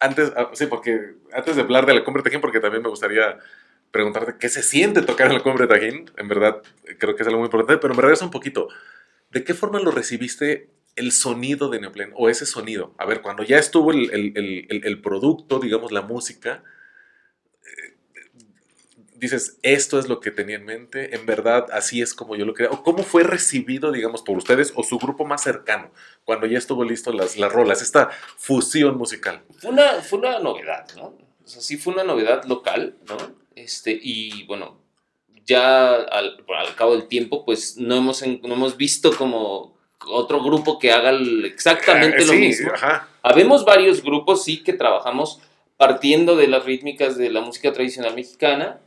antes, 0.00 0.32
ah, 0.34 0.50
sí, 0.54 0.66
porque 0.66 1.16
antes 1.32 1.56
de 1.56 1.62
hablar 1.62 1.84
de 1.84 1.92
la 1.92 2.04
cumbre 2.04 2.22
Tajín, 2.22 2.40
porque 2.40 2.60
también 2.60 2.82
me 2.82 2.88
gustaría 2.88 3.38
preguntarte 3.90 4.36
qué 4.40 4.48
se 4.48 4.62
siente 4.62 5.02
tocar 5.02 5.26
en 5.26 5.34
la 5.34 5.42
cumbre 5.42 5.66
Tajín, 5.66 6.10
en 6.16 6.28
verdad 6.28 6.62
creo 6.98 7.14
que 7.14 7.22
es 7.22 7.28
algo 7.28 7.40
muy 7.40 7.48
importante, 7.48 7.78
pero 7.78 7.94
me 7.94 8.00
regresa 8.00 8.24
un 8.24 8.30
poquito. 8.30 8.68
¿De 9.30 9.44
qué 9.44 9.52
forma 9.52 9.78
lo 9.80 9.90
recibiste 9.90 10.70
el 10.96 11.12
sonido 11.12 11.68
de 11.68 11.80
Neoplen 11.80 12.12
o 12.14 12.28
ese 12.28 12.46
sonido? 12.46 12.94
A 12.98 13.06
ver, 13.06 13.22
cuando 13.22 13.44
ya 13.44 13.58
estuvo 13.58 13.92
el, 13.92 14.10
el, 14.12 14.82
el, 14.84 15.00
producto, 15.00 15.58
digamos, 15.60 15.92
la 15.92 16.02
música, 16.02 16.64
dices, 19.18 19.58
esto 19.62 19.98
es 19.98 20.08
lo 20.08 20.20
que 20.20 20.30
tenía 20.30 20.56
en 20.56 20.64
mente, 20.64 21.14
en 21.14 21.26
verdad 21.26 21.66
así 21.72 22.02
es 22.02 22.14
como 22.14 22.36
yo 22.36 22.44
lo 22.44 22.54
quería, 22.54 22.70
o 22.70 22.82
cómo 22.82 23.02
fue 23.02 23.22
recibido, 23.22 23.92
digamos, 23.92 24.22
por 24.22 24.36
ustedes 24.36 24.72
o 24.76 24.82
su 24.82 24.98
grupo 24.98 25.24
más 25.24 25.42
cercano, 25.42 25.90
cuando 26.24 26.46
ya 26.46 26.58
estuvo 26.58 26.84
listo 26.84 27.12
las, 27.12 27.36
las 27.36 27.52
rolas, 27.52 27.82
esta 27.82 28.10
fusión 28.36 28.96
musical. 28.96 29.42
Fue 29.58 29.70
una, 29.70 30.02
fue 30.02 30.18
una 30.18 30.38
novedad, 30.38 30.86
¿no? 30.96 31.14
O 31.44 31.48
sea, 31.48 31.62
sí 31.62 31.76
fue 31.76 31.94
una 31.94 32.04
novedad 32.04 32.44
local, 32.44 32.96
¿no? 33.08 33.16
Este, 33.54 33.98
y 34.00 34.44
bueno, 34.46 34.80
ya 35.44 35.94
al, 35.94 36.44
al 36.48 36.74
cabo 36.74 36.92
del 36.92 37.08
tiempo, 37.08 37.44
pues 37.44 37.76
no 37.76 37.96
hemos, 37.96 38.26
no 38.26 38.54
hemos 38.54 38.76
visto 38.76 39.16
como 39.16 39.75
otro 40.06 40.42
grupo 40.42 40.78
que 40.78 40.92
haga 40.92 41.10
exactamente 41.44 42.22
eh, 42.22 42.26
lo 42.26 42.32
mismo. 42.34 42.72
Habemos 43.22 43.64
varios 43.64 44.02
grupos, 44.02 44.44
sí, 44.44 44.62
que 44.62 44.72
trabajamos 44.72 45.40
partiendo 45.76 46.36
de 46.36 46.48
las 46.48 46.64
rítmicas 46.64 47.16
de 47.16 47.30
la 47.30 47.40
música 47.40 47.72
tradicional 47.72 48.14
mexicana, 48.14 48.80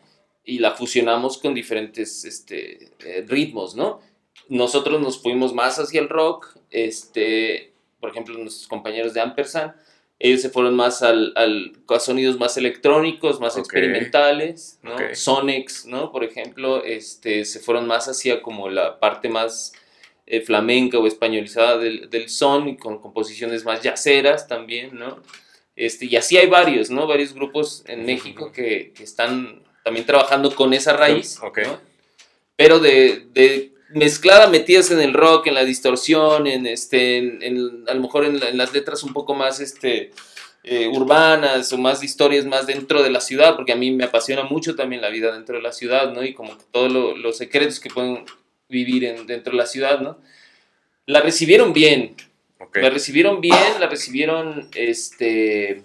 y 0.50 0.60
la 0.60 0.72
fusionamos 0.72 1.38
con 1.38 1.54
diferentes 1.54 2.26
este, 2.26 2.92
eh, 3.06 3.24
ritmos, 3.28 3.76
¿no? 3.76 4.02
Nosotros 4.48 5.00
nos 5.00 5.22
fuimos 5.22 5.54
más 5.54 5.78
hacia 5.78 6.02
el 6.02 6.10
rock, 6.10 6.58
este, 6.72 7.74
por 8.00 8.10
ejemplo, 8.10 8.36
nuestros 8.38 8.68
compañeros 8.68 9.14
de 9.14 9.22
Ampersand, 9.22 9.74
ellos 10.18 10.42
se 10.42 10.50
fueron 10.50 10.76
más 10.76 11.02
al, 11.02 11.34
al 11.36 11.74
a 11.88 12.00
sonidos 12.00 12.38
más 12.40 12.58
electrónicos, 12.58 13.40
más 13.40 13.58
experimentales, 13.58 14.80
¿no? 14.82 14.96
Sonics, 15.14 15.86
¿no? 15.86 16.12
Por 16.12 16.24
ejemplo, 16.24 16.84
este, 16.84 17.46
se 17.46 17.60
fueron 17.60 17.88
más 17.88 18.08
hacia 18.10 18.42
como 18.42 18.70
la 18.70 19.00
parte 19.00 19.30
más 19.30 19.72
eh, 20.32 20.42
flamenca 20.42 21.00
o 21.00 21.08
españolizada 21.08 21.80
del, 21.80 22.08
del, 22.12 22.30
son 22.30 22.70
y 22.70 22.78
con 22.78 23.02
composiciones 23.02 23.66
más 23.66 23.82
yaceras 23.82 24.48
también, 24.48 24.94
¿no? 24.94 25.24
Este, 25.76 26.06
y 26.06 26.16
así 26.18 26.38
hay 26.38 26.46
varios, 26.46 26.92
¿no? 26.92 27.08
Varios 27.08 27.34
grupos 27.34 27.84
en 27.88 28.06
México 28.06 28.52
que, 28.52 28.94
que 28.96 29.04
están 29.04 29.64
también 29.84 30.06
trabajando 30.06 30.54
con 30.54 30.74
esa 30.76 30.94
raíz, 30.94 31.40
pero 32.56 32.80
de, 32.80 33.26
de, 33.34 33.74
mezclada, 33.90 34.48
metidas 34.48 34.92
en 34.92 35.00
el 35.00 35.14
rock, 35.14 35.48
en 35.48 35.56
la 35.56 35.66
distorsión, 35.66 36.46
en 36.46 36.68
este, 36.68 37.18
en, 37.18 37.86
a 37.88 37.96
lo 37.96 38.02
mejor 38.02 38.26
en, 38.26 38.56
las 38.56 38.72
letras 38.72 39.02
un 39.02 39.14
poco 39.14 39.34
más 39.34 39.60
este, 39.60 40.12
eh, 40.64 40.88
urbanas 40.88 41.74
o 41.74 41.78
más 41.80 42.02
de 42.02 42.06
historias 42.06 42.46
más 42.46 42.68
dentro 42.68 43.02
de 43.02 43.10
la 43.10 43.20
ciudad, 43.20 43.56
porque 43.56 43.72
a 43.72 43.76
mí 43.76 43.90
me 43.90 44.04
apasiona 44.04 44.44
mucho 44.44 44.76
también 44.76 45.02
la 45.02 45.10
vida 45.10 45.34
dentro 45.34 45.56
de 45.56 45.64
la 45.64 45.72
ciudad, 45.72 46.14
¿no? 46.14 46.24
Y 46.24 46.36
como 46.36 46.56
todos 46.72 47.18
los 47.18 47.36
secretos 47.36 47.80
que 47.80 47.90
pueden 47.90 48.26
vivir 48.70 49.04
en, 49.04 49.28
dentro 49.28 49.52
de 49.52 49.58
la 49.58 49.66
ciudad, 49.66 50.00
¿no? 50.00 50.20
La 51.06 51.22
recibieron 51.22 51.74
bien, 51.74 52.16
la 52.74 52.90
recibieron 52.90 53.42
bien, 53.42 53.80
la 53.80 53.88
recibieron, 53.88 54.70
este, 54.76 55.84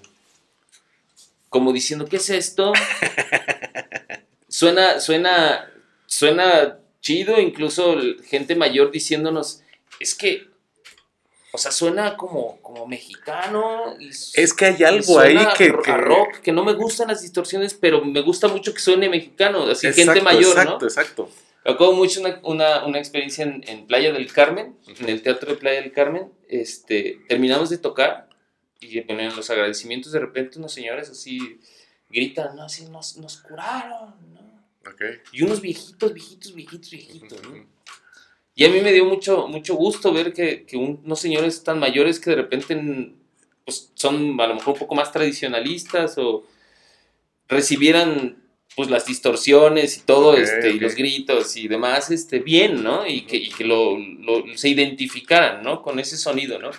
como 1.49 1.73
diciendo, 1.73 2.07
¿qué 2.07 2.17
es 2.17 2.31
esto? 2.31 2.73
suena, 4.49 5.01
suena, 5.01 5.71
suena 6.07 6.79
chido, 7.01 7.41
incluso 7.41 7.97
gente 8.27 8.55
mayor 8.55 8.91
diciéndonos, 8.91 9.63
es 9.99 10.15
que, 10.15 10.49
o 11.53 11.59
sea, 11.59 11.71
suena 11.71 12.17
como, 12.17 12.61
como 12.61 12.87
mexicano. 12.87 13.97
es 13.99 14.53
que 14.53 14.65
hay 14.67 14.83
algo 14.83 15.21
ahí 15.21 15.39
que, 15.57 15.69
rock, 15.69 16.41
que 16.43 16.53
no 16.53 16.65
me 16.65 16.75
gustan 16.75 17.09
las 17.09 17.23
distorsiones, 17.23 17.73
pero 17.73 18.05
me 18.05 18.21
gusta 18.21 18.49
mucho 18.49 18.75
que 18.75 18.81
suene 18.81 19.09
mexicano, 19.09 19.65
así 19.65 19.91
gente 19.93 20.21
mayor, 20.21 20.51
exacto, 20.51 20.79
¿no? 20.79 20.87
Exacto, 20.87 20.87
exacto. 20.87 21.31
Mucho 21.95 22.21
una, 22.43 22.85
una, 22.85 22.99
experiencia 22.99 23.45
en, 23.45 23.87
Playa 23.87 24.13
del 24.13 24.31
Carmen, 24.33 24.77
en 24.87 25.09
el 25.09 25.23
Teatro 25.23 25.53
de 25.53 25.57
Playa 25.57 25.81
del 25.81 25.93
Carmen. 25.93 26.31
Este, 26.49 27.21
terminamos 27.29 27.71
de 27.71 27.79
tocar 27.79 28.29
y 28.81 28.99
en 28.99 29.37
los 29.37 29.49
agradecimientos 29.51 30.13
de 30.13 30.21
repente 30.21 30.59
unos 30.59 30.73
señores 30.73 31.09
así 31.09 31.61
gritan, 32.11 32.55
no, 32.55 32.65
así 32.65 32.85
nos, 32.87 33.17
nos 33.17 33.39
curaron, 33.39 34.15
¿no? 34.33 34.45
Y 35.33 35.43
unos 35.43 35.61
viejitos, 35.61 36.13
viejitos, 36.13 36.55
viejitos, 36.55 36.91
viejitos, 36.91 37.43
¿no? 37.43 37.67
Y 38.55 38.65
a 38.65 38.69
mí 38.69 38.81
me 38.81 38.93
dio 38.93 39.05
mucho, 39.05 39.49
mucho 39.49 39.75
gusto 39.75 40.13
ver 40.13 40.33
que, 40.33 40.65
que 40.65 40.77
unos 40.77 41.19
señores 41.19 41.65
tan 41.65 41.81
mayores 41.81 42.21
que 42.21 42.31
de 42.31 42.37
repente 42.37 43.15
pues, 43.65 43.91
son 43.95 44.41
a 44.41 44.47
lo 44.47 44.55
mejor 44.55 44.75
un 44.75 44.81
poco 44.81 44.95
más 44.95 45.11
tradicionalistas 45.11 46.19
o 46.19 46.45
recibieran 47.49 48.44
pues 48.77 48.91
las 48.91 49.07
distorsiones 49.07 49.99
y 49.99 50.01
todo, 50.01 50.37
este, 50.37 50.71
y 50.71 50.81
los 50.81 50.95
gritos 50.95 51.57
y 51.57 51.69
demás, 51.69 52.11
este, 52.11 52.41
bien, 52.41 52.83
¿no? 52.83 53.07
Y 53.07 53.23
que, 53.23 53.37
y 53.37 53.51
que 53.51 53.65
lo, 53.65 53.97
lo, 53.99 54.45
se 54.57 54.69
identificaran, 54.69 55.63
¿no? 55.63 55.83
Con 55.83 55.99
ese 55.99 56.17
sonido, 56.17 56.59
¿no? 56.59 56.71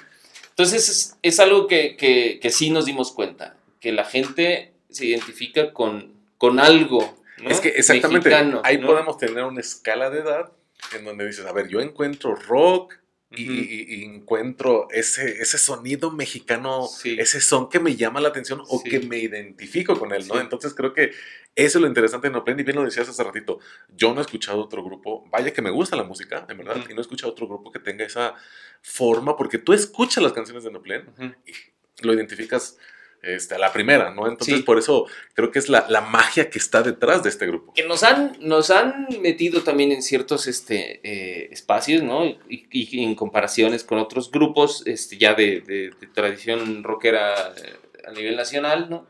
Entonces 0.50 0.90
es, 0.90 1.18
es 1.22 1.40
algo 1.40 1.68
que, 1.68 1.96
que, 1.96 2.40
que, 2.42 2.50
sí 2.50 2.70
nos 2.70 2.86
dimos 2.86 3.12
cuenta, 3.12 3.56
que 3.80 3.92
la 3.92 4.06
gente 4.06 4.74
se 4.90 5.06
identifica 5.06 5.74
con, 5.74 6.14
con 6.38 6.60
algo. 6.60 7.18
Es 7.44 7.60
que 7.60 7.70
exactamente, 7.70 8.34
ahí 8.64 8.78
podemos 8.78 9.18
tener 9.18 9.44
una 9.44 9.60
escala 9.60 10.10
de 10.10 10.20
edad 10.20 10.52
en 10.98 11.06
donde 11.06 11.28
dices, 11.28 11.46
a 11.46 11.52
ver, 11.52 11.68
yo 11.68 11.82
encuentro 11.82 12.36
rock 12.36 12.94
y, 13.32 14.04
encuentro 14.06 14.88
ese, 14.92 15.42
ese 15.42 15.58
sonido 15.58 16.12
mexicano, 16.12 16.88
ese 17.04 17.42
son 17.42 17.70
que 17.70 17.80
me 17.80 17.96
llama 17.96 18.22
la 18.22 18.30
atención 18.30 18.62
o 18.68 18.84
que 18.84 19.00
me 19.00 19.18
identifico 19.18 19.98
con 20.00 20.14
él, 20.14 20.28
¿no? 20.28 20.40
Entonces 20.40 20.74
creo 20.74 20.94
que 20.94 21.12
eso 21.56 21.78
es 21.78 21.82
lo 21.82 21.88
interesante 21.88 22.28
de 22.28 22.34
Noplen, 22.34 22.60
y 22.60 22.64
bien 22.64 22.76
lo 22.76 22.84
decías 22.84 23.08
hace 23.08 23.24
ratito, 23.24 23.60
yo 23.96 24.14
no 24.14 24.20
he 24.20 24.24
escuchado 24.24 24.62
otro 24.62 24.84
grupo, 24.84 25.26
vaya 25.32 25.54
que 25.54 25.62
me 25.62 25.70
gusta 25.70 25.96
la 25.96 26.04
música, 26.04 26.46
en 26.50 26.58
verdad, 26.58 26.84
y 26.90 26.94
no 26.94 27.00
he 27.00 27.02
escuchado 27.02 27.32
otro 27.32 27.48
grupo 27.48 27.72
que 27.72 27.80
tenga 27.80 28.06
esa 28.06 28.36
forma, 28.82 29.36
porque 29.38 29.58
tú 29.58 29.74
escuchas 29.74 30.24
las 30.24 30.34
canciones 30.34 30.64
de 30.64 30.72
Noplen 30.72 31.06
y 31.46 32.06
lo 32.06 32.14
identificas 32.14 32.78
este, 33.26 33.56
a 33.56 33.58
la 33.58 33.74
primera, 33.74 34.12
¿no? 34.12 34.28
Entonces, 34.28 34.62
por 34.62 34.78
eso 34.78 35.08
creo 35.34 35.52
que 35.52 35.60
es 35.60 35.70
la, 35.70 36.02
magia 36.02 36.50
que 36.50 36.60
está 36.60 36.84
detrás 36.84 37.24
de 37.24 37.30
este 37.30 37.48
grupo. 37.48 37.74
Que 37.74 37.84
nos 37.84 38.04
han, 38.04 38.38
nos 38.40 38.70
han 38.70 39.08
metido 39.22 39.64
también 39.64 39.92
en 39.92 40.02
ciertos 40.02 40.48
este, 40.48 41.02
eh, 41.04 41.50
espacios, 41.52 42.04
¿no? 42.04 42.26
Y, 42.26 43.04
en 43.04 43.16
comparaciones 43.16 43.84
con 43.84 43.98
otros 44.00 44.32
grupos 44.32 44.84
este, 44.86 45.18
ya 45.18 45.34
de, 45.34 45.92
tradición 46.14 46.84
rockera 46.84 47.54
eh, 47.58 47.76
a 48.08 48.12
nivel 48.12 48.36
nacional, 48.36 48.90
¿no? 48.90 49.08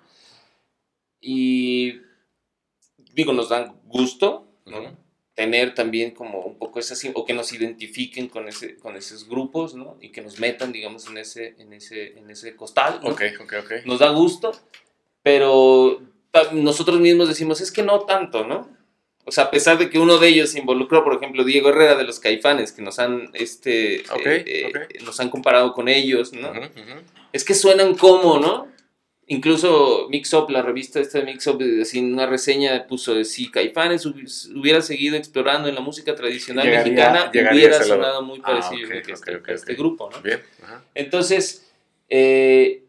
Y 1.20 2.01
digo, 3.13 3.34
nos 3.34 3.49
dan 3.49 3.80
gusto, 3.86 4.47
¿no? 4.66 5.04
Tener 5.36 5.75
también 5.75 6.11
como 6.11 6.39
un 6.39 6.57
poco 6.57 6.79
esa, 6.79 6.95
o 7.13 7.25
que 7.25 7.33
nos 7.33 7.53
identifiquen 7.53 8.29
con, 8.29 8.47
ese, 8.47 8.77
con 8.77 8.95
esos 8.95 9.27
grupos, 9.27 9.75
¿no? 9.75 9.97
Y 10.01 10.09
que 10.09 10.21
nos 10.21 10.39
metan, 10.39 10.71
digamos, 10.71 11.07
en 11.07 11.17
ese, 11.17 11.55
en 11.59 11.73
ese, 11.73 12.17
en 12.17 12.31
ese 12.31 12.55
costal, 12.55 13.01
¿no? 13.03 13.09
Ok, 13.11 13.21
ok, 13.41 13.53
ok. 13.63 13.71
Nos 13.86 13.99
da 13.99 14.09
gusto, 14.09 14.53
pero 15.21 16.01
nosotros 16.53 16.99
mismos 16.99 17.27
decimos, 17.27 17.61
es 17.61 17.71
que 17.71 17.83
no 17.83 18.01
tanto, 18.01 18.45
¿no? 18.45 18.75
O 19.25 19.31
sea, 19.31 19.45
a 19.45 19.51
pesar 19.51 19.77
de 19.79 19.89
que 19.89 19.97
uno 19.97 20.19
de 20.19 20.27
ellos 20.27 20.51
se 20.51 20.59
involucró, 20.59 21.03
por 21.03 21.15
ejemplo, 21.15 21.43
Diego 21.43 21.69
Herrera 21.69 21.95
de 21.95 22.03
los 22.03 22.19
Caifanes, 22.19 22.71
que 22.71 22.83
nos 22.83 22.99
han, 22.99 23.31
este, 23.33 24.01
eh, 24.01 24.03
eh, 24.23 24.71
nos 25.03 25.19
han 25.19 25.29
comparado 25.29 25.73
con 25.73 25.88
ellos, 25.88 26.31
¿no? 26.31 26.53
Es 27.33 27.43
que 27.43 27.55
suenan 27.55 27.95
como, 27.95 28.39
¿no? 28.39 28.67
Incluso 29.28 30.07
Mix 30.09 30.34
Up, 30.34 30.51
la 30.51 30.61
revista 30.61 30.99
esta 30.99 31.17
de 31.17 31.26
Mix 31.26 31.47
Up, 31.47 31.59
en 31.59 32.13
una 32.13 32.28
reseña 32.28 32.86
puso 32.86 33.15
de 33.15 33.26
si 33.26 33.49
Caifanes 33.49 34.05
hubiera 34.05 34.82
seguido 34.82 35.17
explorando 35.17 35.67
en 35.67 35.73
la 35.73 35.82
música 35.82 36.13
tradicional 36.13 36.67
mexicana, 36.67 37.32
hubiera 37.32 37.82
sonado 37.82 38.21
muy 38.21 38.39
ah, 38.43 38.47
parecido 38.47 38.91
a, 38.91 38.93
este, 38.93 39.41
este, 39.47 39.73
grupo, 39.73 40.11
¿no? 40.11 40.21
Bien. 40.21 40.41
Entonces, 40.93 41.65
eh, 42.07 42.84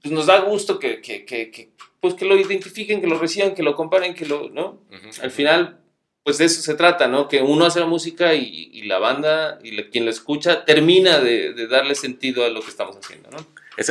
pues 0.00 0.12
nos 0.12 0.26
da 0.26 0.40
gusto 0.40 0.78
que, 0.78 1.00
que, 1.00 1.24
que, 1.24 1.70
pues 1.98 2.14
que 2.14 2.24
lo 2.24 2.38
identifiquen, 2.38 3.00
que 3.00 3.08
lo 3.08 3.18
reciban, 3.18 3.54
que 3.54 3.64
lo 3.64 3.74
comparen, 3.74 4.14
que 4.14 4.26
lo, 4.26 4.48
¿no? 4.48 4.78
Al 5.22 5.32
final, 5.32 5.80
pues 6.22 6.38
de 6.38 6.44
eso 6.44 6.62
se 6.62 6.74
trata, 6.74 7.08
¿no? 7.08 7.28
Que 7.28 7.42
uno 7.42 7.66
hace 7.66 7.80
la 7.80 7.86
música 7.86 8.34
y, 8.34 8.82
la 8.82 8.98
banda 8.98 9.58
y 9.62 9.76
quien 9.84 10.04
la 10.04 10.10
escucha 10.10 10.64
termina 10.64 11.18
de, 11.18 11.66
darle 11.66 11.96
sentido 11.96 12.44
a 12.44 12.48
lo 12.48 12.60
que 12.60 12.70
estamos 12.70 12.96
haciendo, 12.96 13.30
¿no? 13.30 13.38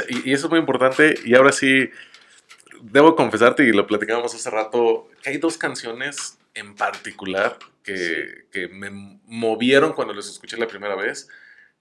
Y, 0.09 0.33
eso 0.33 0.47
es 0.47 0.49
muy 0.49 0.59
importante 0.59 1.15
y 1.23 1.35
ahora 1.35 1.51
sí, 1.51 1.89
debo 2.81 3.15
confesarte 3.15 3.63
y 3.63 3.71
lo 3.71 3.87
platicábamos 3.87 4.33
hace 4.33 4.49
rato, 4.49 5.09
que 5.21 5.31
hay 5.31 5.37
dos 5.37 5.57
canciones 5.57 6.37
en 6.53 6.75
particular 6.75 7.57
que, 7.83 8.45
que 8.51 8.67
me 8.67 8.89
movieron 9.25 9.93
cuando 9.93 10.13
les 10.13 10.27
escuché 10.27 10.57
la 10.57 10.67
primera 10.67 10.95
vez, 10.95 11.29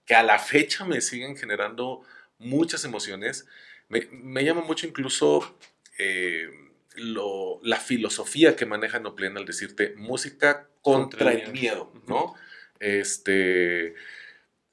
que 0.07 0.15
a 0.15 0.23
la 0.23 0.39
fecha 0.39 0.85
me 0.85 1.01
siguen 1.01 1.37
generando 1.37 2.03
muchas 2.39 2.85
emociones. 2.85 3.47
Me, 3.89 4.09
me 4.11 4.45
llama 4.45 4.63
mucho 4.63 4.87
incluso 4.87 5.59
eh, 5.99 6.49
lo, 6.95 7.61
la 7.63 7.77
filosofía 7.77 8.57
que 8.57 8.67
maneja 8.67 8.99
Noplen 8.99 9.37
al 9.37 9.47
decirte 9.47 9.95
música 9.97 10.69
contra, 10.83 11.33
el 11.33 11.53
miedo, 11.53 11.93
¿no? 12.07 12.35
Este, 12.81 13.95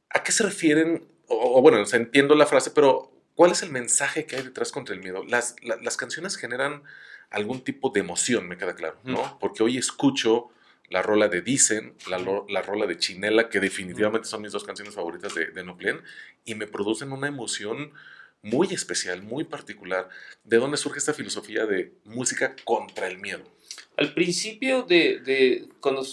¿A 0.10 0.24
qué 0.24 0.32
se 0.32 0.44
refieren? 0.44 1.08
O, 1.28 1.62
bueno, 1.62 1.84
entiendo 1.92 2.36
la 2.36 2.46
frase, 2.46 2.72
pero 2.72 3.12
¿cuál 3.36 3.52
es 3.52 3.62
el 3.62 3.72
mensaje 3.72 4.26
que 4.26 4.38
hay 4.38 4.44
detrás 4.44 4.72
contra 4.72 4.96
el 4.96 5.02
miedo? 5.02 5.24
Las, 5.24 5.56
las 5.64 5.98
canciones 5.98 6.38
generan 6.38 6.84
algún 7.30 7.64
tipo 7.64 7.90
de 7.90 8.00
emoción, 8.00 8.48
me 8.48 8.58
queda 8.58 8.76
claro, 8.76 8.98
¿no? 9.04 9.38
Porque 9.40 9.64
hoy 9.64 9.78
escucho 9.78 10.50
la 10.90 11.02
rola 11.02 11.28
de 11.28 11.42
Dicen, 11.42 11.96
la, 12.08 12.20
la, 12.48 12.62
rola 12.62 12.86
de 12.86 12.98
Chinela, 12.98 13.50
que 13.50 13.60
definitivamente 13.60 14.28
son 14.28 14.42
mis 14.42 14.52
dos 14.52 14.64
canciones 14.64 14.94
favoritas 14.94 15.34
de, 15.34 15.48
de 15.48 16.02
y 16.46 16.56
me 16.56 16.68
producen 16.68 17.12
una 17.12 17.28
emoción 17.28 17.92
muy 18.44 18.68
especial, 18.68 19.24
muy 19.24 19.44
particular. 19.44 20.10
¿De 20.44 20.58
dónde 20.58 20.78
surge 20.78 21.00
esta 21.00 21.14
filosofía 21.14 21.66
de 21.66 21.94
música 22.06 22.56
contra 22.64 23.08
el 23.08 23.18
miedo? 23.18 23.44
Al 23.98 24.14
principio 24.14 24.84
de, 24.84 25.20
de 25.20 25.68
cuando 25.80 26.06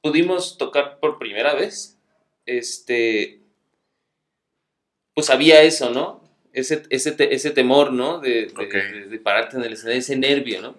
pudimos 0.00 0.56
tocar 0.56 0.98
por 0.98 1.18
primera 1.18 1.54
vez, 1.54 1.98
este, 2.46 3.40
pues 5.14 5.30
había 5.30 5.62
eso, 5.62 5.90
¿no? 5.90 6.22
Ese, 6.52 6.82
ese, 6.90 7.16
ese 7.18 7.50
temor, 7.50 7.92
¿no? 7.92 8.18
De, 8.18 8.46
de, 8.46 9.06
de, 9.08 9.18
pararte 9.18 9.56
en 9.56 9.64
el 9.64 9.72
escenario, 9.72 9.98
ese 9.98 10.16
nervio, 10.16 10.60
¿no? 10.60 10.76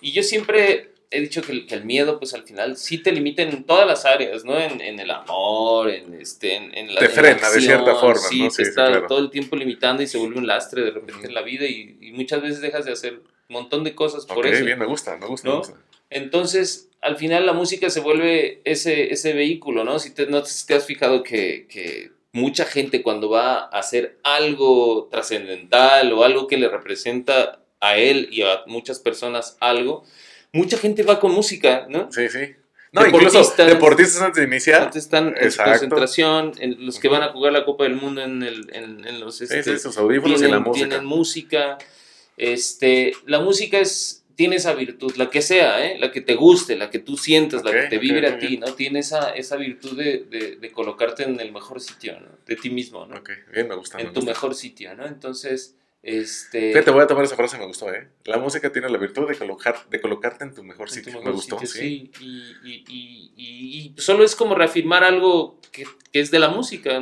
Y 0.00 0.12
yo 0.12 0.22
siempre 0.22 0.92
he 1.12 1.20
dicho 1.20 1.42
que, 1.42 1.66
el 1.68 1.84
miedo, 1.84 2.18
pues 2.18 2.34
al 2.34 2.42
final 2.42 2.76
sí 2.76 2.98
te 2.98 3.12
limita 3.12 3.42
en 3.42 3.64
todas 3.64 3.86
las 3.86 4.04
áreas, 4.04 4.44
¿no? 4.44 4.58
En, 4.58 4.80
el 4.98 5.10
amor, 5.10 5.90
en, 5.90 6.14
este, 6.14 6.56
en, 6.56 6.94
la 6.94 7.00
Te 7.00 7.08
frena 7.08 7.50
de 7.50 7.60
cierta 7.60 7.94
forma, 7.94 8.20
sí, 8.20 8.42
¿no? 8.42 8.50
Sí, 8.50 8.62
está 8.62 9.06
todo 9.06 9.18
el 9.18 9.30
tiempo 9.30 9.54
limitando 9.54 10.02
y 10.02 10.06
se 10.06 10.18
vuelve 10.18 10.38
un 10.38 10.46
lastre 10.46 10.82
de 10.82 10.90
repente 10.90 11.26
en 11.26 11.34
la 11.34 11.42
vida 11.42 11.66
y, 11.66 12.12
muchas 12.12 12.42
veces 12.42 12.60
dejas 12.60 12.84
de 12.84 12.92
hacer 12.92 13.14
un 13.14 13.22
montón 13.48 13.84
de 13.84 13.94
cosas 13.94 14.26
por 14.26 14.46
eso. 14.46 14.64
bien, 14.64 14.78
me 14.78 14.86
gusta, 14.86 15.16
me 15.16 15.26
gusta, 15.26 15.48
me 15.48 15.56
gusta. 15.56 15.74
Entonces, 16.10 16.90
al 17.00 17.16
final 17.16 17.46
la 17.46 17.52
música 17.52 17.88
se 17.90 18.00
vuelve 18.00 18.60
ese, 18.64 19.12
ese 19.12 19.32
vehículo, 19.32 19.84
¿no? 19.84 19.98
Si 19.98 20.10
te, 20.10 20.26
no 20.26 20.44
si 20.44 20.66
te 20.66 20.74
has 20.74 20.86
fijado 20.86 21.22
que, 21.22 21.66
que 21.68 22.10
mucha 22.32 22.64
gente 22.64 23.02
cuando 23.02 23.30
va 23.30 23.58
a 23.58 23.78
hacer 23.78 24.18
algo 24.24 25.08
trascendental 25.10 26.12
o 26.12 26.24
algo 26.24 26.46
que 26.46 26.56
le 26.56 26.68
representa 26.68 27.60
a 27.80 27.96
él 27.96 28.28
y 28.30 28.42
a 28.42 28.62
muchas 28.66 28.98
personas 28.98 29.56
algo, 29.60 30.04
mucha 30.52 30.78
gente 30.78 31.02
va 31.02 31.20
con 31.20 31.32
música, 31.32 31.86
¿no? 31.88 32.10
Sí, 32.10 32.28
sí. 32.28 32.54
No, 32.92 33.06
incluso 33.06 33.42
deportistas 33.56 34.20
antes 34.20 34.36
de 34.36 34.46
iniciar. 34.46 34.82
Antes 34.82 35.04
están 35.04 35.28
en 35.28 35.50
concentración, 35.50 36.52
en 36.58 36.84
los 36.84 36.98
que 36.98 37.08
van 37.08 37.22
a 37.22 37.32
jugar 37.32 37.52
la 37.52 37.64
Copa 37.64 37.84
del 37.84 37.96
Mundo 37.96 38.20
en, 38.20 38.42
el, 38.42 38.68
en, 38.74 39.18
los... 39.18 39.40
Este, 39.40 39.62
sí, 39.62 39.70
esos 39.70 39.96
audífonos 39.96 40.38
tienen, 40.38 40.50
y 40.50 40.52
la 40.52 40.60
música. 40.60 40.88
Tienen 40.88 41.06
música. 41.06 41.78
Este, 42.36 43.14
la 43.24 43.40
música 43.40 43.78
es, 43.78 44.21
tiene 44.42 44.56
esa 44.56 44.74
virtud, 44.74 45.14
la 45.14 45.30
que 45.30 45.40
sea, 45.40 45.86
¿eh? 45.86 46.00
la 46.00 46.10
que 46.10 46.20
te 46.20 46.34
guste, 46.34 46.74
la 46.74 46.90
que 46.90 46.98
tú 46.98 47.16
sientas, 47.16 47.62
la 47.62 47.70
que 47.70 47.82
te 47.82 47.98
vibre 47.98 48.26
a 48.26 48.40
ti, 48.40 48.56
¿no? 48.56 48.74
Tiene 48.74 48.98
esa, 48.98 49.30
esa 49.30 49.54
virtud 49.54 49.96
de, 49.96 50.24
de, 50.28 50.56
de, 50.56 50.72
colocarte 50.72 51.22
en 51.22 51.38
el 51.38 51.52
mejor 51.52 51.80
sitio, 51.80 52.18
¿no? 52.18 52.26
De 52.44 52.56
ti 52.56 52.68
mismo, 52.68 53.06
¿no? 53.06 53.18
Ok, 53.18 53.30
bien, 53.52 53.68
me 53.68 53.76
gusta. 53.76 54.00
En 54.00 54.12
tu 54.12 54.20
mejor 54.22 54.56
sitio, 54.56 54.96
¿no? 54.96 55.06
Entonces 55.06 55.76
este... 56.02 56.72
Te 56.82 56.90
voy 56.90 57.02
a 57.02 57.06
tomar 57.06 57.22
esa 57.22 57.36
frase, 57.36 57.56
me 57.56 57.66
gustó, 57.66 57.94
¿eh? 57.94 58.08
La 58.24 58.38
música 58.38 58.72
tiene 58.72 58.88
la 58.88 58.98
virtud 58.98 59.28
de, 59.28 59.38
colocar, 59.38 59.88
de 59.88 60.00
colocarte 60.00 60.42
en 60.42 60.54
tu 60.54 60.64
mejor 60.64 60.90
sitio. 60.90 61.22
me 61.22 61.30
gustó, 61.30 61.60
sí. 61.64 62.10
Y, 62.20 62.58
y, 62.66 63.32
y, 63.36 63.94
solo 63.98 64.24
es 64.24 64.34
como 64.34 64.56
reafirmar 64.56 65.04
algo 65.04 65.60
que, 65.70 65.86
que, 66.10 66.18
es 66.18 66.32
de 66.32 66.40
la 66.40 66.48
música, 66.48 67.00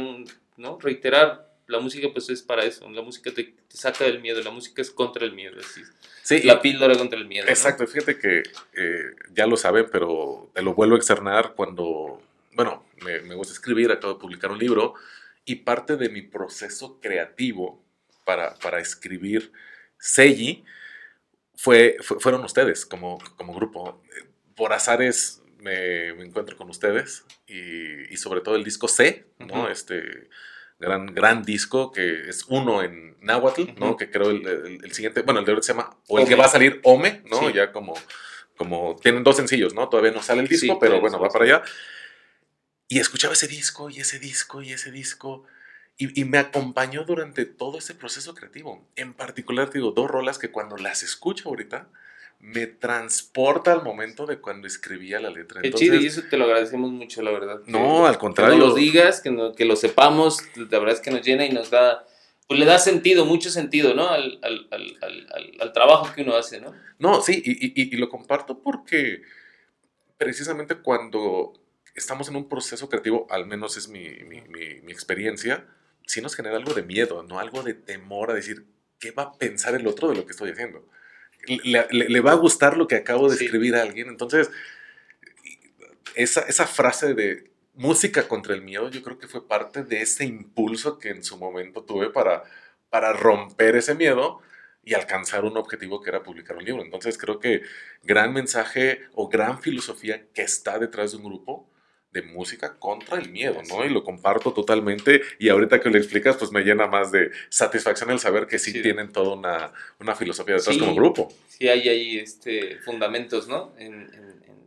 ¿no? 0.58 0.78
Reiterar, 0.78 1.49
la 1.70 1.80
música 1.80 2.08
pues 2.12 2.28
es 2.28 2.42
para 2.42 2.64
eso, 2.64 2.88
la 2.90 3.02
música 3.02 3.32
te, 3.32 3.44
te 3.44 3.76
saca 3.76 4.04
del 4.04 4.20
miedo, 4.20 4.42
la 4.42 4.50
música 4.50 4.82
es 4.82 4.90
contra 4.90 5.24
el 5.24 5.32
miedo, 5.32 5.56
así. 5.58 5.82
Sí, 6.22 6.42
la 6.42 6.60
píldora 6.60 6.96
contra 6.96 7.18
el 7.18 7.26
miedo. 7.26 7.48
Exacto, 7.48 7.86
fíjate 7.86 8.18
que 8.18 8.42
eh, 8.74 9.10
ya 9.32 9.46
lo 9.46 9.56
saben, 9.56 9.86
pero 9.90 10.50
te 10.54 10.62
lo 10.62 10.74
vuelvo 10.74 10.94
a 10.96 10.98
externar 10.98 11.54
cuando, 11.54 12.22
bueno, 12.52 12.84
me, 13.02 13.20
me 13.20 13.34
gusta 13.34 13.52
escribir, 13.52 13.90
acabo 13.90 14.14
de 14.14 14.20
publicar 14.20 14.50
un 14.50 14.58
libro 14.58 14.94
y 15.44 15.56
parte 15.56 15.96
de 15.96 16.08
mi 16.08 16.22
proceso 16.22 17.00
creativo 17.00 17.82
para, 18.24 18.78
escribir 18.78 19.52
Seiji 19.98 20.64
fue, 21.56 21.96
fueron 22.00 22.44
ustedes 22.44 22.86
como, 22.86 23.18
como 23.36 23.54
grupo. 23.54 24.02
Por 24.54 24.72
azares 24.72 25.42
me, 25.58 26.08
encuentro 26.08 26.56
con 26.56 26.70
ustedes 26.70 27.24
y, 27.46 28.16
sobre 28.16 28.40
todo 28.40 28.56
el 28.56 28.64
disco 28.64 28.88
C, 28.88 29.26
¿no? 29.38 29.68
Este 29.68 30.28
gran, 30.80 31.06
gran 31.06 31.44
disco 31.44 31.92
que 31.92 32.28
es 32.28 32.46
uno 32.48 32.82
en 32.82 33.16
Nahuatl, 33.20 33.74
¿no? 33.76 33.96
Que 33.96 34.10
creo 34.10 34.30
el, 34.30 34.92
siguiente, 34.92 35.22
bueno, 35.22 35.40
el 35.40 35.46
de 35.46 35.52
ahora 35.52 35.62
se 35.62 35.72
llama, 35.72 35.96
o 36.08 36.18
el 36.18 36.26
que 36.26 36.34
va 36.34 36.46
a 36.46 36.48
salir 36.48 36.80
Ome, 36.84 37.22
¿no? 37.30 37.50
Ya 37.50 37.70
como, 37.70 37.94
como, 38.56 38.96
tienen 39.00 39.22
dos 39.22 39.36
sencillos, 39.36 39.74
¿no? 39.74 39.88
Todavía 39.88 40.10
no 40.10 40.22
sale 40.22 40.40
el 40.40 40.48
disco, 40.48 40.78
pero 40.78 41.00
bueno, 41.00 41.20
va 41.20 41.28
para 41.28 41.44
allá. 41.44 41.62
Y 42.88 42.98
escuchaba 42.98 43.34
ese 43.34 43.46
disco 43.46 43.90
y 43.90 44.00
ese 44.00 44.18
disco 44.18 44.62
y 44.62 44.72
ese 44.72 44.90
disco. 44.90 45.44
Y, 45.96 46.24
me 46.24 46.38
acompañó 46.38 47.04
durante 47.04 47.44
todo 47.44 47.76
ese 47.76 47.94
proceso 47.94 48.34
creativo. 48.34 48.88
En 48.96 49.12
particular, 49.12 49.70
digo, 49.70 49.90
dos 49.90 50.10
rolas 50.10 50.38
que 50.38 50.50
cuando 50.50 50.78
las 50.78 51.02
escucho 51.02 51.50
ahorita, 51.50 51.88
me 52.40 52.66
transporta 52.66 53.72
al 53.72 53.82
momento 53.82 54.26
de 54.26 54.40
cuando 54.40 54.66
escribía 54.66 55.20
la 55.20 55.30
letra. 55.30 55.60
Qué 55.60 55.72
chido, 55.72 55.96
y 55.96 56.06
eso 56.06 56.22
te 56.28 56.38
lo 56.38 56.44
agradecemos 56.44 56.90
mucho, 56.90 57.22
la 57.22 57.30
verdad. 57.30 57.60
No, 57.66 58.06
al 58.06 58.18
contrario. 58.18 58.54
Que 58.54 58.60
nos 58.60 58.68
lo 58.70 58.74
digas, 58.74 59.20
que, 59.20 59.52
que 59.56 59.64
lo 59.66 59.76
sepamos, 59.76 60.42
la 60.56 60.78
verdad 60.78 60.94
es 60.94 61.00
que 61.00 61.10
nos 61.10 61.22
llena 61.22 61.44
y 61.44 61.50
nos 61.50 61.70
da, 61.70 62.06
pues 62.48 62.58
le 62.58 62.64
da 62.64 62.78
sentido, 62.78 63.26
mucho 63.26 63.50
sentido, 63.50 63.94
¿no? 63.94 64.08
Al, 64.08 64.38
al, 64.42 64.66
al, 64.70 65.56
al 65.60 65.72
trabajo 65.72 66.12
que 66.14 66.22
uno 66.22 66.34
hace, 66.34 66.60
¿no? 66.60 66.74
No, 66.98 67.20
sí, 67.20 67.42
y, 67.44 67.66
y, 67.66 67.94
y, 67.94 67.96
lo 67.98 68.08
comparto 68.08 68.58
porque 68.58 69.22
precisamente 70.16 70.76
cuando 70.76 71.52
estamos 71.94 72.28
en 72.28 72.36
un 72.36 72.48
proceso 72.48 72.88
creativo, 72.88 73.26
al 73.30 73.46
menos 73.46 73.76
es 73.76 73.88
mi, 73.88 74.08
mi, 74.24 74.40
mi, 74.42 74.80
mi 74.82 74.92
experiencia, 74.92 75.66
sí 76.06 76.22
nos 76.22 76.34
genera 76.34 76.56
algo 76.56 76.72
de 76.72 76.82
miedo, 76.82 77.22
¿no? 77.22 77.38
Algo 77.38 77.62
de 77.62 77.74
temor 77.74 78.30
a 78.30 78.34
decir, 78.34 78.64
¿qué 78.98 79.10
va 79.10 79.24
a 79.24 79.32
pensar 79.34 79.74
el 79.74 79.86
otro 79.86 80.08
de 80.08 80.16
lo 80.16 80.24
que 80.24 80.32
estoy 80.32 80.50
haciendo? 80.50 80.86
Le, 81.46 82.20
va 82.20 82.32
a 82.32 82.36
gustar 82.36 82.76
lo 82.76 82.86
que 82.86 82.96
acabo 82.96 83.28
de 83.28 83.36
escribir 83.36 83.74
a 83.76 83.82
alguien. 83.82 84.08
Entonces, 84.08 84.50
esa, 86.14 86.40
esa 86.42 86.66
frase 86.66 87.14
de 87.14 87.50
música 87.74 88.28
contra 88.28 88.54
el 88.54 88.62
miedo, 88.62 88.90
yo 88.90 89.02
creo 89.02 89.18
que 89.18 89.28
fue 89.28 89.46
parte 89.46 89.82
de 89.84 90.02
ese 90.02 90.24
impulso 90.24 90.98
que 90.98 91.10
en 91.10 91.24
su 91.24 91.38
momento 91.38 91.82
tuve 91.82 92.10
para, 92.10 92.44
para 92.90 93.12
romper 93.12 93.76
ese 93.76 93.94
miedo 93.94 94.40
y 94.84 94.94
alcanzar 94.94 95.44
un 95.44 95.56
objetivo 95.56 96.02
que 96.02 96.10
era 96.10 96.22
publicar 96.22 96.56
un 96.56 96.64
libro. 96.64 96.82
Entonces 96.82 97.16
creo 97.16 97.38
que 97.38 97.62
gran 98.02 98.32
mensaje 98.32 99.02
o 99.14 99.28
gran 99.28 99.60
filosofía 99.62 100.26
que 100.34 100.42
está 100.42 100.78
detrás 100.78 101.12
de 101.12 101.18
un 101.18 101.24
grupo 101.24 101.69
de 102.12 102.22
música 102.22 102.76
contra 102.78 103.18
el 103.18 103.30
miedo, 103.30 103.60
¿no? 103.68 103.84
Y 103.84 103.88
lo 103.88 104.02
comparto 104.02 104.52
totalmente 104.52 105.22
y 105.38 105.48
ahorita 105.48 105.80
que 105.80 105.90
lo 105.90 105.98
explicas, 105.98 106.36
pues 106.36 106.50
me 106.50 106.62
llena 106.62 106.86
más 106.86 107.12
de 107.12 107.30
satisfacción 107.48 108.10
el 108.10 108.18
saber 108.18 108.46
que 108.46 108.58
sí, 108.58 108.72
tienen 108.82 109.12
toda 109.12 109.36
una, 109.36 109.72
una 110.00 110.16
filosofía 110.16 110.56
detrás 110.56 110.76
como 110.76 110.94
grupo. 110.94 111.32
Sí, 111.48 111.68
hay 111.68 111.88
ahí 111.88 112.18
este, 112.18 112.78
fundamentos, 112.78 113.48
¿no? 113.48 113.74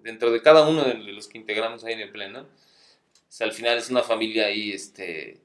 dentro 0.04 0.32
de 0.32 0.41
cada 0.41 0.68
uno 0.68 0.84
de 0.84 0.96
los 0.96 1.28
que 1.28 1.38
integramos 1.38 1.84
ahí 1.84 1.94
en 1.94 2.02
el 2.02 2.12
pleno. 2.12 2.41
O 2.41 3.36
sea, 3.36 3.48
al 3.48 3.54
final 3.54 3.78
es 3.78 3.89
una 3.89 4.04
familia 4.04 4.48
ahí, 4.48 4.72
este, 4.72 5.39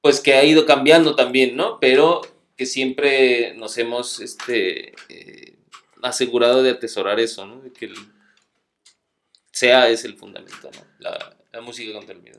pues 0.00 0.20
que 0.20 0.34
ha 0.34 0.44
ido 0.44 0.66
cambiando 0.66 1.16
también, 1.16 1.56
¿no? 1.56 1.78
Pero 1.80 2.22
que 2.56 2.64
siempre 2.64 3.54
nos 3.54 3.76
hemos, 3.76 4.20
este, 4.20 4.94
eh, 5.08 5.56
asegurado 6.00 6.62
de 6.62 6.70
atesorar 6.70 7.20
eso, 7.20 7.44
¿no? 7.44 7.60
De 7.60 7.72
que 7.72 7.86
el, 7.86 7.94
sea 9.58 9.88
es 9.88 10.04
el 10.04 10.16
fundamento, 10.16 10.70
¿no? 10.72 10.86
La, 10.98 11.34
música 11.60 11.92
contra 11.92 12.14
el 12.14 12.22
miedo. 12.22 12.38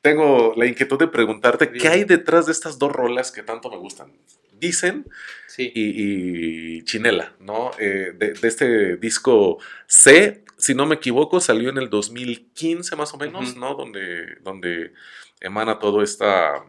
Tengo 0.00 0.54
la 0.56 0.66
inquietud 0.66 0.96
de 0.96 1.08
preguntarte, 1.08 1.72
¿qué 1.72 1.88
hay 1.88 2.04
detrás 2.04 2.46
de 2.46 2.52
estas 2.52 2.78
dos 2.78 2.92
rolas 2.92 3.32
que 3.32 3.42
tanto 3.42 3.68
me 3.68 3.76
gustan? 3.78 4.12
Dicen 4.52 5.06
y, 5.58 6.84
Chinela, 6.84 7.34
¿no? 7.40 7.72
Eh, 7.80 8.12
de, 8.14 8.34
este 8.42 8.96
disco 8.96 9.58
C, 9.88 10.44
si 10.56 10.74
no 10.74 10.86
me 10.86 10.94
equivoco, 10.94 11.40
salió 11.40 11.70
en 11.70 11.78
el 11.78 11.90
2015 11.90 12.94
más 12.94 13.12
o 13.12 13.16
menos, 13.16 13.56
¿no? 13.56 13.74
Donde, 13.74 14.36
donde 14.42 14.92
emana 15.40 15.80
toda 15.80 16.04
esta 16.04 16.64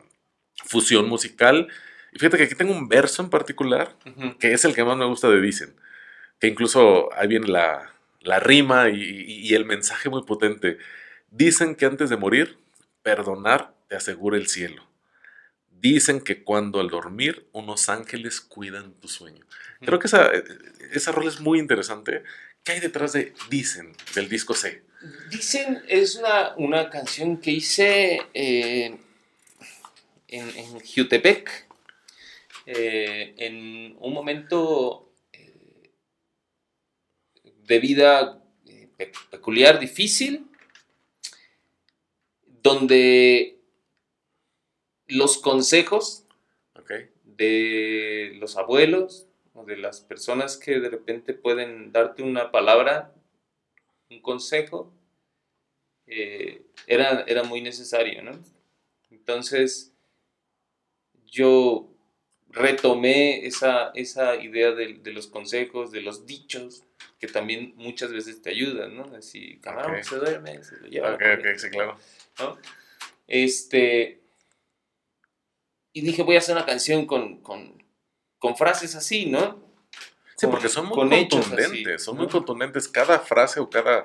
fusión 0.65 1.07
musical. 1.07 1.67
Y 2.13 2.17
fíjate 2.17 2.37
que 2.37 2.43
aquí 2.45 2.55
tengo 2.55 2.73
un 2.73 2.87
verso 2.87 3.21
en 3.21 3.29
particular, 3.29 3.95
que 4.39 4.53
es 4.53 4.65
el 4.65 4.73
que 4.73 4.83
más 4.83 4.97
me 4.97 5.05
gusta 5.05 5.29
de 5.29 5.39
Dicen, 5.39 5.75
que 6.39 6.47
incluso 6.47 7.13
ahí 7.13 7.27
viene 7.27 7.47
la, 7.47 7.94
la 8.25 8.39
rima 8.39 8.89
y, 8.89 9.53
el 9.53 9.65
mensaje 9.65 10.09
muy 10.09 10.23
potente. 10.23 10.77
Dicen 11.29 11.75
que 11.75 11.85
antes 11.85 12.09
de 12.09 12.17
morir, 12.17 12.57
perdonar 13.03 13.73
te 13.87 13.95
asegura 13.95 14.35
el 14.37 14.47
cielo. 14.47 14.85
Dicen 15.69 16.19
que 16.19 16.43
cuando 16.43 16.79
al 16.79 16.89
dormir 16.89 17.47
unos 17.51 17.87
ángeles 17.87 18.41
cuidan 18.41 18.93
tu 18.93 19.07
sueño. 19.07 19.45
Creo 19.81 19.99
que 19.99 20.07
esa, 20.07 20.31
esa 20.91 21.11
rol 21.11 21.27
es 21.27 21.39
muy 21.39 21.59
interesante. 21.59 22.23
¿Qué 22.63 22.73
hay 22.73 22.79
detrás 22.79 23.13
de 23.13 23.33
Dicen, 23.49 23.93
del 24.15 24.27
disco 24.27 24.55
C? 24.55 24.83
Dicen 25.29 25.83
es 25.87 26.15
una, 26.15 26.55
una 26.57 26.89
canción 26.89 27.37
que 27.37 27.51
hice 27.51 28.21
eh, 28.33 28.97
en, 30.27 30.49
en 30.57 30.79
Jutepec, 30.79 31.67
eh, 32.65 33.35
en 33.37 33.95
un 33.99 34.13
momento 34.13 35.04
de 37.65 37.79
vida 37.79 38.41
eh, 38.65 38.89
peculiar, 39.29 39.79
difícil, 39.79 40.47
donde 42.61 43.59
los 45.07 45.37
consejos 45.37 46.23
de 47.23 48.37
los 48.39 48.55
abuelos 48.55 49.27
o 49.53 49.65
de 49.65 49.77
las 49.77 49.99
personas 49.99 50.57
que 50.57 50.79
de 50.79 50.89
repente 50.89 51.33
pueden 51.33 51.91
darte 51.91 52.23
una 52.23 52.51
palabra, 52.51 53.13
un 54.09 54.21
consejo, 54.21 54.93
eh, 56.07 56.65
era, 56.87 57.25
era, 57.27 57.43
muy 57.43 57.61
necesario, 57.61 58.21
¿no? 58.21 58.31
Entonces, 59.09 59.91
yo 61.25 61.89
retomé 62.49 63.45
esa, 63.45 63.91
esa 63.95 64.35
idea 64.35 64.71
de, 64.71 65.11
los 65.11 65.27
consejos, 65.27 65.91
de 65.91 66.01
los 66.01 66.25
dichos, 66.25 66.83
que 67.19 67.27
también 67.27 67.73
muchas 67.75 68.11
veces 68.11 68.41
te 68.41 68.49
ayudan, 68.49 68.95
¿no? 68.95 69.03
Así, 69.15 69.59
camarón, 69.59 70.03
se 70.03 70.15
duerme, 70.17 70.63
se 70.63 70.77
lo 70.77 70.87
lleva. 70.87 71.13
Ok, 71.13 71.21
ok, 71.39 71.45
sí, 71.57 71.69
claro. 71.69 71.97
¿no? 72.39 72.57
Este, 73.27 74.21
y 75.93 76.01
dije, 76.01 76.23
voy 76.23 76.35
a 76.35 76.39
hacer 76.39 76.55
una 76.55 76.65
canción 76.65 77.05
con, 77.05 77.41
con, 77.41 77.81
con 78.37 78.55
frases 78.55 78.95
así, 78.95 79.25
¿no? 79.27 79.63
Sí, 80.35 80.47
porque 80.47 80.67
son 80.67 80.87
muy 80.87 80.97
contundentes, 81.29 82.03
son 82.03 82.17
muy 82.17 82.27
contundentes. 82.27 82.89
Cada 82.89 83.19
frase 83.19 83.61
o 83.61 83.69
cada 83.69 84.03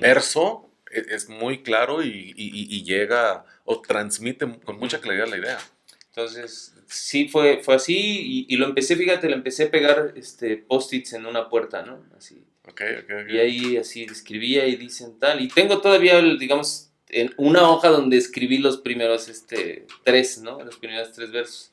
verso 0.00 0.70
e, 0.88 1.04
es, 1.08 1.28
muy 1.28 1.64
claro 1.64 2.04
y, 2.04 2.32
y, 2.36 2.76
y, 2.76 2.84
llega 2.84 3.44
o 3.64 3.80
transmite 3.80 4.46
con 4.64 4.78
mucha 4.78 5.00
claridad 5.00 5.26
la 5.26 5.38
idea. 5.38 5.58
Entonces, 6.06 6.74
sí 6.86 7.28
fue, 7.28 7.62
fue 7.64 7.74
así 7.74 7.96
y, 7.96 8.46
y, 8.48 8.56
lo 8.58 8.66
empecé, 8.66 8.94
fíjate, 8.94 9.28
lo 9.28 9.34
empecé 9.34 9.64
a 9.64 9.70
pegar 9.72 10.12
este, 10.14 10.56
post-its 10.56 11.14
en 11.14 11.26
una 11.26 11.48
puerta, 11.48 11.82
¿no? 11.82 12.04
Así. 12.16 12.44
Okay, 12.68 12.96
okay, 13.02 13.22
okay. 13.22 13.36
Y 13.36 13.38
ahí 13.38 13.76
así 13.76 14.04
escribía 14.04 14.66
y 14.66 14.76
dicen 14.76 15.18
tal. 15.18 15.40
Y 15.40 15.48
tengo 15.48 15.80
todavía, 15.80 16.20
digamos, 16.20 16.90
en 17.08 17.32
una 17.36 17.68
hoja 17.68 17.88
donde 17.88 18.16
escribí 18.16 18.58
los 18.58 18.78
primeros 18.78 19.28
este, 19.28 19.86
tres, 20.04 20.38
¿no? 20.38 20.62
Los 20.62 20.76
primeros 20.76 21.12
tres 21.12 21.30
versos. 21.32 21.72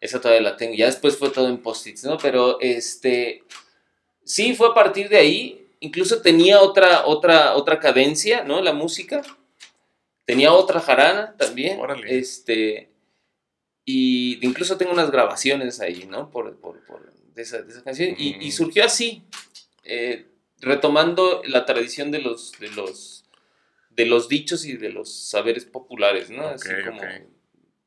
Esa 0.00 0.20
todavía 0.20 0.42
la 0.42 0.56
tengo. 0.56 0.74
Ya 0.74 0.86
después 0.86 1.16
fue 1.16 1.30
todo 1.30 1.48
en 1.48 1.58
post-its, 1.58 2.04
¿no? 2.04 2.18
Pero 2.18 2.58
este, 2.60 3.42
sí 4.24 4.54
fue 4.54 4.68
a 4.68 4.74
partir 4.74 5.08
de 5.08 5.18
ahí. 5.18 5.68
Incluso 5.80 6.22
tenía 6.22 6.60
otra, 6.60 7.06
otra, 7.06 7.54
otra 7.54 7.78
cadencia, 7.78 8.44
¿no? 8.44 8.60
La 8.62 8.72
música. 8.72 9.22
Tenía 10.24 10.52
otra 10.52 10.80
jarana 10.80 11.36
también. 11.36 11.78
Órale. 11.78 12.18
Este, 12.18 12.88
y 13.84 14.44
incluso 14.44 14.78
tengo 14.78 14.92
unas 14.92 15.10
grabaciones 15.10 15.80
ahí, 15.80 16.06
¿no? 16.08 16.30
Por, 16.30 16.56
por, 16.56 16.80
por 16.86 17.12
de, 17.34 17.42
esa, 17.42 17.62
de, 17.62 17.70
esa, 17.70 17.82
canción. 17.82 18.14
Y, 18.16 18.46
y, 18.46 18.52
surgió 18.52 18.84
así, 18.84 19.22
eh, 19.84 20.26
retomando 20.60 21.42
la 21.46 21.64
tradición 21.64 22.10
de 22.10 22.20
los, 22.20 22.52
de, 22.58 22.70
los, 22.70 23.24
de 23.90 24.06
los 24.06 24.28
dichos 24.28 24.64
y 24.64 24.76
de 24.76 24.90
los 24.90 25.12
saberes 25.12 25.64
populares, 25.64 26.30
¿no? 26.30 26.46
así 26.46 26.68
como, 26.86 27.02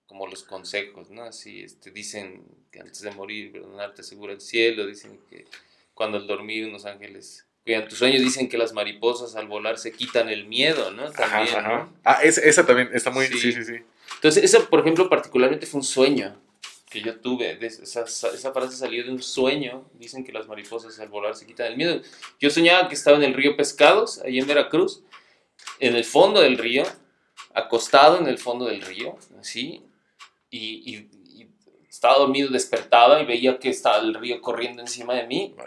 como 0.05 0.27
los 0.27 0.43
consejos, 0.43 1.09
¿no? 1.09 1.23
Así 1.23 1.61
este, 1.61 1.91
dicen 1.91 2.43
que 2.71 2.79
antes 2.79 3.01
de 3.01 3.11
morir, 3.11 3.51
perdonar 3.51 3.93
te 3.93 4.01
asegura 4.01 4.33
el 4.33 4.41
cielo, 4.41 4.85
dicen 4.85 5.19
que 5.29 5.45
cuando 5.93 6.17
al 6.17 6.27
dormir 6.27 6.67
unos 6.67 6.85
ángeles 6.85 7.47
en 7.75 7.87
tus 7.87 7.97
sueños 7.97 8.21
dicen 8.21 8.47
que 8.47 8.57
las 8.57 8.73
mariposas 8.73 9.35
al 9.35 9.47
volar 9.47 9.77
se 9.77 9.91
quitan 9.91 10.29
el 10.29 10.45
miedo, 10.45 10.91
¿no? 10.91 11.11
También, 11.11 11.55
ajá, 11.55 11.89
Ah, 12.03 12.19
esa, 12.23 12.65
también 12.65 12.89
está 12.93 13.09
muy... 13.09 13.27
Sí, 13.27 13.51
sí, 13.51 13.63
sí. 13.63 13.75
Entonces, 14.15 14.43
eso, 14.43 14.69
por 14.69 14.79
ejemplo, 14.79 15.09
particularmente 15.09 15.65
fue 15.65 15.79
un 15.79 15.83
sueño 15.83 16.39
que 16.89 17.01
yo 17.01 17.19
tuve. 17.19 17.57
Esa, 17.65 18.03
esa, 18.03 18.53
frase 18.53 18.77
salió 18.77 19.03
de 19.03 19.11
un 19.11 19.21
sueño. 19.21 19.89
Dicen 19.93 20.23
que 20.23 20.31
las 20.31 20.47
mariposas 20.47 20.97
al 20.99 21.09
volar 21.09 21.35
se 21.35 21.45
quitan 21.45 21.67
el 21.67 21.77
miedo. 21.77 22.01
Yo 22.39 22.49
soñaba 22.49 22.87
que 22.87 22.95
estaba 22.95 23.17
en 23.17 23.23
el 23.23 23.33
río 23.33 23.57
Pescados, 23.57 24.19
ahí 24.19 24.39
en 24.39 24.47
Veracruz, 24.47 25.03
en 25.79 25.95
el 25.95 26.05
fondo 26.05 26.41
del 26.41 26.57
río, 26.57 26.83
acostado 27.53 28.19
en 28.19 28.27
el 28.27 28.37
fondo 28.37 28.65
del 28.65 28.81
río, 28.81 29.17
así, 29.39 29.83
y, 30.49 30.95
y, 30.95 31.09
estaba 31.89 32.19
dormido, 32.19 32.49
despertaba 32.49 33.19
y 33.21 33.25
veía 33.25 33.59
que 33.59 33.69
estaba 33.69 33.97
el 33.97 34.13
río 34.13 34.39
corriendo 34.41 34.81
encima 34.81 35.13
de 35.13 35.27
mí. 35.27 35.55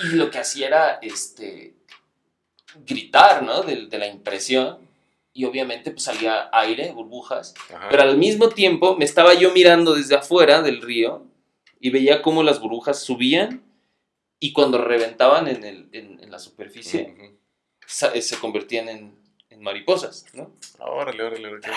Y 0.00 0.14
lo 0.14 0.30
que 0.30 0.38
hacía 0.38 0.68
era 0.68 0.98
este, 1.02 1.74
gritar, 2.86 3.42
¿no? 3.42 3.62
De, 3.62 3.86
de 3.86 3.98
la 3.98 4.06
impresión 4.06 4.87
y 5.38 5.44
obviamente 5.44 5.92
pues 5.92 6.02
salía 6.02 6.50
aire, 6.52 6.90
burbujas, 6.90 7.54
pero 7.90 8.02
al 8.02 8.18
mismo 8.18 8.48
tiempo 8.48 8.96
me 8.96 9.04
estaba 9.04 9.34
yo 9.34 9.52
mirando 9.52 9.94
desde 9.94 10.16
afuera 10.16 10.62
del 10.62 10.82
río 10.82 11.24
y 11.78 11.90
veía 11.90 12.22
cómo 12.22 12.42
las 12.42 12.58
burbujas 12.58 13.00
subían 13.00 13.62
y 14.40 14.52
cuando 14.52 14.82
reventaban 14.82 15.46
en, 15.46 15.62
el, 15.62 15.88
en, 15.92 16.28
la 16.28 16.40
superficie 16.40 17.14
eh, 18.12 18.20
se, 18.20 18.36
convertían 18.40 18.88
en, 18.88 19.14
en, 19.48 19.62
mariposas, 19.62 20.26
¿no? 20.32 20.50
Órale, 20.80 21.22
órale, 21.22 21.46
órale. 21.46 21.76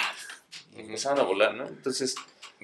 empezaban 0.76 1.20
a 1.20 1.24
volar, 1.24 1.54
¿no? 1.54 1.68
Entonces 1.68 2.16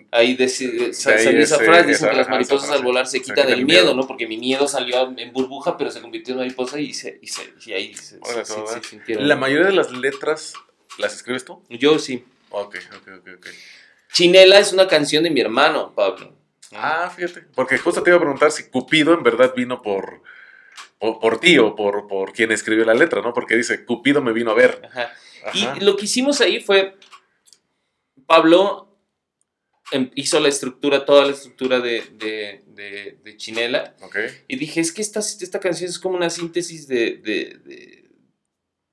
ahí 0.10 0.36
salió 0.50 1.42
esa 1.42 1.60
frase, 1.60 1.90
dicen 1.90 2.10
que 2.10 2.16
las 2.16 2.28
mariposas 2.28 2.72
al 2.72 2.82
volar 2.82 3.06
se 3.06 3.22
quitan 3.22 3.50
el 3.50 3.66
miedo, 3.68 3.94
¿no? 3.94 4.08
Porque 4.08 4.28
mi 4.28 4.38
miedo 4.38 4.68
salió 4.68 5.14
en 5.16 5.32
burbuja, 5.32 5.78
pero 5.78 5.92
se 5.92 6.02
convirtió 6.02 6.34
en 6.34 6.40
mariposa 6.40 6.80
y, 6.80 6.92
se, 6.96 7.20
y, 7.22 7.28
se, 7.28 7.54
y 7.68 7.74
ahí 7.74 7.94
se, 7.94 8.20
La 9.20 9.36
mayoría 9.36 9.68
de 9.68 9.74
las 9.74 9.92
letras 9.92 10.56
¿Las 10.98 11.16
escribes 11.16 11.46
tú? 11.46 11.64
Yo 11.70 12.00
sí. 12.00 12.26
Ok, 12.50 12.76
ok, 12.96 13.08
ok, 13.20 13.30
ok. 13.38 13.48
Chinela 14.14 14.60
es 14.60 14.74
una 14.74 14.88
canción 14.88 15.24
de 15.24 15.30
mi 15.30 15.42
hermano, 15.42 15.94
Pablo. 15.94 16.34
Ah, 16.74 17.12
fíjate. 17.16 17.42
Porque 17.56 17.78
justo 17.78 18.04
te 18.04 18.10
iba 18.10 18.18
a 18.18 18.22
preguntar 18.22 18.52
si 18.52 18.70
Cupido 18.70 19.14
en 19.14 19.24
verdad 19.24 19.54
vino 19.56 19.82
por, 19.82 20.22
por, 21.00 21.40
ti 21.40 21.58
o 21.58 21.76
por, 21.76 22.08
por 22.08 22.34
quien 22.34 22.52
escribió 22.52 22.86
la 22.86 22.94
letra, 22.94 23.22
¿no? 23.22 23.34
Porque 23.34 23.56
dice, 23.56 23.86
Cupido 23.86 24.22
me 24.22 24.34
vino 24.34 24.52
a 24.52 24.56
ver. 24.56 24.82
Ajá. 24.86 25.12
Y 25.54 25.80
lo 25.82 25.96
que 25.96 26.06
hicimos 26.06 26.42
ahí 26.42 26.60
fue, 26.60 26.98
Pablo 28.26 28.98
em, 29.92 30.12
hizo 30.16 30.40
la 30.40 30.50
estructura, 30.50 31.06
toda 31.06 31.26
la 31.26 31.32
estructura 31.32 31.80
de, 31.80 32.04
de, 32.14 33.18
de, 33.24 33.38
Chinela. 33.38 33.96
Okay. 34.02 34.30
Y 34.48 34.58
dije, 34.58 34.82
es 34.82 34.92
que 34.92 35.02
esta, 35.02 35.20
esta 35.20 35.60
canción 35.60 35.90
es 35.90 36.00
como 36.00 36.18
una 36.18 36.30
síntesis 36.30 36.88
de, 36.88 38.10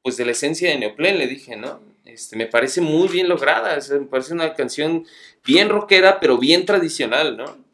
pues 0.02 0.16
de 0.16 0.24
la 0.24 0.32
esencia 0.32 0.70
de 0.70 0.78
Neoplen, 0.78 1.18
le 1.18 1.26
dije, 1.26 1.56
¿no? 1.56 1.93
Este, 2.04 2.36
me 2.36 2.46
parece 2.46 2.80
muy 2.80 3.08
bien 3.08 3.28
lograda, 3.28 3.78
me 3.90 4.06
parece 4.06 4.34
una 4.34 4.54
canción 4.54 5.06
bien 5.44 5.68
rockera, 5.68 6.20
pero 6.20 6.38
bien 6.38 6.66
tradicional, 6.66 7.36
¿no? 7.36 7.64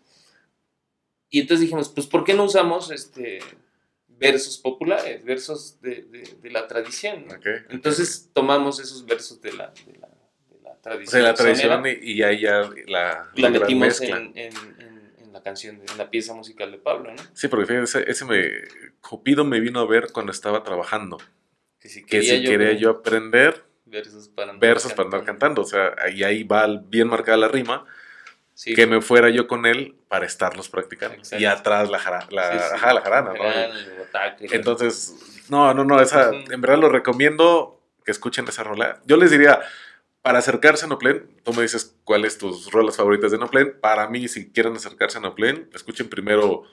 Y 1.28 1.40
entonces 1.40 1.62
dijimos, 1.62 1.88
pues, 1.88 2.06
¿por 2.06 2.24
qué 2.24 2.34
no 2.34 2.44
usamos 2.44 2.90
este, 2.90 3.40
versos 4.20 4.58
populares, 4.58 5.24
versos 5.24 5.80
de, 5.80 6.02
de, 6.42 6.50
la 6.50 6.68
tradición. 6.68 7.24
Entonces 7.70 8.28
tomamos 8.34 8.78
esos 8.78 9.06
versos 9.06 9.40
de 9.40 9.54
la, 9.54 9.72
de 9.86 9.98
la, 10.62 10.76
tradición. 10.82 11.08
O 11.08 11.10
sea, 11.10 11.22
la 11.22 11.34
tradición 11.34 11.84
y, 12.02 12.22
ahí 12.22 12.42
ya 12.42 12.70
la, 12.86 13.30
la 13.34 13.50
metimos 13.50 14.00
en, 14.02 14.12
en, 14.34 14.52
en, 15.18 15.32
la 15.32 15.42
canción, 15.42 15.80
en 15.90 15.98
la 15.98 16.10
pieza 16.10 16.34
musical 16.34 16.70
de 16.70 16.78
Pablo, 16.78 17.12
¿no? 17.12 17.22
Sí, 17.32 17.48
porque 17.48 17.66
fíjense, 17.66 18.04
ese 18.06 18.26
me, 18.26 18.46
Cupido 19.00 19.44
me 19.44 19.58
vino 19.58 19.80
a 19.80 19.86
ver 19.86 20.08
cuando 20.12 20.32
estaba 20.32 20.62
trabajando. 20.62 21.16
Que 21.80 21.88
si 21.88 22.04
quería, 22.04 22.72
yo, 22.74 22.90
aprender 22.90 23.64
versos 23.90 24.28
para 24.28 24.52
andar, 24.52 24.60
versos 24.60 24.92
para 24.92 25.04
andar 25.04 25.24
cantando. 25.24 25.62
O 25.62 25.66
sea, 25.66 25.94
ahí, 25.98 26.22
ahí 26.22 26.42
va 26.44 26.66
bien 26.66 27.08
marcada 27.08 27.36
la 27.36 27.48
rima 27.48 27.86
que 28.64 28.86
me 28.86 29.00
fuera 29.00 29.30
yo 29.30 29.46
con 29.46 29.66
él 29.66 29.96
para 30.08 30.26
estarlos 30.26 30.68
practicando. 30.68 31.16
Y 31.38 31.44
atrás 31.44 31.90
la, 31.90 31.98
la, 32.30 32.98
jarana, 33.00 33.32
Entonces, 34.40 35.46
no, 35.48 35.72
no, 35.72 35.84
no, 35.84 36.00
esa, 36.00 36.30
en 36.30 36.60
verdad 36.60 36.78
lo 36.78 36.88
recomiendo 36.88 37.80
que 38.04 38.10
escuchen 38.10 38.46
esa 38.48 38.62
rola. 38.62 39.00
Yo 39.06 39.16
les 39.16 39.30
diría, 39.30 39.60
para 40.22 40.38
acercarse 40.40 40.84
a 40.84 40.88
Noplen, 40.88 41.26
tú 41.42 41.52
me 41.54 41.62
dices 41.62 41.96
cuáles 42.04 42.36
tus 42.36 42.70
rolas 42.70 42.96
favoritas 42.96 43.30
de 43.30 43.38
Noplen. 43.38 43.78
Para 43.80 44.08
mí, 44.08 44.28
si 44.28 44.50
quieren 44.50 44.76
acercarse 44.76 45.18
a 45.18 45.20
Noplen, 45.22 45.70
escuchen 45.74 46.08
primero 46.08 46.64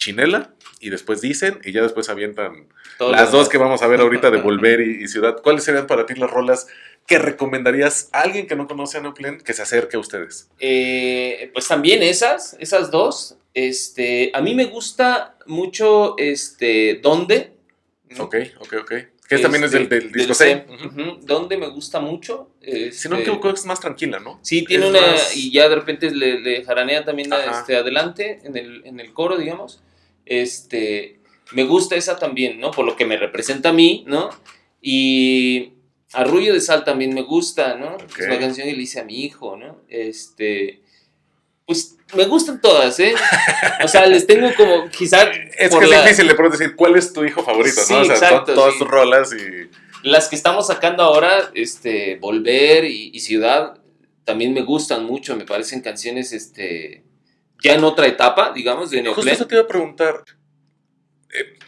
Chinela 0.00 0.54
y 0.80 0.90
después 0.90 1.20
Dicen 1.20 1.60
y 1.62 1.72
ya 1.72 1.82
después 1.82 2.08
avientan 2.08 2.66
las 2.98 3.30
dos 3.30 3.48
que 3.48 3.58
vamos 3.58 3.82
a 3.82 3.86
ver 3.86 4.00
ahorita 4.00 4.30
de 4.30 4.38
Volver 4.42 4.80
y, 4.80 5.04
y, 5.04 5.08
Ciudad. 5.08 5.40
¿Cuáles 5.40 5.62
serían 5.62 5.86
para 5.86 6.06
ti 6.06 6.14
las 6.14 6.30
rolas 6.30 6.66
¿Qué 7.10 7.18
recomendarías 7.18 8.08
a 8.12 8.20
alguien 8.20 8.46
que 8.46 8.54
no 8.54 8.68
conoce 8.68 8.98
a 8.98 9.00
Neuclen 9.00 9.40
que 9.40 9.52
se 9.52 9.62
acerque 9.62 9.96
a 9.96 10.00
ustedes? 10.00 10.48
Eh, 10.60 11.50
pues 11.52 11.66
también 11.66 12.04
esas, 12.04 12.56
esas 12.60 12.92
dos. 12.92 13.36
Este, 13.52 14.30
a 14.32 14.40
mí 14.40 14.54
me 14.54 14.66
gusta 14.66 15.34
mucho 15.46 16.14
este, 16.18 17.00
¿Dónde? 17.02 17.54
Ok, 18.16 18.36
ok, 18.60 18.74
ok. 18.82 18.92
Que 19.28 19.38
también 19.38 19.64
es 19.64 19.72
del, 19.72 19.82
este, 19.82 19.94
del 19.96 20.12
disco 20.12 20.34
C. 20.34 20.66
¿Dónde 21.22 21.56
me 21.56 21.68
gusta 21.68 21.98
mucho? 21.98 22.50
si 22.60 23.08
no 23.08 23.16
me 23.16 23.22
este, 23.22 23.30
equivoco, 23.30 23.50
es 23.50 23.64
más 23.64 23.80
tranquila, 23.80 24.20
¿no? 24.20 24.38
Sí, 24.42 24.64
tiene 24.64 24.88
una. 24.88 25.00
Y 25.34 25.50
ya 25.50 25.68
de 25.68 25.74
repente 25.74 26.12
le, 26.12 26.64
jaranea 26.64 27.04
también 27.04 27.32
este, 27.32 27.76
adelante 27.76 28.40
en 28.44 28.56
el, 28.56 28.86
en 28.86 29.00
el 29.00 29.12
coro, 29.12 29.36
digamos. 29.36 29.82
Este. 30.30 31.18
Me 31.52 31.64
gusta 31.64 31.96
esa 31.96 32.16
también, 32.16 32.60
¿no? 32.60 32.70
Por 32.70 32.86
lo 32.86 32.96
que 32.96 33.04
me 33.04 33.16
representa 33.16 33.70
a 33.70 33.72
mí, 33.72 34.04
¿no? 34.06 34.30
Y 34.80 35.72
Arrullo 36.12 36.54
de 36.54 36.60
Sal 36.60 36.84
también 36.84 37.12
me 37.12 37.22
gusta, 37.22 37.74
¿no? 37.74 37.96
Es 37.98 38.26
una 38.26 38.38
canción 38.38 38.68
que 38.68 38.74
le 38.74 38.82
hice 38.82 39.00
a 39.00 39.04
mi 39.04 39.24
hijo, 39.24 39.56
¿no? 39.56 39.82
Este. 39.88 40.80
Pues 41.66 41.96
me 42.14 42.24
gustan 42.26 42.60
todas, 42.60 42.98
¿eh? 43.00 43.14
O 43.84 43.88
sea, 43.88 44.06
les 44.06 44.26
tengo 44.26 44.48
como, 44.56 44.88
quizás. 44.90 45.28
Es 45.58 45.74
que 45.74 45.84
es 45.84 45.90
difícil 45.90 46.26
de 46.26 46.34
pronto 46.34 46.56
decir 46.56 46.74
cuál 46.74 46.96
es 46.96 47.12
tu 47.12 47.22
hijo 47.24 47.42
favorito, 47.42 47.80
¿no? 47.90 48.00
O 48.00 48.04
sea, 48.04 48.14
exacto, 48.14 48.54
todas 48.54 48.78
tus 48.78 48.88
rolas 48.88 49.32
y. 49.32 49.68
Las 50.02 50.28
que 50.28 50.36
estamos 50.36 50.68
sacando 50.68 51.02
ahora, 51.02 51.50
este, 51.54 52.16
Volver 52.16 52.86
y, 52.86 53.18
Ciudad, 53.20 53.78
también 54.24 54.54
me 54.54 54.62
gustan 54.62 55.04
mucho, 55.04 55.36
me 55.36 55.44
parecen 55.44 55.82
canciones, 55.82 56.32
este. 56.32 57.02
Ya 57.62 57.74
en 57.74 57.84
otra 57.84 58.06
etapa, 58.06 58.52
digamos, 58.52 58.90
de 58.90 59.02
Neoplen. 59.02 59.14
Justo 59.14 59.30
eso 59.30 59.46
te 59.46 59.54
iba 59.54 59.64
a 59.64 59.68
preguntar. 59.68 60.24
Eh, 61.32 61.58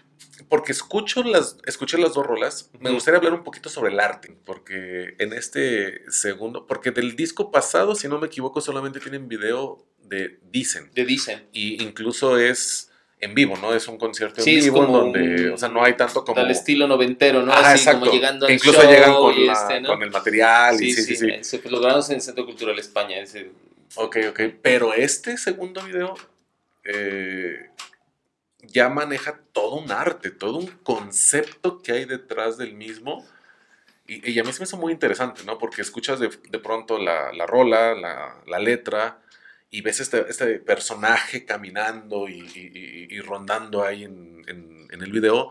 porque 0.49 0.73
escucho 0.73 1.23
las, 1.23 1.57
escuché 1.65 1.97
las 1.99 2.13
dos 2.15 2.27
rolas, 2.27 2.71
me 2.79 2.91
gustaría 2.91 3.19
hablar 3.19 3.33
un 3.33 3.43
poquito 3.43 3.71
sobre 3.71 3.93
el 3.93 4.01
arte, 4.01 4.37
porque 4.45 5.15
en 5.19 5.33
este 5.33 6.03
segundo, 6.11 6.67
porque 6.67 6.91
del 6.91 7.17
disco 7.17 7.51
pasado, 7.51 7.95
si 7.95 8.07
no 8.07 8.19
me 8.19 8.27
equivoco, 8.27 8.61
solamente 8.61 9.01
tienen 9.01 9.29
video 9.29 9.87
de 10.05 10.41
Dicen. 10.51 10.91
De 10.95 11.07
Dicen. 11.07 11.49
Y 11.53 11.83
incluso 11.83 12.37
es 12.37 12.91
en 13.19 13.35
vivo, 13.35 13.57
¿no? 13.57 13.73
Es 13.73 13.87
un 13.87 13.97
concierto 13.97 14.43
en 14.45 14.45
vivo 14.45 14.85
donde, 14.85 15.51
o 15.51 15.57
sea, 15.57 15.69
no 15.69 15.83
hay 15.83 15.95
tanto 15.97 16.25
como... 16.25 16.41
Al 16.41 16.51
estilo 16.51 16.89
noventero, 16.89 17.43
¿no? 17.43 17.53
Ah, 17.53 17.73
Así 17.73 17.89
como 17.89 18.11
llegando 18.11 18.47
al 18.47 18.53
incluso 18.53 18.83
llegan 18.83 19.15
con, 19.15 19.33
este, 19.33 19.83
con, 19.85 20.03
el 20.03 20.11
material 20.11 20.77
sí, 20.77 20.89
y 20.89 20.93
sí, 20.93 21.03
sí, 21.03 21.17
sí. 21.17 21.31
sí. 21.41 21.45
Se 21.45 21.69
en 21.69 22.15
el 22.17 22.21
Centro 22.21 22.45
Cultural 22.45 22.79
España. 22.79 23.19
Ese... 23.21 23.53
Ok, 23.97 24.17
ok. 24.31 24.41
Pero 24.63 24.95
este 24.95 25.37
segundo 25.37 25.83
video... 25.83 26.15
Eh, 26.85 27.71
ya 28.63 28.89
maneja 28.89 29.41
todo 29.53 29.77
un 29.77 29.91
arte, 29.91 30.31
todo 30.31 30.59
un 30.59 30.69
concepto 30.69 31.83
que 31.83 31.93
hay 31.93 32.05
detrás 32.05 32.57
del 32.59 32.75
mismo. 32.75 33.27
Y, 34.07 34.39
a 34.39 34.45
mí 34.45 34.53
se 34.53 34.61
me 34.61 34.65
hizo 34.65 34.77
muy 34.77 34.93
interesante, 34.93 35.43
¿no? 35.45 35.59
Porque 35.59 35.83
escuchas 35.83 36.21
de, 36.21 36.29
pronto 36.59 36.99
la, 36.99 37.31
rola, 37.47 37.95
la, 37.95 38.59
letra, 38.59 39.21
y 39.71 39.81
ves 39.81 40.01
este, 40.01 40.27
este 40.29 40.59
personaje 40.59 41.45
caminando 41.45 42.29
y, 42.29 43.21
rondando 43.21 43.83
ahí 43.85 44.05
en, 44.05 44.89
el 44.91 45.13
video. 45.13 45.51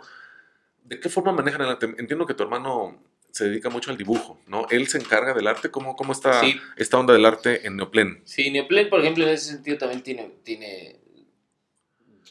¿De 0.83 0.99
qué 0.99 1.09
forma 1.09 1.31
manejan 1.31 1.61
el 1.61 1.69
arte? 1.69 1.85
Entiendo 1.97 2.25
que 2.25 2.33
tu 2.33 2.43
hermano 2.43 3.01
se 3.32 3.45
dedica 3.45 3.69
mucho 3.69 3.91
al 3.91 3.97
dibujo, 3.97 4.39
¿no? 4.47 4.67
Él 4.69 4.88
se 4.88 4.97
encarga 4.97 5.34
del 5.34 5.47
arte. 5.47 5.71
¿Cómo, 5.71 5.95
cómo 5.95 6.11
está 6.11 6.41
esta 6.75 6.99
onda 6.99 7.13
del 7.13 7.25
arte 7.25 7.65
en 7.65 7.77
Neoplen? 7.77 8.21
Sí, 8.25 8.51
Neoplen, 8.51 8.89
por 8.89 8.99
ejemplo, 8.99 9.23
en 9.23 9.32
ese 9.32 9.51
sentido 9.51 9.77
también 9.77 10.03
tiene, 10.03 10.32
tiene 10.43 10.99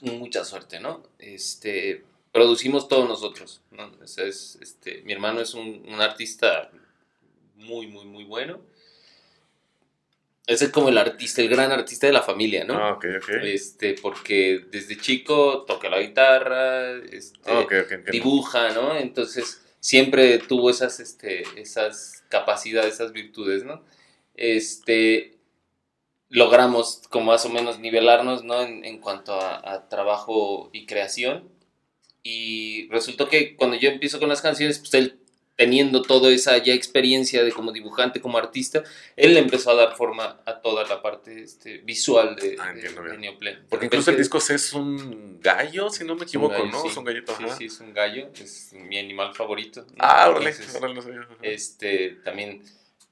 mucha 0.02 0.44
suerte, 0.44 0.78
¿no? 0.78 1.02
Este, 1.18 2.04
producimos 2.32 2.88
todos 2.88 3.08
nosotros, 3.08 3.62
¿no? 3.70 3.90
es, 4.02 4.58
este, 4.60 5.02
mi 5.02 5.12
hermano 5.12 5.40
es 5.40 5.54
un, 5.54 5.84
artista 6.00 6.70
muy, 7.56 7.86
muy, 7.86 8.04
muy 8.04 8.24
bueno. 8.24 8.60
Ese 10.46 10.66
es 10.66 10.70
como 10.72 10.88
el 10.88 10.98
artista, 10.98 11.42
el 11.42 11.48
gran 11.48 11.70
artista 11.70 12.06
de 12.06 12.12
la 12.12 12.22
familia, 12.22 12.64
¿no? 12.64 12.74
Ah, 12.74 12.92
ok, 12.94 13.04
ok. 13.22 13.28
Este, 13.44 13.94
porque 13.94 14.66
desde 14.70 14.98
chico 14.98 15.64
toca 15.64 15.88
la 15.88 16.00
guitarra, 16.00 16.96
este, 16.96 17.38
ah, 17.46 17.66
dibuja, 18.10 18.70
¿no? 18.70 18.96
Entonces 18.96 19.62
siempre 19.80 20.38
tuvo 20.38 20.70
esas, 20.70 21.00
este, 21.00 21.42
esas 21.60 22.24
capacidades, 22.28 22.94
esas 22.94 23.12
virtudes, 23.12 23.64
¿no? 23.64 23.82
Este, 24.34 25.38
logramos 26.28 27.02
como 27.10 27.26
más 27.26 27.44
o 27.44 27.48
menos 27.50 27.80
nivelarnos, 27.80 28.44
¿no? 28.44 28.62
En, 28.62 28.98
cuanto 28.98 29.34
a, 29.34 29.88
trabajo 29.88 30.70
y 30.72 30.86
creación. 30.86 31.50
Y 32.22 32.88
resultó 32.90 33.28
que 33.28 33.56
cuando 33.56 33.76
yo 33.76 33.88
empiezo 33.90 34.20
con 34.20 34.28
las 34.28 34.42
canciones, 34.42 34.78
pues 34.78 34.94
él 34.94 35.19
teniendo 35.60 36.00
toda 36.00 36.30
esa 36.30 36.56
ya 36.56 36.72
experiencia 36.72 37.44
de 37.44 37.52
como 37.52 37.70
dibujante, 37.70 38.18
como 38.18 38.38
artista, 38.38 38.82
él 39.14 39.34
le 39.34 39.40
empezó 39.40 39.72
a 39.72 39.74
dar 39.74 39.94
forma 39.94 40.40
a 40.46 40.62
toda 40.62 40.86
la 40.86 41.02
parte 41.02 41.42
este, 41.42 41.76
visual 41.84 42.34
de, 42.34 42.56
ah, 42.58 42.72
Neoplen. 43.18 43.66
Porque 43.68 43.84
incluso 43.84 44.10
el 44.10 44.16
disco 44.16 44.38
es 44.38 44.72
un 44.72 45.38
gallo, 45.38 45.90
si 45.90 46.04
no 46.04 46.16
me 46.16 46.22
equivoco, 46.22 46.64
¿no? 46.64 46.86
Es 46.86 46.96
un 46.96 47.04
gallito. 47.04 47.36
Sí, 47.36 47.44
sí, 47.58 47.64
es 47.66 47.78
un 47.78 47.92
gallo, 47.92 48.30
es 48.40 48.72
mi 48.72 48.98
animal 48.98 49.34
favorito. 49.34 49.84
Ah, 49.98 50.30
órale, 50.30 50.54
Este, 51.42 52.16
también 52.24 52.62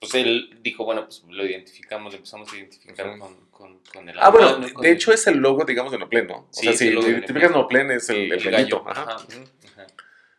pues 0.01 0.15
él 0.15 0.59
dijo, 0.63 0.87
bueno, 0.87 1.05
pues 1.05 1.25
lo 1.29 1.45
identificamos, 1.45 2.15
empezamos 2.15 2.51
a 2.51 2.57
identificar 2.57 3.19
con, 3.51 3.81
con, 3.81 4.09
el 4.09 4.19
Ah, 4.19 4.31
bueno, 4.31 4.57
de, 4.57 4.91
hecho 4.91 5.13
es 5.13 5.27
el 5.27 5.37
logo, 5.37 5.67
digamos, 5.67 5.93
de 5.93 5.99
Noplen, 5.99 6.29
¿no? 6.29 6.37
O 6.37 6.49
sea, 6.51 6.73
si 6.73 6.87
identificas 6.87 7.51
Noplen 7.51 7.91
es 7.91 8.09
el, 8.09 8.33
el, 8.33 8.51
gallo. 8.51 8.85
Ajá. 8.89 9.19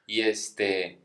Y 0.07 0.22
este... 0.22 0.99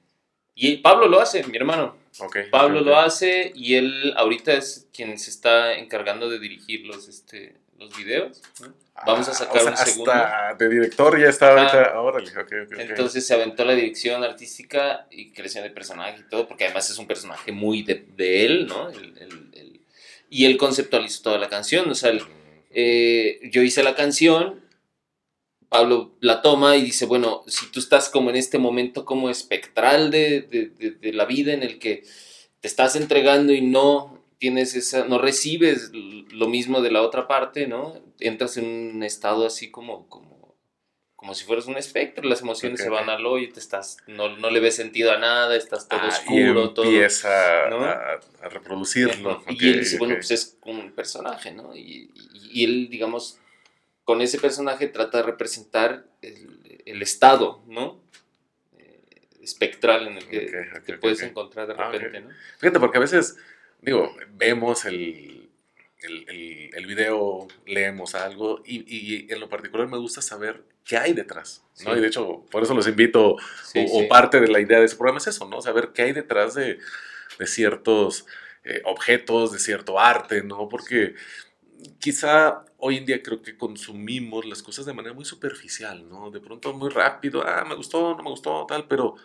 Y 0.55 0.77
Pablo 0.79 1.09
lo 1.09 1.21
hace, 1.21 1.43
mi 1.45 1.57
hermano. 1.57 1.97
Okay, 2.19 2.45
Pablo 2.51 2.81
lo 2.81 2.97
hace 2.97 3.51
y 3.55 3.75
él 3.75 4.15
ahorita 4.17 4.53
es 4.53 4.87
quien 4.95 5.19
se 5.19 5.31
está 5.31 5.75
encargando 5.75 6.31
de 6.31 6.39
dirigir 6.39 6.87
los, 6.87 7.09
este, 7.09 7.57
los 7.79 7.97
videos. 7.97 8.41
Vamos 9.05 9.27
a 9.29 9.33
ah, 9.33 9.35
sacar 9.35 9.65
un 9.67 9.77
segundo. 9.77 10.13
Hasta 10.13 10.55
de 10.55 10.69
director 10.69 11.21
ya 11.21 11.29
está 11.29 11.51
ahorita. 11.51 12.01
Órale, 12.01 12.31
Entonces 12.79 13.27
se 13.27 13.35
aventó 13.35 13.65
la 13.65 13.75
dirección 13.75 14.23
artística 14.23 15.09
y 15.11 15.33
creación 15.33 15.65
de 15.65 15.71
personaje 15.71 16.21
y 16.21 16.29
todo, 16.31 16.47
porque 16.47 16.65
además 16.65 16.89
es 16.89 16.99
un 16.99 17.09
personaje 17.09 17.51
muy 17.51 17.83
de, 17.83 18.07
de 18.17 18.47
él, 18.47 18.67
¿no? 18.69 18.89
El, 18.91 19.19
el, 19.19 19.81
y 20.31 20.47
él 20.47 20.57
conceptualizó 20.57 21.23
toda 21.23 21.39
la 21.39 21.49
canción. 21.49 21.91
O 21.91 21.95
sea, 21.95 22.13
eh, 22.71 23.41
yo 23.51 23.63
hice 23.63 23.83
la 23.83 23.95
canción, 23.95 24.64
Pablo 25.69 26.15
la 26.21 26.43
toma 26.43 26.77
y 26.77 26.83
dice, 26.83 27.07
bueno, 27.07 27.43
si 27.47 27.71
tú 27.71 27.81
estás 27.81 28.09
como 28.09 28.31
en 28.31 28.37
este 28.37 28.59
momento 28.59 29.05
como 29.05 29.31
espectral 29.31 30.11
de, 30.11 30.43
de, 30.43 30.91
de 30.93 31.13
la 31.13 31.25
vida 31.25 31.53
en 31.53 31.63
el 31.63 31.79
que 31.79 32.05
te 32.61 32.69
estás 32.69 32.97
entregando 32.97 33.53
y 33.53 33.61
no 33.61 34.25
tienes 34.39 34.75
esa, 34.75 35.07
no 35.07 35.19
recibes 35.19 35.91
lo 35.93 36.49
mismo 36.49 36.83
de 36.83 36.91
la 36.91 37.03
otra 37.03 37.27
parte, 37.27 37.67
¿no? 37.67 37.95
Entras 38.21 38.57
en 38.57 38.97
un 38.97 39.03
estado 39.03 39.47
así 39.47 39.71
como, 39.71 40.09
como, 40.09 40.55
como 41.17 41.35
si 41.35 41.45
fueras 41.45 41.67
un 41.67 41.79
espectro, 41.79 42.29
las 42.29 42.43
emociones 42.43 42.81
se 42.81 42.91
van 42.91 43.09
al 43.09 43.25
hoyo 43.25 43.45
y 43.45 43.53
te 43.53 43.61
estás, 43.61 43.97
no, 44.07 44.37
no, 44.37 44.51
le 44.51 44.61
ves 44.61 44.77
sentido 44.77 45.13
a 45.13 45.19
nada, 45.19 45.57
estás 45.57 45.89
todo 45.89 46.01
ah, 46.03 46.09
oscuro, 46.09 46.65
y 46.67 46.75
todo. 46.75 46.85
Empieza 46.85 47.65
a, 47.69 48.21
a, 48.43 48.49
reproducirlo. 48.51 49.43
Y 49.49 49.69
él 49.69 49.81
dice, 49.81 49.97
bueno, 49.97 50.17
pues 50.17 50.31
es 50.31 50.59
un 50.67 50.93
personaje, 50.93 51.51
¿no? 51.51 51.75
Y, 51.75 52.11
y, 52.51 52.65
él, 52.65 52.89
digamos, 52.91 53.39
con 54.05 54.21
ese 54.21 54.39
personaje 54.39 54.87
trata 54.89 55.19
de 55.19 55.25
representar 55.25 56.07
el, 56.23 56.83
el 56.85 57.03
estado, 57.03 57.63
¿no? 57.67 58.03
Eh, 58.79 59.01
espectral 59.43 60.07
en 60.09 60.19
el 60.19 60.29
que 60.29 60.69
te 60.85 60.99
puedes 60.99 61.23
encontrar 61.23 61.67
de 61.67 61.75
ah, 61.77 61.91
repente, 61.91 62.21
¿no? 62.21 62.31
Fíjate, 62.59 62.81
porque 62.81 62.99
a 62.99 63.01
veces 63.01 63.37
digo, 63.85 64.15
vemos 64.33 64.85
el, 64.85 65.51
el, 65.99 66.71
el, 66.75 66.87
video, 66.87 67.47
leemos 67.67 68.15
algo 68.15 68.63
y, 68.65 68.85
y, 68.87 69.33
en 69.33 69.41
lo 69.41 69.49
particular 69.49 69.89
me 69.89 69.99
gusta 69.99 70.23
saber 70.23 70.63
qué 70.85 70.97
hay 70.97 71.13
detrás. 71.13 71.65
¿no? 71.85 71.97
Y 71.97 72.01
de 72.01 72.09
hecho, 72.09 72.45
por 72.51 72.63
eso 72.63 72.75
los 72.75 72.89
invito, 72.89 73.37
o, 73.75 74.09
parte 74.09 74.41
de 74.41 74.49
la 74.49 74.61
idea 74.61 74.79
de 74.79 74.87
ese 74.87 74.97
programa 74.97 75.19
es 75.19 75.27
eso, 75.27 75.49
¿no? 75.49 75.61
Saber 75.61 75.91
qué 75.95 76.03
hay 76.03 76.13
detrás 76.13 76.55
de, 76.55 76.79
de 77.39 77.47
ciertos 77.47 78.27
eh, 78.65 78.81
objetos, 78.85 79.53
de 79.53 79.59
cierto 79.59 79.99
arte, 79.99 80.43
¿no? 80.43 80.69
Porque 80.69 81.15
quizá 81.99 82.65
hoy 82.79 82.99
en 82.99 83.07
día 83.07 83.23
creo 83.23 83.43
que 83.43 83.57
consumimos 83.57 84.45
las 84.45 84.63
cosas 84.63 84.87
de 84.87 84.93
manera 84.93 85.15
muy 85.15 85.25
superficial, 85.25 86.09
¿no? 86.09 86.31
De 86.31 86.41
pronto 86.41 86.73
muy 86.75 86.91
rápido, 86.91 87.43
ah, 87.47 87.65
me 87.67 87.75
gustó, 87.75 88.15
no 88.17 88.23
me 88.23 88.31
gustó, 88.31 88.67
tal, 88.67 88.87
pero, 88.87 89.17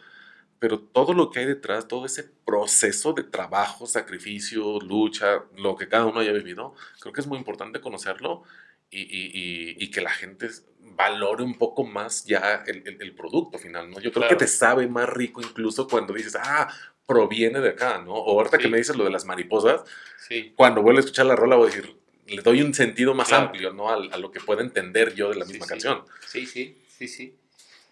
pero 0.60 0.80
todo 0.80 1.14
lo 1.14 1.30
que 1.30 1.40
hay 1.40 1.46
detrás, 1.46 1.88
todo 1.88 2.06
ese 2.06 2.24
proceso 2.46 3.14
de 3.14 3.24
trabajo, 3.24 3.86
sacrificio, 3.86 4.80
lucha, 4.80 5.44
lo 5.58 5.76
que 5.76 5.88
cada 5.88 6.06
uno 6.06 6.20
haya 6.20 6.32
vivido, 6.32 6.74
creo 7.00 7.14
que 7.14 7.22
es 7.22 7.28
muy 7.28 7.38
importante 7.38 7.82
conocerlo 7.82 8.44
y, 8.90 9.02
y, 9.02 9.76
y, 9.78 9.92
que 9.92 10.02
la 10.02 10.10
gente 10.10 10.50
valore 10.80 11.44
un 11.44 11.58
poco 11.58 11.84
más 11.84 12.26
ya 12.26 12.64
el, 12.66 12.98
el, 13.00 13.14
producto 13.14 13.60
final, 13.60 13.92
¿no? 13.92 14.00
Yo 14.00 14.12
creo 14.12 14.28
que 14.28 14.36
te 14.36 14.48
sabe 14.48 14.88
más 14.88 15.08
rico 15.08 15.42
incluso 15.42 15.88
cuando 15.88 16.14
dices, 16.14 16.36
ah, 16.36 16.68
proviene 17.06 17.60
de 17.60 17.70
acá, 17.70 18.00
¿no? 18.00 18.14
O 18.14 18.40
ahorita 18.40 18.58
que 18.58 18.68
me 18.68 18.78
dices 18.78 18.96
lo 18.96 19.04
de 19.04 19.12
las 19.12 19.26
mariposas, 19.26 19.84
sí. 20.28 20.54
cuando 20.56 20.82
vuelvo 20.82 20.98
a 20.98 21.02
escuchar 21.02 21.28
la 21.28 21.36
rola 21.36 21.56
voy 21.56 21.68
a 21.68 21.76
decir, 21.76 21.99
le 22.30 22.42
doy 22.42 22.62
un 22.62 22.74
sentido 22.74 23.14
más 23.14 23.32
amplio, 23.32 23.74
¿no? 23.74 23.90
A, 23.90 23.96
a, 23.96 24.18
lo 24.18 24.32
que 24.32 24.40
pueda 24.40 24.62
entender 24.62 25.16
yo 25.16 25.30
de 25.30 25.36
la 25.36 25.46
misma 25.46 25.66
canción. 25.66 26.04
Sí, 26.28 26.46
sí, 26.46 26.78
sí, 26.98 27.08
sí. 27.08 27.36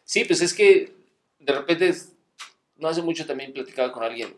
Sí, 0.06 0.26
pues 0.26 0.42
es 0.42 0.54
que 0.54 0.98
de 1.40 1.54
repente, 1.54 1.94
no 2.78 2.88
hace 2.88 3.02
mucho 3.02 3.26
también 3.26 3.54
platicaba 3.54 3.92
con 3.92 4.04
alguien, 4.04 4.36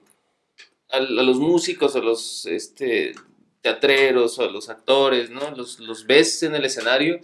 a, 0.90 1.00
los 1.00 1.38
músicos, 1.38 1.96
a 1.96 2.00
los 2.00 2.46
este, 2.46 3.14
teatreros, 3.62 4.40
a 4.40 4.46
los 4.46 4.70
actores, 4.70 5.30
¿no? 5.30 5.52
Los, 5.52 5.80
los 5.80 6.06
ves 6.06 6.44
en 6.44 6.56
el 6.56 6.66
escenario, 6.66 7.20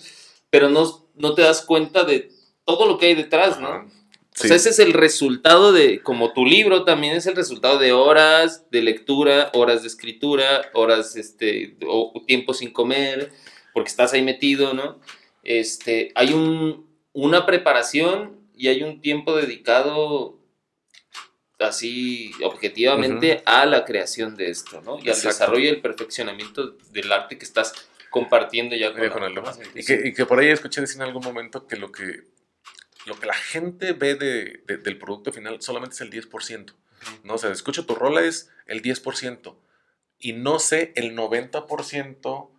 pero 0.49 0.69
no, 0.69 1.07
no 1.15 1.33
te 1.33 1.41
das 1.41 1.61
cuenta 1.61 2.03
de 2.03 2.31
todo 2.63 2.87
lo 2.87 2.97
que 2.97 3.07
hay 3.07 3.15
detrás, 3.15 3.59
¿no? 3.59 3.89
O 4.37 4.47
sea, 4.47 4.57
ese 4.57 4.69
es 4.69 4.79
el 4.79 4.91
resultado 4.91 5.71
de, 5.71 6.01
como 6.01 6.33
tu 6.33 6.45
libro 6.45 6.83
también 6.83 7.15
es 7.15 7.25
el 7.25 7.37
resultado 7.37 7.79
de 7.79 7.93
horas 7.93 8.69
de 8.69 8.81
lectura, 8.81 9.49
horas 9.53 9.81
de 9.81 9.87
escritura, 9.87 10.69
horas, 10.73 11.15
este, 11.15 11.77
o 11.87 12.21
tiempo 12.27 12.53
sin 12.53 12.71
comer, 12.71 13.31
porque 13.73 13.89
estás 13.89 14.11
ahí 14.11 14.21
metido, 14.21 14.73
¿no? 14.73 14.99
Este, 15.43 16.11
hay 16.15 16.33
un, 16.33 16.85
una 17.13 17.45
preparación 17.45 18.37
y 18.53 18.67
hay 18.67 18.83
un 18.83 18.99
tiempo 18.99 19.35
dedicado 19.37 20.37
así 21.59 22.31
objetivamente 22.43 23.41
a 23.45 23.65
la 23.65 23.85
creación 23.85 24.35
de 24.35 24.49
esto, 24.49 24.81
¿no? 24.81 24.97
Y 24.99 25.09
al 25.09 25.21
desarrollo 25.21 25.63
y 25.63 25.69
el 25.69 25.81
perfeccionamiento 25.81 26.75
del 26.91 27.09
arte 27.11 27.37
que 27.37 27.45
estás 27.45 27.73
compartiendo 28.09 28.75
ya 28.75 28.91
con, 28.91 29.23
el 29.23 29.33
demás. 29.33 29.59
Y 29.73 29.85
que, 29.85 30.01
y 30.09 30.13
que 30.13 30.25
por 30.25 30.39
ahí 30.39 30.49
escuché 30.49 30.81
decir 30.81 30.97
en 30.97 31.07
algún 31.07 31.23
momento 31.23 31.67
que 31.67 31.77
lo 31.77 31.91
que 31.91 32.34
lo 33.05 33.19
que 33.19 33.25
la 33.25 33.33
gente 33.33 33.93
ve 33.93 34.15
de, 34.15 34.63
del 34.77 34.97
producto 34.97 35.31
final 35.31 35.61
solamente 35.61 35.95
es 35.95 36.01
el 36.01 36.11
10%. 36.11 36.73
¿no? 37.23 37.35
O 37.35 37.37
sea, 37.37 37.51
escucho 37.51 37.85
tu 37.85 37.95
rola 37.95 38.21
es 38.21 38.49
el 38.65 38.81
10%. 38.81 39.55
Y 40.19 40.33
no 40.33 40.59
sé 40.59 40.91
el 40.95 41.15
90% 41.15 42.49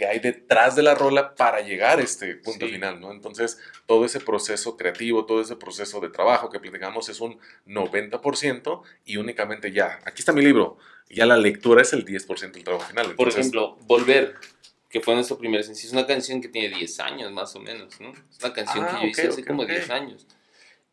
que 0.00 0.06
hay 0.06 0.18
detrás 0.18 0.76
de 0.76 0.82
la 0.82 0.94
rola 0.94 1.34
para 1.34 1.60
llegar 1.60 1.98
a 1.98 2.02
este 2.02 2.34
punto 2.36 2.66
final, 2.66 3.02
¿no? 3.02 3.12
Entonces, 3.12 3.58
todo 3.84 4.06
ese 4.06 4.18
proceso 4.18 4.78
creativo, 4.78 5.26
todo 5.26 5.42
ese 5.42 5.56
proceso 5.56 6.00
de 6.00 6.08
trabajo 6.08 6.48
que 6.48 6.58
platicamos 6.58 7.10
es 7.10 7.20
un 7.20 7.38
90% 7.66 8.82
y 9.04 9.18
únicamente 9.18 9.72
ya, 9.72 9.98
aquí 10.06 10.20
está 10.22 10.32
mi 10.32 10.40
libro, 10.40 10.78
ya 11.10 11.26
la 11.26 11.36
lectura 11.36 11.82
es 11.82 11.92
el 11.92 12.06
10% 12.06 12.52
del 12.52 12.64
trabajo 12.64 12.88
final. 12.88 13.14
Por 13.14 13.28
ejemplo, 13.28 13.76
volver 13.82 14.36
que 14.90 15.00
fue 15.00 15.14
nuestro 15.14 15.38
primer 15.38 15.62
sencillo. 15.62 15.88
Es 15.88 15.92
una 15.92 16.06
canción 16.06 16.40
que 16.40 16.48
tiene 16.48 16.76
10 16.76 17.00
años 17.00 17.32
más 17.32 17.54
o 17.54 17.60
menos, 17.60 18.00
¿no? 18.00 18.10
Es 18.10 18.38
una 18.42 18.52
canción 18.52 18.84
que 18.84 18.90
ah, 18.90 18.98
yo 19.00 19.08
hice 19.08 19.28
hace 19.28 19.44
como 19.44 19.64
10 19.64 19.88
años. 19.90 20.26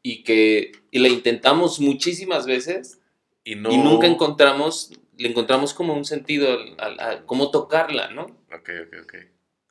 Y 0.04 0.24
que 0.24 0.72
y 0.92 1.00
la 1.00 1.10
intentamos 1.10 1.80
muchísimas 1.80 2.46
veces 2.46 3.00
y, 3.44 3.56
no... 3.56 3.72
y 3.72 3.78
nunca 3.78 4.06
encontramos, 4.06 4.92
le 5.18 5.28
encontramos 5.28 5.74
como 5.74 5.96
un 5.96 6.06
sentido 6.06 6.60
a, 6.78 7.24
cómo 7.26 7.50
tocarla, 7.50 8.12
¿no? 8.12 8.26
Ok, 8.54 8.70
ok, 8.86 8.96
ok. 9.04 9.16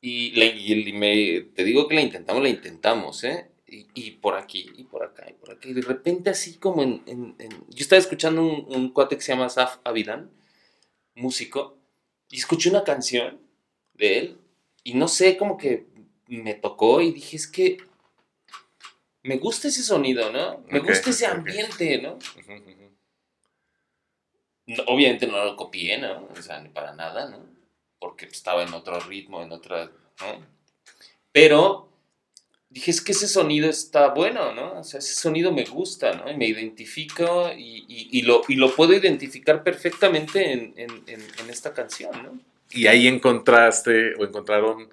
Y, 0.01 0.41
y 0.43 0.93
me, 0.93 1.41
te 1.55 1.65
digo 1.65 1.89
que 1.89 1.95
la 1.95 2.03
intentamos, 2.03 2.43
la 2.43 2.49
intentamos, 2.49 3.23
¿eh? 3.25 3.51
Y, 3.69 3.87
y, 3.95 4.11
por 4.13 4.37
aquí, 4.37 4.71
y 4.77 4.85
por 4.85 5.05
acá, 5.05 5.27
y 5.29 5.33
por 5.35 5.53
acá. 5.53 5.69
Y 5.69 5.73
de 5.73 5.83
repente 5.83 6.31
así 6.31 6.59
como 6.59 6.83
en... 6.83 7.03
en, 7.07 7.37
Yo 7.69 7.83
estaba 7.83 7.99
escuchando 7.99 8.43
un, 8.43 8.67
un 8.69 8.93
cuate 8.93 9.17
que 9.17 9.23
se 9.23 9.33
llama 9.33 9.49
Saf 9.49 9.79
Avidan, 9.85 10.31
músico, 11.15 11.79
y 12.29 12.37
escuché 12.37 12.71
una 12.71 12.85
canción 12.85 13.46
de 13.97 14.19
él. 14.19 14.39
Y 14.85 14.95
no 14.95 15.09
sé, 15.09 15.37
como 15.37 15.57
que 15.59 15.87
me 16.29 16.55
tocó 16.55 17.01
y 17.01 17.13
dije, 17.13 17.37
es 17.37 17.47
que 17.47 17.79
me 19.23 19.39
gusta 19.39 19.69
ese 19.69 19.83
sonido, 19.83 20.31
¿no? 20.33 20.65
Me 20.69 20.81
gusta 20.81 21.11
ese 21.11 21.27
ambiente, 21.27 22.01
¿no? 22.01 22.19
Obviamente 24.87 25.27
no 25.27 25.45
lo 25.45 25.57
copié, 25.57 25.99
¿no? 25.99 26.29
O 26.37 26.43
sea, 26.43 26.61
ni 26.61 26.69
para 26.69 26.95
nada, 26.95 27.29
¿no? 27.29 27.45
Porque 27.99 28.27
estaba 28.27 28.63
en 28.63 28.73
otro 28.75 28.99
ritmo, 29.01 29.43
en 29.43 29.53
otra, 29.53 29.87
¿no? 30.21 30.47
Pero 31.33 31.89
dije, 32.69 32.91
es 32.91 33.01
que 33.01 33.13
ese 33.13 33.29
sonido 33.29 33.69
está 33.69 34.09
bueno, 34.09 34.53
¿no? 34.53 34.81
O 34.81 34.85
sea, 34.85 34.99
ese 34.99 35.15
sonido 35.15 35.53
me 35.53 35.65
gusta, 35.65 36.13
¿no? 36.13 36.31
Y 36.31 36.37
me 36.37 36.47
identifico 36.47 37.51
y, 37.57 38.23
lo, 38.23 38.43
y 38.49 38.55
lo 38.55 38.75
puedo 38.75 38.93
identificar 38.93 39.63
perfectamente 39.63 40.53
en, 40.53 40.75
en 40.77 41.51
esta 41.51 41.73
canción, 41.73 42.23
¿no? 42.23 42.56
Y 42.71 42.87
ahí 42.87 43.07
encontraste 43.07 44.15
o 44.17 44.25
encontraron, 44.25 44.89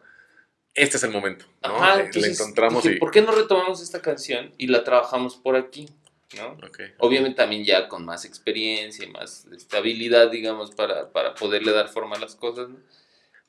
este 0.74 0.98
es 0.98 1.04
el 1.04 1.12
momento, 1.12 1.46
¿no? 1.64 1.76
Ajá, 1.76 2.02
eh, 2.02 2.10
encontramos 2.14 2.84
¿Por 3.00 3.12
qué 3.12 3.22
no 3.22 3.32
retomamos 3.32 3.82
esta 3.82 4.02
canción 4.02 4.54
y 4.58 4.68
la 4.68 4.84
trabajamos 4.84 5.36
por 5.36 5.56
aquí? 5.56 5.88
¿no? 6.36 6.58
Obviamente 6.98 7.38
también 7.38 7.64
ya 7.64 7.88
con 7.88 8.06
más 8.06 8.26
experiencia 8.26 9.06
y 9.06 9.12
más 9.12 9.46
estabilidad, 9.56 10.32
digamos, 10.32 10.72
para, 10.72 11.12
para 11.12 11.36
poderle 11.36 11.72
dar 11.72 11.90
forma 11.90 12.16
a 12.16 12.20
las 12.20 12.36
cosas, 12.36 12.70
¿no? 12.70 12.78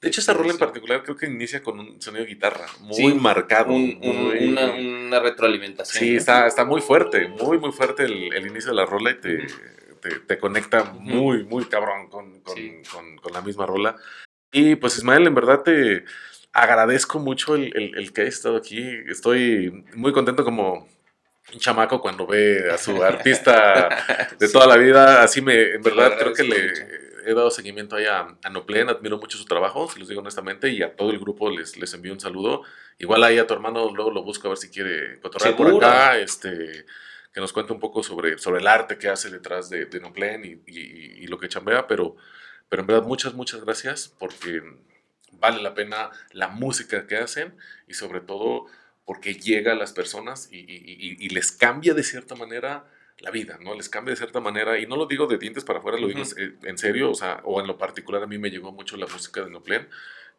De 0.01 0.09
hecho, 0.09 0.21
esa 0.21 0.35
rola 0.35 0.51
en 0.51 0.59
particular 0.59 1.03
creo 1.03 1.17
que 1.17 1.25
inicia 1.25 1.63
con 1.63 1.81
un 1.81 2.03
sonido 2.03 2.25
de 2.25 2.31
guitarra 2.31 2.67
muy 2.81 3.15
marcado. 3.15 3.73
una, 3.73 5.19
retroalimentación. 5.19 6.05
Sí, 6.05 6.17
está, 6.17 6.47
está 6.47 6.67
muy 6.67 6.83
fuerte, 6.83 7.27
muy, 7.27 7.57
muy 7.57 7.73
fuerte 7.73 8.03
el, 8.03 8.31
el 8.35 8.47
inicio 8.47 8.69
de 8.69 8.77
la 8.77 8.85
rola 8.85 9.13
y 9.13 9.15
te, 9.15 9.47
te, 10.27 10.39
conecta 10.39 10.85
muy, 10.85 11.45
muy 11.45 11.65
cabrón 11.65 12.09
con, 12.09 12.41
con, 12.41 13.17
con, 13.21 13.33
la 13.33 13.41
misma 13.41 13.67
rola. 13.67 13.97
Y 14.53 14.77
pues 14.77 14.97
Ismael, 14.99 15.27
en 15.27 15.35
verdad 15.35 15.63
te 15.63 16.05
agradezco 16.53 17.19
mucho 17.19 17.55
el, 17.55 17.73
el, 17.75 18.13
que 18.13 18.23
hayas 18.23 18.35
estado 18.35 18.57
aquí. 18.57 18.83
Estoy 19.09 19.85
muy 19.95 20.13
contento 20.13 20.45
como 20.45 20.89
un 21.53 21.59
chamaco 21.59 22.01
cuando 22.01 22.27
ve 22.27 22.71
a 22.71 22.79
su 22.79 23.03
artista 23.03 23.89
de 24.39 24.49
toda 24.49 24.67
la 24.67 24.77
vida. 24.77 25.23
Así 25.23 25.41
me, 25.41 25.75
en 25.75 25.83
verdad, 25.83 26.17
creo 26.19 26.33
que 26.33 26.45
le 26.45 26.73
he 27.27 27.35
dado 27.35 27.51
seguimiento 27.51 27.97
ahí 27.97 28.07
a, 28.07 28.37
a 28.43 28.51
Noplen, 28.51 28.89
admiro 28.89 29.19
mucho 29.19 29.39
su 29.39 29.47
trabajo, 29.47 29.91
si 29.91 29.99
los 29.99 30.09
digo 30.09 30.21
honestamente, 30.21 30.69
y 30.69 30.83
a 30.83 30.95
todo 30.95 31.11
el 31.11 31.19
grupo 31.19 31.51
les, 31.51 31.77
les 31.77 31.93
envío 31.95 32.13
un 32.13 32.21
saludo. 32.21 32.63
Igual 32.99 33.25
ahí 33.25 33.39
a 33.39 33.47
tu 33.47 33.55
hermano 33.55 33.91
luego 33.93 34.11
lo 34.11 34.23
busco 34.23 34.47
a 34.47 34.51
ver 34.51 34.59
si 34.59 34.71
quiere 34.71 35.19
cotorrear 35.21 35.57
por 35.57 35.75
acá. 35.75 36.19
Este, 36.19 36.85
que 37.35 37.41
nos 37.41 37.53
cuente 37.53 37.73
un 37.73 37.81
poco 37.81 38.05
sobre, 38.05 38.39
sobre 38.39 38.61
el 38.61 38.67
arte 38.69 38.97
que 38.97 39.09
hace 39.09 39.29
detrás 39.29 39.69
de, 39.69 39.87
de 39.87 40.01
Noplen 40.01 40.45
y, 40.45 40.63
y, 40.71 41.27
lo 41.27 41.39
que 41.39 41.49
chambea, 41.49 41.89
pero, 41.89 42.15
pero 42.69 42.83
en 42.83 42.87
verdad 42.87 43.03
muchas, 43.03 43.35
muchas 43.35 43.61
gracias 43.65 44.15
porque 44.19 44.63
vale 45.33 45.61
la 45.61 45.75
pena 45.75 46.11
la 46.31 46.47
música 46.47 47.09
que 47.09 47.17
hacen 47.17 47.57
y 47.89 47.95
sobre 47.95 48.21
todo 48.21 48.67
porque 49.05 49.35
llega 49.35 49.73
a 49.73 49.75
las 49.75 49.93
personas 49.93 50.49
y, 50.53 50.59
y 50.59 51.29
les 51.31 51.51
cambia 51.51 51.93
de 51.93 52.05
cierta 52.05 52.37
manera 52.37 52.87
la 53.19 53.31
vida, 53.31 53.59
¿no? 53.61 53.75
Les 53.75 53.89
cambia 53.89 54.13
de 54.13 54.17
cierta 54.17 54.41
manera, 54.41 54.79
y 54.79 54.87
no 54.87 54.97
lo 54.97 55.07
digo 55.07 55.27
de 55.27 55.39
dientes 55.39 55.65
para 55.65 55.79
afuera, 55.79 55.99
lo 55.99 56.09
digo 56.09 56.23
en 56.63 56.79
serio, 56.79 57.11
o 57.11 57.15
sea, 57.15 57.41
o 57.45 57.61
en 57.61 57.67
lo 57.67 57.79
particular 57.79 58.23
a 58.23 58.27
mí 58.27 58.39
me 58.39 58.51
llegó 58.51 58.73
mucho 58.73 58.97
la 58.97 59.07
música 59.07 59.43
de 59.43 59.51
Noplen, 59.51 59.89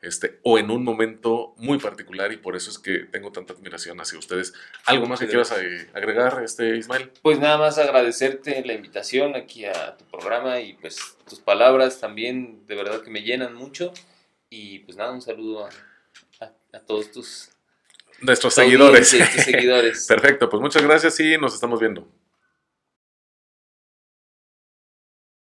este, 0.05 0.39
o 0.43 0.59
en 0.59 0.69
un 0.69 0.83
momento 0.83 1.55
muy 1.57 1.79
particular 1.79 2.31
y 2.31 2.37
por 2.37 2.55
eso 2.55 2.69
es 2.69 2.77
que 2.77 2.99
tengo 2.99 3.31
tanta 3.31 3.53
admiración 3.53 3.99
hacia 3.99 4.19
ustedes. 4.19 4.53
¿Algo 4.85 5.07
más 5.07 5.19
que 5.19 5.27
quieras 5.27 5.51
agregar, 5.51 6.43
este, 6.43 6.77
Ismael? 6.77 7.11
Pues 7.23 7.39
nada 7.39 7.57
más 7.57 7.77
agradecerte 7.79 8.63
la 8.65 8.73
invitación 8.73 9.35
aquí 9.35 9.65
a 9.65 9.97
tu 9.97 10.05
programa 10.05 10.59
y 10.59 10.73
pues 10.73 11.17
tus 11.27 11.39
palabras 11.39 11.99
también 11.99 12.65
de 12.67 12.75
verdad 12.75 13.01
que 13.01 13.09
me 13.09 13.23
llenan 13.23 13.55
mucho 13.55 13.93
y 14.49 14.79
pues 14.79 14.95
nada, 14.95 15.11
un 15.11 15.21
saludo 15.21 15.65
a, 16.39 16.51
a, 16.73 16.79
todos 16.79 17.11
tus... 17.11 17.49
Nuestros 18.21 18.53
seguidores. 18.53 19.09
seguidores. 19.09 20.05
Perfecto, 20.07 20.49
pues 20.49 20.61
muchas 20.61 20.83
gracias 20.83 21.19
y 21.19 21.37
nos 21.37 21.55
estamos 21.55 21.79
viendo. 21.79 22.07